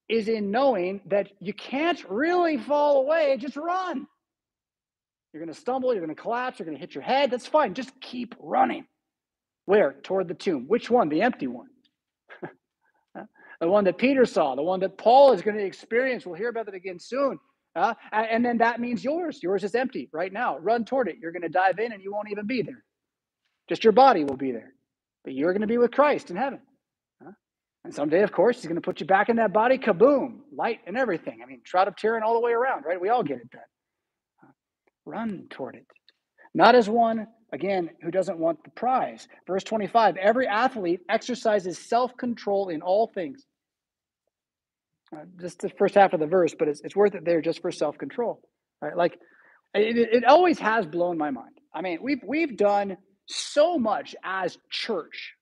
is 0.08 0.28
in 0.28 0.50
knowing 0.50 1.00
that 1.06 1.28
you 1.40 1.52
can't 1.52 2.02
really 2.08 2.58
fall 2.58 3.00
away, 3.00 3.36
just 3.38 3.56
run. 3.56 4.06
You're 5.32 5.42
going 5.42 5.54
to 5.54 5.60
stumble, 5.60 5.92
you're 5.92 6.04
going 6.04 6.14
to 6.14 6.20
collapse, 6.20 6.58
you're 6.58 6.66
going 6.66 6.76
to 6.76 6.80
hit 6.80 6.94
your 6.94 7.04
head. 7.04 7.30
That's 7.30 7.46
fine. 7.46 7.74
Just 7.74 7.90
keep 8.00 8.34
running. 8.40 8.86
Where? 9.66 9.94
Toward 10.02 10.28
the 10.28 10.34
tomb. 10.34 10.64
Which 10.66 10.90
one? 10.90 11.08
The 11.08 11.22
empty 11.22 11.46
one. 11.46 11.68
the 13.60 13.68
one 13.68 13.84
that 13.84 13.98
Peter 13.98 14.24
saw, 14.24 14.54
the 14.54 14.62
one 14.62 14.80
that 14.80 14.96
Paul 14.96 15.32
is 15.32 15.42
going 15.42 15.58
to 15.58 15.64
experience. 15.64 16.24
We'll 16.24 16.36
hear 16.36 16.48
about 16.48 16.66
that 16.66 16.74
again 16.74 16.98
soon. 16.98 17.38
Uh, 17.76 17.94
and 18.10 18.44
then 18.44 18.58
that 18.58 18.80
means 18.80 19.04
yours. 19.04 19.40
Yours 19.42 19.62
is 19.62 19.74
empty 19.74 20.08
right 20.12 20.32
now. 20.32 20.58
Run 20.58 20.84
toward 20.84 21.08
it. 21.08 21.16
You're 21.20 21.32
going 21.32 21.42
to 21.42 21.48
dive 21.50 21.78
in 21.78 21.92
and 21.92 22.02
you 22.02 22.12
won't 22.12 22.30
even 22.30 22.46
be 22.46 22.62
there. 22.62 22.82
Just 23.68 23.84
your 23.84 23.92
body 23.92 24.24
will 24.24 24.38
be 24.38 24.52
there. 24.52 24.72
But 25.22 25.34
you're 25.34 25.52
going 25.52 25.60
to 25.60 25.66
be 25.66 25.78
with 25.78 25.90
Christ 25.90 26.30
in 26.30 26.36
heaven. 26.36 26.60
And 27.84 27.94
someday, 27.94 28.22
of 28.22 28.32
course, 28.32 28.56
he's 28.56 28.66
going 28.66 28.74
to 28.74 28.82
put 28.82 29.00
you 29.00 29.06
back 29.06 29.28
in 29.28 29.36
that 29.36 29.52
body, 29.52 29.78
kaboom, 29.78 30.40
light 30.52 30.80
and 30.86 30.96
everything. 30.96 31.40
I 31.42 31.46
mean, 31.46 31.60
Shroud 31.64 31.88
of 31.88 31.96
Turin 31.96 32.22
all 32.22 32.34
the 32.34 32.40
way 32.40 32.52
around, 32.52 32.84
right? 32.84 33.00
We 33.00 33.08
all 33.08 33.22
get 33.22 33.38
it 33.38 33.48
then 33.52 33.62
run 35.08 35.46
toward 35.50 35.74
it. 35.74 35.86
Not 36.54 36.74
as 36.74 36.88
one, 36.88 37.26
again, 37.52 37.90
who 38.02 38.10
doesn't 38.10 38.38
want 38.38 38.62
the 38.64 38.70
prize. 38.70 39.26
Verse 39.46 39.64
25 39.64 40.16
every 40.16 40.46
athlete 40.46 41.00
exercises 41.08 41.78
self 41.78 42.16
control 42.16 42.68
in 42.68 42.82
all 42.82 43.08
things. 43.14 43.44
Uh, 45.14 45.24
just 45.40 45.60
the 45.60 45.70
first 45.70 45.94
half 45.94 46.12
of 46.12 46.20
the 46.20 46.26
verse, 46.26 46.54
but 46.58 46.68
it's, 46.68 46.82
it's 46.82 46.94
worth 46.94 47.14
it 47.14 47.24
there 47.24 47.40
just 47.40 47.62
for 47.62 47.72
self 47.72 47.96
control. 47.98 48.40
Right? 48.82 48.96
Like, 48.96 49.18
it, 49.74 49.96
it 49.96 50.24
always 50.24 50.58
has 50.58 50.86
blown 50.86 51.18
my 51.18 51.30
mind. 51.30 51.58
I 51.74 51.82
mean, 51.82 51.98
we've, 52.02 52.22
we've 52.26 52.56
done 52.56 52.96
so 53.26 53.78
much 53.78 54.14
as 54.24 54.58
church 54.70 55.34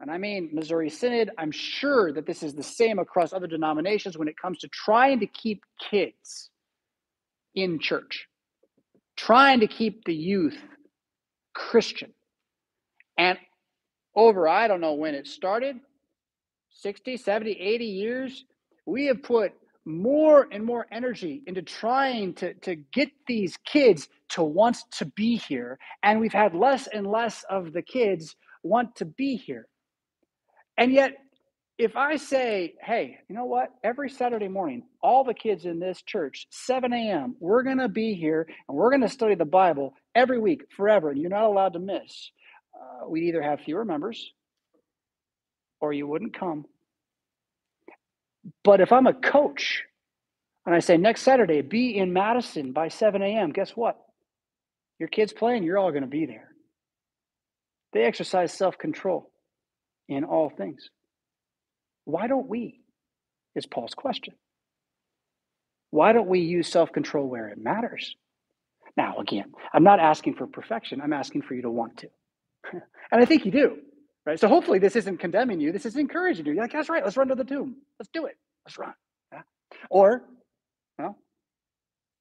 and 0.00 0.10
I 0.10 0.16
mean 0.16 0.48
Missouri 0.52 0.88
Synod, 0.88 1.30
I'm 1.36 1.50
sure 1.50 2.12
that 2.12 2.26
this 2.26 2.42
is 2.42 2.54
the 2.54 2.62
same 2.62 2.98
across 2.98 3.34
other 3.34 3.46
denominations 3.46 4.16
when 4.16 4.28
it 4.28 4.34
comes 4.40 4.58
to 4.60 4.68
trying 4.68 5.20
to 5.20 5.26
keep 5.26 5.62
kids 5.90 6.50
in 7.54 7.78
church 7.78 8.26
trying 9.20 9.60
to 9.60 9.66
keep 9.66 10.04
the 10.04 10.14
youth 10.14 10.56
Christian. 11.54 12.12
And 13.18 13.38
over, 14.16 14.48
I 14.48 14.66
don't 14.66 14.80
know 14.80 14.94
when 14.94 15.14
it 15.14 15.26
started 15.26 15.76
60, 16.70 17.18
70, 17.18 17.52
80 17.52 17.84
years 17.84 18.44
we 18.86 19.06
have 19.06 19.22
put 19.22 19.52
more 19.84 20.48
and 20.50 20.64
more 20.64 20.86
energy 20.90 21.42
into 21.46 21.62
trying 21.62 22.34
to, 22.34 22.54
to 22.54 22.76
get 22.76 23.10
these 23.26 23.58
kids 23.66 24.08
to 24.30 24.42
want 24.42 24.78
to 24.92 25.04
be 25.04 25.36
here. 25.36 25.78
And 26.02 26.20
we've 26.20 26.32
had 26.32 26.54
less 26.54 26.86
and 26.86 27.06
less 27.06 27.44
of 27.50 27.72
the 27.72 27.82
kids 27.82 28.36
want 28.62 28.96
to 28.96 29.04
be 29.04 29.36
here. 29.36 29.66
And 30.78 30.92
yet, 30.92 31.12
if 31.80 31.96
I 31.96 32.16
say, 32.16 32.74
hey, 32.82 33.16
you 33.26 33.34
know 33.34 33.46
what? 33.46 33.70
Every 33.82 34.10
Saturday 34.10 34.48
morning, 34.48 34.82
all 35.02 35.24
the 35.24 35.32
kids 35.32 35.64
in 35.64 35.80
this 35.80 36.02
church, 36.02 36.46
7 36.50 36.92
a.m., 36.92 37.36
we're 37.40 37.62
going 37.62 37.78
to 37.78 37.88
be 37.88 38.12
here 38.12 38.46
and 38.68 38.76
we're 38.76 38.90
going 38.90 39.00
to 39.00 39.08
study 39.08 39.34
the 39.34 39.46
Bible 39.46 39.94
every 40.14 40.38
week 40.38 40.60
forever, 40.76 41.08
and 41.08 41.18
you're 41.18 41.30
not 41.30 41.44
allowed 41.44 41.72
to 41.72 41.78
miss, 41.78 42.32
uh, 42.74 43.08
we'd 43.08 43.28
either 43.28 43.40
have 43.40 43.60
fewer 43.60 43.86
members 43.86 44.30
or 45.80 45.94
you 45.94 46.06
wouldn't 46.06 46.38
come. 46.38 46.66
But 48.62 48.82
if 48.82 48.92
I'm 48.92 49.06
a 49.06 49.14
coach 49.14 49.84
and 50.66 50.74
I 50.74 50.80
say, 50.80 50.98
next 50.98 51.22
Saturday, 51.22 51.62
be 51.62 51.96
in 51.96 52.12
Madison 52.12 52.72
by 52.74 52.88
7 52.88 53.22
a.m., 53.22 53.52
guess 53.52 53.70
what? 53.70 53.96
Your 54.98 55.08
kids 55.08 55.32
playing, 55.32 55.62
you're 55.62 55.78
all 55.78 55.92
going 55.92 56.02
to 56.02 56.08
be 56.08 56.26
there. 56.26 56.50
They 57.94 58.02
exercise 58.02 58.52
self 58.52 58.76
control 58.76 59.30
in 60.10 60.24
all 60.24 60.50
things. 60.50 60.90
Why 62.04 62.26
don't 62.26 62.48
we? 62.48 62.80
Is 63.54 63.66
Paul's 63.66 63.94
question. 63.94 64.34
Why 65.90 66.12
don't 66.12 66.28
we 66.28 66.40
use 66.40 66.68
self 66.68 66.92
control 66.92 67.28
where 67.28 67.48
it 67.48 67.58
matters? 67.58 68.14
Now, 68.96 69.18
again, 69.18 69.52
I'm 69.72 69.84
not 69.84 70.00
asking 70.00 70.34
for 70.34 70.46
perfection, 70.46 71.00
I'm 71.00 71.12
asking 71.12 71.42
for 71.42 71.54
you 71.54 71.62
to 71.62 71.70
want 71.70 71.98
to. 71.98 72.08
and 72.72 72.82
I 73.12 73.24
think 73.24 73.44
you 73.44 73.50
do, 73.52 73.78
right? 74.26 74.38
So 74.38 74.48
hopefully 74.48 74.78
this 74.78 74.96
isn't 74.96 75.18
condemning 75.18 75.60
you, 75.60 75.72
this 75.72 75.86
is 75.86 75.96
encouraging 75.96 76.46
you. 76.46 76.52
You're 76.52 76.62
like, 76.62 76.72
that's 76.72 76.88
right, 76.88 77.04
let's 77.04 77.16
run 77.16 77.28
to 77.28 77.34
the 77.34 77.44
tomb. 77.44 77.76
Let's 77.98 78.10
do 78.12 78.26
it. 78.26 78.36
Let's 78.64 78.78
run. 78.78 78.94
Yeah? 79.32 79.42
Or, 79.90 80.22
well, 80.98 81.16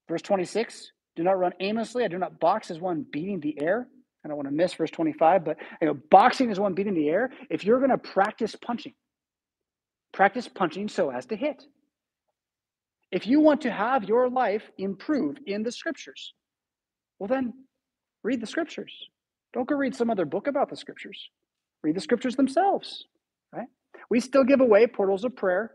verse 0.07 0.21
26 0.21 0.91
do 1.15 1.23
not 1.23 1.37
run 1.37 1.51
aimlessly. 1.59 2.05
I 2.05 2.07
do 2.07 2.17
not 2.17 2.39
box 2.39 2.71
as 2.71 2.79
one 2.79 3.05
beating 3.11 3.41
the 3.41 3.61
air. 3.61 3.87
I 4.23 4.29
don't 4.29 4.37
want 4.37 4.47
to 4.47 4.55
miss 4.55 4.73
verse 4.73 4.91
25, 4.91 5.43
but 5.43 5.57
you 5.81 5.87
know, 5.87 5.97
boxing 6.09 6.49
is 6.49 6.59
one 6.59 6.73
beating 6.75 6.93
the 6.93 7.09
air. 7.09 7.29
If 7.49 7.65
you're 7.65 7.79
going 7.79 7.91
to 7.91 7.97
practice 7.97 8.55
punching, 8.55 8.93
practice 10.13 10.47
punching 10.47 10.89
so 10.89 11.11
as 11.11 11.25
to 11.27 11.35
hit. 11.35 11.63
If 13.11 13.25
you 13.25 13.39
want 13.39 13.61
to 13.61 13.71
have 13.71 14.03
your 14.03 14.29
life 14.29 14.63
improved 14.77 15.39
in 15.47 15.63
the 15.63 15.71
scriptures, 15.71 16.33
well, 17.19 17.27
then 17.27 17.53
read 18.23 18.41
the 18.41 18.47
scriptures. 18.47 18.93
Don't 19.53 19.67
go 19.67 19.75
read 19.75 19.95
some 19.95 20.09
other 20.09 20.25
book 20.25 20.47
about 20.47 20.69
the 20.69 20.75
scriptures. 20.75 21.29
Read 21.83 21.95
the 21.95 22.01
scriptures 22.01 22.35
themselves, 22.35 23.05
right? 23.53 23.67
We 24.09 24.19
still 24.19 24.43
give 24.43 24.61
away 24.61 24.85
portals 24.87 25.23
of 25.23 25.35
prayer. 25.35 25.71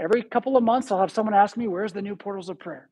Every 0.00 0.22
couple 0.22 0.56
of 0.56 0.64
months, 0.64 0.90
I'll 0.90 1.00
have 1.00 1.12
someone 1.12 1.34
ask 1.34 1.56
me, 1.56 1.68
Where's 1.68 1.92
the 1.92 2.02
new 2.02 2.16
portals 2.16 2.48
of 2.48 2.58
prayer? 2.58 2.88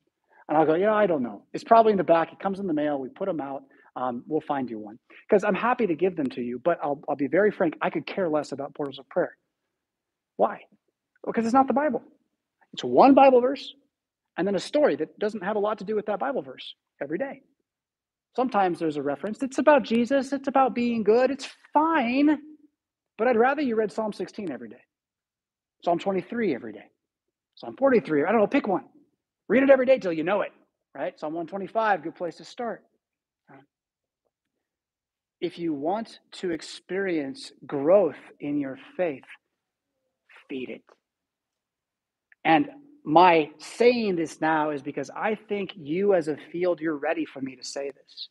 And 0.48 0.56
I'll 0.56 0.66
go, 0.66 0.74
Yeah, 0.74 0.94
I 0.94 1.06
don't 1.06 1.22
know. 1.22 1.44
It's 1.52 1.64
probably 1.64 1.92
in 1.92 1.98
the 1.98 2.04
back. 2.04 2.32
It 2.32 2.38
comes 2.38 2.60
in 2.60 2.66
the 2.66 2.74
mail. 2.74 2.98
We 2.98 3.08
put 3.08 3.26
them 3.26 3.40
out. 3.40 3.62
Um, 3.96 4.22
we'll 4.26 4.40
find 4.42 4.70
you 4.70 4.78
one. 4.78 4.98
Because 5.28 5.44
I'm 5.44 5.54
happy 5.54 5.86
to 5.86 5.94
give 5.94 6.16
them 6.16 6.28
to 6.30 6.40
you, 6.40 6.60
but 6.64 6.78
I'll, 6.82 7.00
I'll 7.08 7.16
be 7.16 7.26
very 7.26 7.50
frank. 7.50 7.74
I 7.82 7.90
could 7.90 8.06
care 8.06 8.28
less 8.28 8.52
about 8.52 8.74
portals 8.74 8.98
of 8.98 9.08
prayer. 9.08 9.36
Why? 10.42 10.62
Because 11.24 11.44
it's 11.44 11.54
not 11.54 11.68
the 11.68 11.72
Bible. 11.72 12.02
It's 12.72 12.82
one 12.82 13.14
Bible 13.14 13.40
verse 13.40 13.74
and 14.36 14.44
then 14.44 14.56
a 14.56 14.58
story 14.58 14.96
that 14.96 15.16
doesn't 15.20 15.44
have 15.44 15.54
a 15.54 15.60
lot 15.60 15.78
to 15.78 15.84
do 15.84 15.94
with 15.94 16.06
that 16.06 16.18
Bible 16.18 16.42
verse 16.42 16.74
every 17.00 17.16
day. 17.16 17.42
Sometimes 18.34 18.80
there's 18.80 18.96
a 18.96 19.02
reference. 19.02 19.40
It's 19.40 19.58
about 19.58 19.84
Jesus, 19.84 20.32
it's 20.32 20.48
about 20.48 20.74
being 20.74 21.04
good. 21.04 21.30
It's 21.30 21.48
fine. 21.72 22.40
But 23.18 23.28
I'd 23.28 23.36
rather 23.36 23.62
you 23.62 23.76
read 23.76 23.92
Psalm 23.92 24.12
16 24.12 24.50
every 24.50 24.68
day, 24.68 24.82
Psalm 25.84 26.00
23 26.00 26.56
every 26.56 26.72
day, 26.72 26.86
Psalm 27.54 27.76
43. 27.78 28.24
I 28.24 28.32
don't 28.32 28.40
know, 28.40 28.48
pick 28.48 28.66
one. 28.66 28.86
Read 29.48 29.62
it 29.62 29.70
every 29.70 29.86
day 29.86 30.00
till 30.00 30.12
you 30.12 30.24
know 30.24 30.40
it, 30.40 30.50
right? 30.92 31.16
Psalm 31.20 31.34
125, 31.34 32.02
good 32.02 32.16
place 32.16 32.34
to 32.38 32.44
start. 32.44 32.82
If 35.40 35.56
you 35.56 35.72
want 35.72 36.18
to 36.40 36.50
experience 36.50 37.52
growth 37.64 38.18
in 38.40 38.58
your 38.58 38.76
faith, 38.96 39.22
it. 40.52 40.82
And 42.44 42.68
my 43.04 43.50
saying 43.58 44.16
this 44.16 44.40
now 44.40 44.70
is 44.70 44.82
because 44.82 45.10
I 45.10 45.34
think 45.34 45.72
you, 45.76 46.14
as 46.14 46.28
a 46.28 46.36
field, 46.50 46.80
you're 46.80 46.96
ready 46.96 47.24
for 47.24 47.40
me 47.40 47.56
to 47.56 47.64
say 47.64 47.90
this. 47.90 48.28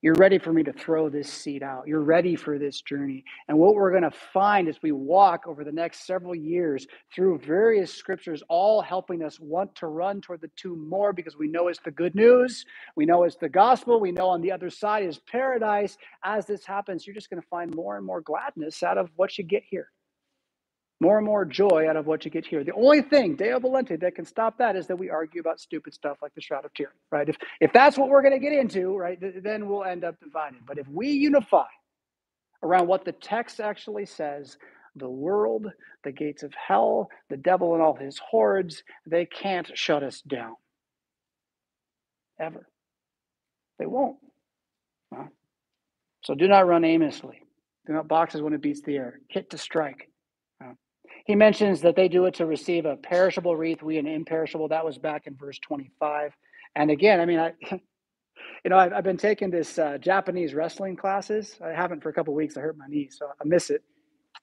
You're 0.00 0.14
ready 0.14 0.38
for 0.38 0.52
me 0.52 0.62
to 0.62 0.72
throw 0.72 1.08
this 1.08 1.30
seed 1.30 1.64
out. 1.64 1.88
You're 1.88 2.02
ready 2.02 2.36
for 2.36 2.56
this 2.56 2.80
journey. 2.82 3.24
And 3.48 3.58
what 3.58 3.74
we're 3.74 3.90
going 3.90 4.04
to 4.04 4.16
find 4.32 4.68
as 4.68 4.78
we 4.80 4.92
walk 4.92 5.48
over 5.48 5.64
the 5.64 5.72
next 5.72 6.06
several 6.06 6.36
years 6.36 6.86
through 7.12 7.40
various 7.40 7.92
scriptures, 7.92 8.40
all 8.48 8.80
helping 8.80 9.24
us 9.24 9.40
want 9.40 9.74
to 9.74 9.88
run 9.88 10.20
toward 10.20 10.40
the 10.40 10.50
tomb 10.54 10.88
more 10.88 11.12
because 11.12 11.36
we 11.36 11.48
know 11.48 11.66
it's 11.66 11.80
the 11.84 11.90
good 11.90 12.14
news. 12.14 12.64
We 12.94 13.06
know 13.06 13.24
it's 13.24 13.36
the 13.36 13.48
gospel. 13.48 13.98
We 13.98 14.12
know 14.12 14.28
on 14.28 14.40
the 14.40 14.52
other 14.52 14.70
side 14.70 15.04
is 15.04 15.18
paradise. 15.18 15.98
As 16.22 16.46
this 16.46 16.64
happens, 16.64 17.04
you're 17.04 17.14
just 17.14 17.28
going 17.28 17.42
to 17.42 17.48
find 17.48 17.74
more 17.74 17.96
and 17.96 18.06
more 18.06 18.20
gladness 18.20 18.84
out 18.84 18.98
of 18.98 19.10
what 19.16 19.36
you 19.36 19.42
get 19.42 19.64
here 19.68 19.88
more 21.00 21.18
and 21.18 21.26
more 21.26 21.44
joy 21.44 21.86
out 21.88 21.96
of 21.96 22.06
what 22.06 22.24
you 22.24 22.30
get 22.30 22.46
here. 22.46 22.64
The 22.64 22.72
only 22.74 23.02
thing, 23.02 23.36
Deo 23.36 23.60
Volente, 23.60 24.00
that 24.00 24.14
can 24.16 24.24
stop 24.24 24.58
that 24.58 24.76
is 24.76 24.86
that 24.88 24.96
we 24.96 25.10
argue 25.10 25.40
about 25.40 25.60
stupid 25.60 25.94
stuff 25.94 26.18
like 26.22 26.34
the 26.34 26.40
Shroud 26.40 26.64
of 26.64 26.74
Turin, 26.74 26.92
right? 27.12 27.28
If, 27.28 27.36
if 27.60 27.72
that's 27.72 27.98
what 27.98 28.08
we're 28.08 28.22
going 28.22 28.34
to 28.34 28.40
get 28.40 28.52
into, 28.52 28.96
right, 28.96 29.20
th- 29.20 29.36
then 29.42 29.68
we'll 29.68 29.84
end 29.84 30.04
up 30.04 30.18
divided. 30.20 30.60
But 30.66 30.78
if 30.78 30.88
we 30.88 31.08
unify 31.10 31.66
around 32.62 32.88
what 32.88 33.04
the 33.04 33.12
text 33.12 33.60
actually 33.60 34.06
says, 34.06 34.58
the 34.96 35.08
world, 35.08 35.66
the 36.04 36.12
gates 36.12 36.42
of 36.42 36.52
hell, 36.54 37.10
the 37.30 37.36
devil 37.36 37.74
and 37.74 37.82
all 37.82 37.94
his 37.94 38.18
hordes, 38.18 38.82
they 39.06 39.26
can't 39.26 39.70
shut 39.74 40.02
us 40.02 40.20
down. 40.22 40.54
Ever. 42.40 42.68
They 43.78 43.86
won't. 43.86 44.16
So 46.24 46.34
do 46.34 46.48
not 46.48 46.66
run 46.66 46.84
aimlessly. 46.84 47.42
Do 47.86 47.92
not 47.94 48.08
box 48.08 48.34
as 48.34 48.42
when 48.42 48.52
it 48.52 48.62
beats 48.62 48.82
the 48.82 48.96
air. 48.96 49.20
Hit 49.28 49.50
to 49.50 49.58
strike. 49.58 50.07
He 51.28 51.36
mentions 51.36 51.82
that 51.82 51.96
they 51.96 52.08
do 52.08 52.26
it 52.26 52.36
to 52.36 52.46
receive 52.46 52.86
a 52.86 52.96
perishable 52.96 53.56
wreath, 53.56 53.82
we 53.84 53.98
an 53.98 54.08
imperishable. 54.08 54.68
That 54.70 54.86
was 54.86 54.98
back 54.98 55.28
in 55.28 55.36
verse 55.36 55.60
25. 55.60 56.32
And 56.76 56.90
again, 56.92 57.20
I 57.20 57.26
mean, 57.26 57.40
I, 57.40 57.54
you 57.72 58.70
know, 58.70 58.78
I've, 58.78 58.92
I've 58.94 59.04
been 59.04 59.18
taking 59.18 59.50
this 59.50 59.78
uh, 59.78 59.98
Japanese 59.98 60.54
wrestling 60.54 60.96
classes. 60.96 61.56
I 61.64 61.70
haven't 61.70 62.02
for 62.02 62.10
a 62.10 62.14
couple 62.14 62.34
weeks. 62.34 62.56
I 62.56 62.62
hurt 62.62 62.78
my 62.78 62.86
knee, 62.88 63.10
so 63.12 63.26
I 63.26 63.44
miss 63.46 63.70
it. 63.70 63.82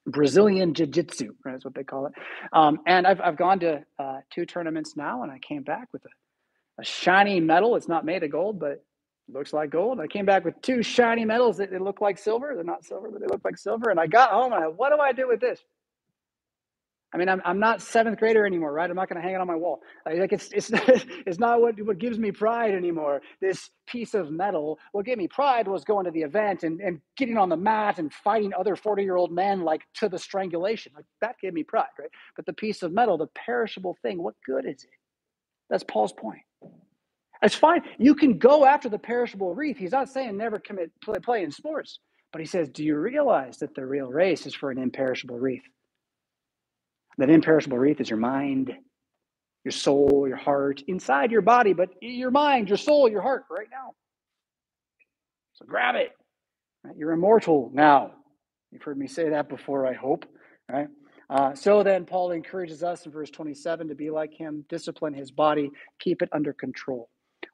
Brazilian 0.07 0.73
Jiu 0.73 0.87
Jitsu, 0.87 1.33
right, 1.45 1.53
that's 1.53 1.65
what 1.65 1.75
they 1.75 1.83
call 1.83 2.07
it. 2.07 2.13
Um, 2.53 2.79
and 2.87 3.07
I've, 3.07 3.21
I've 3.21 3.37
gone 3.37 3.59
to 3.61 3.83
uh, 3.99 4.17
two 4.33 4.45
tournaments 4.45 4.95
now, 4.97 5.23
and 5.23 5.31
I 5.31 5.39
came 5.39 5.63
back 5.63 5.89
with 5.93 6.03
a, 6.05 6.25
a 6.81 6.85
shiny 6.85 7.39
medal. 7.41 7.75
It's 7.77 7.87
not 7.89 8.05
made 8.05 8.23
of 8.23 8.31
gold, 8.31 8.59
but 8.59 8.83
looks 9.29 9.53
like 9.53 9.71
gold. 9.71 9.99
I 10.01 10.07
came 10.07 10.25
back 10.25 10.45
with 10.45 10.61
two 10.61 10.83
shiny 10.83 11.25
medals 11.25 11.57
that 11.57 11.71
they 11.71 11.79
look 11.79 12.01
like 12.01 12.17
silver. 12.19 12.53
They're 12.55 12.63
not 12.63 12.85
silver, 12.85 13.09
but 13.11 13.21
they 13.21 13.27
look 13.27 13.41
like 13.45 13.57
silver. 13.57 13.89
And 13.91 13.99
I 13.99 14.07
got 14.07 14.31
home 14.31 14.53
and 14.53 14.63
I, 14.63 14.67
what 14.67 14.91
do 14.91 14.99
I 15.01 15.13
do 15.13 15.27
with 15.27 15.41
this? 15.41 15.59
I 17.13 17.17
mean, 17.17 17.29
I'm, 17.29 17.41
I'm 17.45 17.59
not 17.59 17.81
seventh 17.81 18.19
grader 18.19 18.45
anymore, 18.45 18.71
right? 18.73 18.89
I'm 18.89 18.95
not 18.95 19.09
going 19.09 19.19
to 19.19 19.25
hang 19.25 19.35
it 19.35 19.41
on 19.41 19.47
my 19.47 19.55
wall. 19.55 19.79
Like 20.05 20.31
it's 20.33 20.49
it's 20.51 20.69
it's 21.25 21.39
not 21.39 21.61
what 21.61 21.75
what 21.83 21.97
gives 21.97 22.19
me 22.19 22.31
pride 22.31 22.73
anymore. 22.75 23.21
This 23.41 23.69
piece 23.87 24.13
of 24.13 24.31
metal. 24.31 24.79
What 24.91 25.05
gave 25.05 25.17
me 25.17 25.27
pride 25.27 25.67
was 25.67 25.83
going 25.85 26.05
to 26.05 26.11
the 26.11 26.21
event 26.21 26.63
and, 26.63 26.79
and 26.81 27.01
getting 27.17 27.37
on 27.37 27.49
the 27.49 27.57
mat 27.57 27.97
and 27.99 28.13
fighting 28.13 28.53
other 28.53 28.75
40 28.75 29.03
year 29.03 29.15
old 29.15 29.31
men 29.31 29.61
like 29.61 29.81
to 29.95 30.09
the 30.09 30.19
strangulation. 30.19 30.91
Like 30.95 31.05
that 31.21 31.35
gave 31.41 31.53
me 31.53 31.63
pride, 31.63 31.87
right? 31.99 32.09
But 32.35 32.45
the 32.45 32.53
piece 32.53 32.83
of 32.83 32.93
metal, 32.93 33.17
the 33.17 33.27
perishable 33.27 33.97
thing, 34.03 34.21
what 34.21 34.35
good 34.45 34.65
is 34.65 34.83
it? 34.83 34.89
That's 35.69 35.83
Paul's 35.85 36.13
point. 36.13 36.41
It's 37.43 37.55
fine. 37.55 37.83
You 37.99 38.15
can 38.15 38.39
go 38.39 38.65
after 38.65 38.89
the 38.89 38.99
perishable 38.99 39.55
wreath. 39.55 39.77
He's 39.77 39.93
not 39.93 40.09
saying 40.09 40.37
never 40.37 40.59
commit 40.59 40.91
play, 41.03 41.19
play 41.19 41.43
in 41.43 41.51
sports, 41.51 41.99
but 42.33 42.41
he 42.41 42.47
says, 42.47 42.69
do 42.69 42.83
you 42.83 42.97
realize 42.97 43.59
that 43.59 43.75
the 43.75 43.85
real 43.85 44.07
race 44.07 44.45
is 44.47 44.55
for 44.55 44.71
an 44.71 44.79
imperishable 44.79 45.39
wreath? 45.39 45.63
That 47.17 47.29
imperishable 47.29 47.77
wreath 47.77 48.01
is 48.01 48.09
your 48.09 48.19
mind, 48.19 48.73
your 49.63 49.71
soul, 49.71 50.25
your 50.27 50.37
heart, 50.37 50.83
inside 50.87 51.31
your 51.31 51.41
body, 51.41 51.73
but 51.73 51.89
your 52.01 52.31
mind, 52.31 52.69
your 52.69 52.77
soul, 52.77 53.09
your 53.09 53.21
heart 53.21 53.43
right 53.49 53.67
now. 53.71 53.91
So 55.53 55.65
grab 55.65 55.95
it. 55.95 56.11
Right? 56.83 56.95
You're 56.97 57.13
immortal 57.13 57.71
now. 57.73 58.11
You've 58.71 58.83
heard 58.83 58.97
me 58.97 59.07
say 59.07 59.29
that 59.29 59.49
before, 59.49 59.87
I 59.87 59.93
hope. 59.93 60.25
Right? 60.69 60.87
Uh, 61.29 61.55
so 61.55 61.81
then, 61.81 62.05
Paul 62.05 62.31
encourages 62.31 62.83
us 62.83 63.05
in 63.05 63.11
verse 63.11 63.31
27 63.31 63.87
to 63.87 63.95
be 63.95 64.11
like 64.11 64.33
him, 64.33 64.65
discipline 64.69 65.13
his 65.13 65.31
body, 65.31 65.71
keep 65.99 66.21
it 66.21 66.29
under 66.31 66.53
control. 66.53 67.09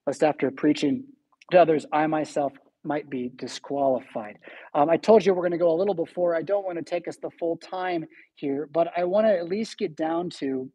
Lest 0.06 0.24
after 0.24 0.52
preaching 0.52 1.06
to 1.52 1.62
others, 1.62 1.86
I 1.94 2.08
myself 2.08 2.54
might 2.84 3.10
be 3.10 3.32
disqualified. 3.36 4.38
Um, 4.74 4.90
I 4.90 4.98
told 4.98 5.26
you 5.26 5.34
we're 5.34 5.42
going 5.42 5.52
to 5.52 5.58
go 5.58 5.74
a 5.74 5.78
little 5.78 5.94
before. 5.94 6.36
I 6.36 6.42
don't 6.42 6.66
want 6.66 6.78
to 6.78 6.84
take 6.84 7.08
us 7.08 7.18
the 7.22 7.30
full 7.40 7.58
time 7.58 8.06
here, 8.36 8.68
but 8.74 8.88
I 8.98 9.04
want 9.04 9.28
to 9.28 9.38
at 9.38 9.48
least 9.48 9.78
get 9.78 9.96
down 9.96 10.30
to 10.40 10.72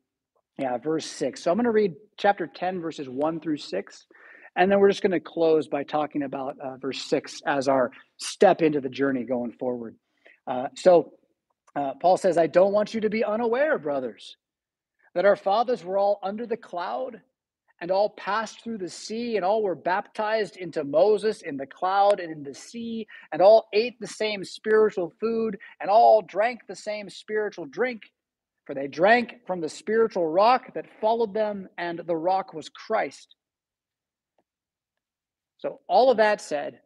yeah, 0.59 0.79
verse 0.79 1.07
6. 1.07 1.43
So 1.43 1.51
I'm 1.51 1.57
going 1.57 1.65
to 1.65 1.71
read 1.71 1.95
chapter 2.17 2.47
10, 2.47 2.81
verses 2.81 3.09
1 3.09 3.41
through 3.41 3.59
6. 3.59 4.07
And 4.57 4.73
then 4.73 4.81
we're 4.81 4.89
just 4.89 5.03
going 5.03 5.13
to 5.13 5.21
close 5.21 5.69
by 5.69 5.83
talking 5.83 6.23
about 6.23 6.57
uh, 6.61 6.79
verse 6.79 7.03
6 7.03 7.43
as 7.47 7.69
our 7.69 7.91
step 8.17 8.63
into 8.63 8.81
the 8.81 8.89
journey 8.89 9.25
going 9.25 9.53
forward. 9.53 9.97
Uh, 10.47 10.69
so 10.75 11.13
uh, 11.75 11.93
Paul 12.01 12.17
says, 12.17 12.39
I 12.39 12.47
don't 12.47 12.73
want 12.73 12.95
you 12.95 13.03
to 13.03 13.11
be 13.11 13.23
unaware, 13.23 13.79
brothers, 13.79 14.37
that 15.15 15.27
our 15.27 15.37
fathers 15.37 15.85
were 15.85 15.99
all 15.99 16.19
under 16.23 16.47
the 16.47 16.57
cloud 16.57 17.21
and 17.81 17.91
all 17.91 18.11
passed 18.11 18.63
through 18.63 18.79
the 18.79 18.89
sea, 18.89 19.37
and 19.37 19.45
all 19.45 19.63
were 19.63 19.75
baptized 19.75 20.57
into 20.57 20.85
Moses 20.85 21.43
in 21.43 21.57
the 21.57 21.67
cloud 21.67 22.21
and 22.21 22.33
in 22.33 22.43
the 22.43 22.55
sea, 22.55 23.07
and 23.33 23.43
all 23.43 23.69
ate 23.73 24.01
the 24.01 24.07
same 24.07 24.45
spiritual 24.45 25.13
food, 25.21 25.59
and 25.81 25.91
all 25.91 26.23
drank 26.23 26.61
the 26.67 26.77
same 26.77 27.11
spiritual 27.11 27.67
drink. 27.67 28.03
For 28.67 28.75
they 28.75 28.89
drank 28.89 29.47
from 29.47 29.61
the 29.61 29.69
spiritual 29.69 30.27
rock 30.27 30.75
that 30.75 30.87
followed 31.01 31.35
them, 31.35 31.69
and 31.79 32.01
the 32.07 32.17
rock 32.17 32.55
was 32.55 32.69
Christ. 32.69 33.35
So, 35.59 35.81
all 35.87 36.11
of 36.11 36.17
that 36.17 36.41
said, 36.41 36.81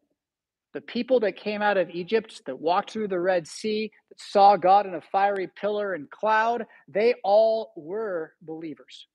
the 0.73 0.81
people 0.81 1.19
that 1.21 1.37
came 1.37 1.63
out 1.63 1.77
of 1.77 1.91
Egypt, 1.91 2.43
that 2.47 2.59
walked 2.59 2.93
through 2.93 3.09
the 3.09 3.19
Red 3.19 3.47
Sea, 3.47 3.91
that 4.09 4.21
saw 4.21 4.57
God 4.57 4.87
in 4.87 4.95
a 4.95 5.01
fiery 5.01 5.49
pillar 5.61 5.95
and 5.95 6.09
cloud, 6.11 6.67
they 6.87 7.15
all 7.25 7.73
were 7.77 8.35
believers. 8.43 9.07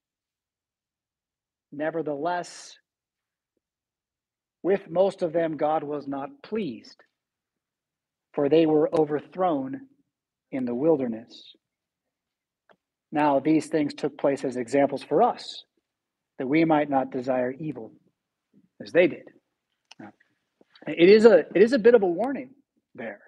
Nevertheless, 1.72 2.78
with 4.64 4.90
most 4.90 5.22
of 5.22 5.34
them, 5.34 5.58
God 5.58 5.84
was 5.84 6.08
not 6.08 6.30
pleased, 6.42 7.04
for 8.34 8.50
they 8.50 8.66
were 8.66 8.90
overthrown 8.94 9.82
in 10.52 10.66
the 10.66 10.76
wilderness. 10.76 11.54
Now, 13.12 13.40
these 13.40 13.68
things 13.68 13.94
took 13.94 14.18
place 14.18 14.44
as 14.44 14.58
examples 14.58 15.04
for 15.04 15.22
us, 15.22 15.64
that 16.40 16.48
we 16.48 16.66
might 16.66 16.90
not 16.90 17.12
desire 17.12 17.52
evil 17.52 17.92
as 18.82 18.92
they 18.92 19.08
did. 19.08 19.24
It 20.88 21.10
is 21.10 21.26
a, 21.26 21.40
it 21.40 21.62
is 21.62 21.74
a 21.74 21.80
bit 21.80 21.96
of 21.96 22.04
a 22.04 22.08
warning 22.08 22.52
there. 22.94 23.22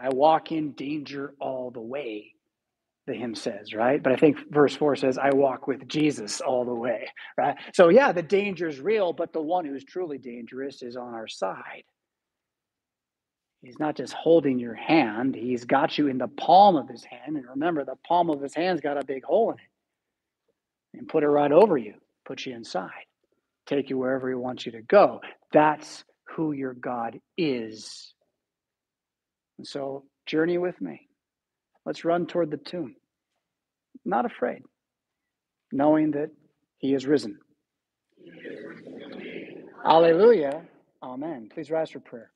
I 0.00 0.08
walk 0.10 0.52
in 0.52 0.72
danger 0.72 1.34
all 1.40 1.70
the 1.70 1.80
way, 1.80 2.34
the 3.06 3.14
hymn 3.14 3.34
says, 3.34 3.74
right? 3.74 4.02
But 4.02 4.12
I 4.12 4.16
think 4.16 4.38
verse 4.50 4.76
4 4.76 4.96
says, 4.96 5.18
I 5.18 5.30
walk 5.30 5.66
with 5.66 5.88
Jesus 5.88 6.40
all 6.40 6.64
the 6.64 6.74
way, 6.74 7.08
right? 7.36 7.56
So, 7.74 7.88
yeah, 7.88 8.12
the 8.12 8.22
danger 8.22 8.68
is 8.68 8.80
real, 8.80 9.12
but 9.12 9.32
the 9.32 9.42
one 9.42 9.64
who's 9.64 9.84
truly 9.84 10.18
dangerous 10.18 10.82
is 10.82 10.96
on 10.96 11.14
our 11.14 11.26
side. 11.26 11.82
He's 13.60 13.78
not 13.78 13.96
just 13.96 14.12
holding 14.12 14.58
your 14.58 14.74
hand, 14.74 15.34
he's 15.34 15.64
got 15.64 15.96
you 15.98 16.08
in 16.08 16.18
the 16.18 16.28
palm 16.28 16.76
of 16.76 16.88
his 16.88 17.04
hand. 17.04 17.36
And 17.36 17.46
remember, 17.48 17.84
the 17.84 17.96
palm 18.06 18.30
of 18.30 18.40
his 18.40 18.54
hand's 18.54 18.80
got 18.80 19.00
a 19.00 19.04
big 19.04 19.24
hole 19.24 19.50
in 19.50 19.58
it. 19.58 20.98
And 20.98 21.08
put 21.08 21.22
it 21.22 21.28
right 21.28 21.52
over 21.52 21.76
you, 21.76 21.94
put 22.24 22.44
you 22.44 22.54
inside, 22.54 22.90
take 23.66 23.88
you 23.88 23.98
wherever 23.98 24.28
he 24.28 24.34
wants 24.34 24.66
you 24.66 24.72
to 24.72 24.82
go. 24.82 25.20
That's 25.52 26.04
who 26.36 26.52
your 26.52 26.74
God 26.74 27.18
is. 27.36 28.14
And 29.58 29.66
so, 29.66 30.04
journey 30.26 30.58
with 30.58 30.80
me. 30.80 31.08
Let's 31.86 32.04
run 32.04 32.26
toward 32.26 32.50
the 32.50 32.56
tomb. 32.56 32.96
Not 34.04 34.24
afraid, 34.24 34.62
knowing 35.72 36.12
that 36.12 36.30
he 36.78 36.94
is 36.94 37.06
risen. 37.06 37.38
Alleluia. 39.84 40.62
Amen. 41.02 41.48
Please 41.52 41.70
rise 41.70 41.90
for 41.90 42.00
prayer. 42.00 42.31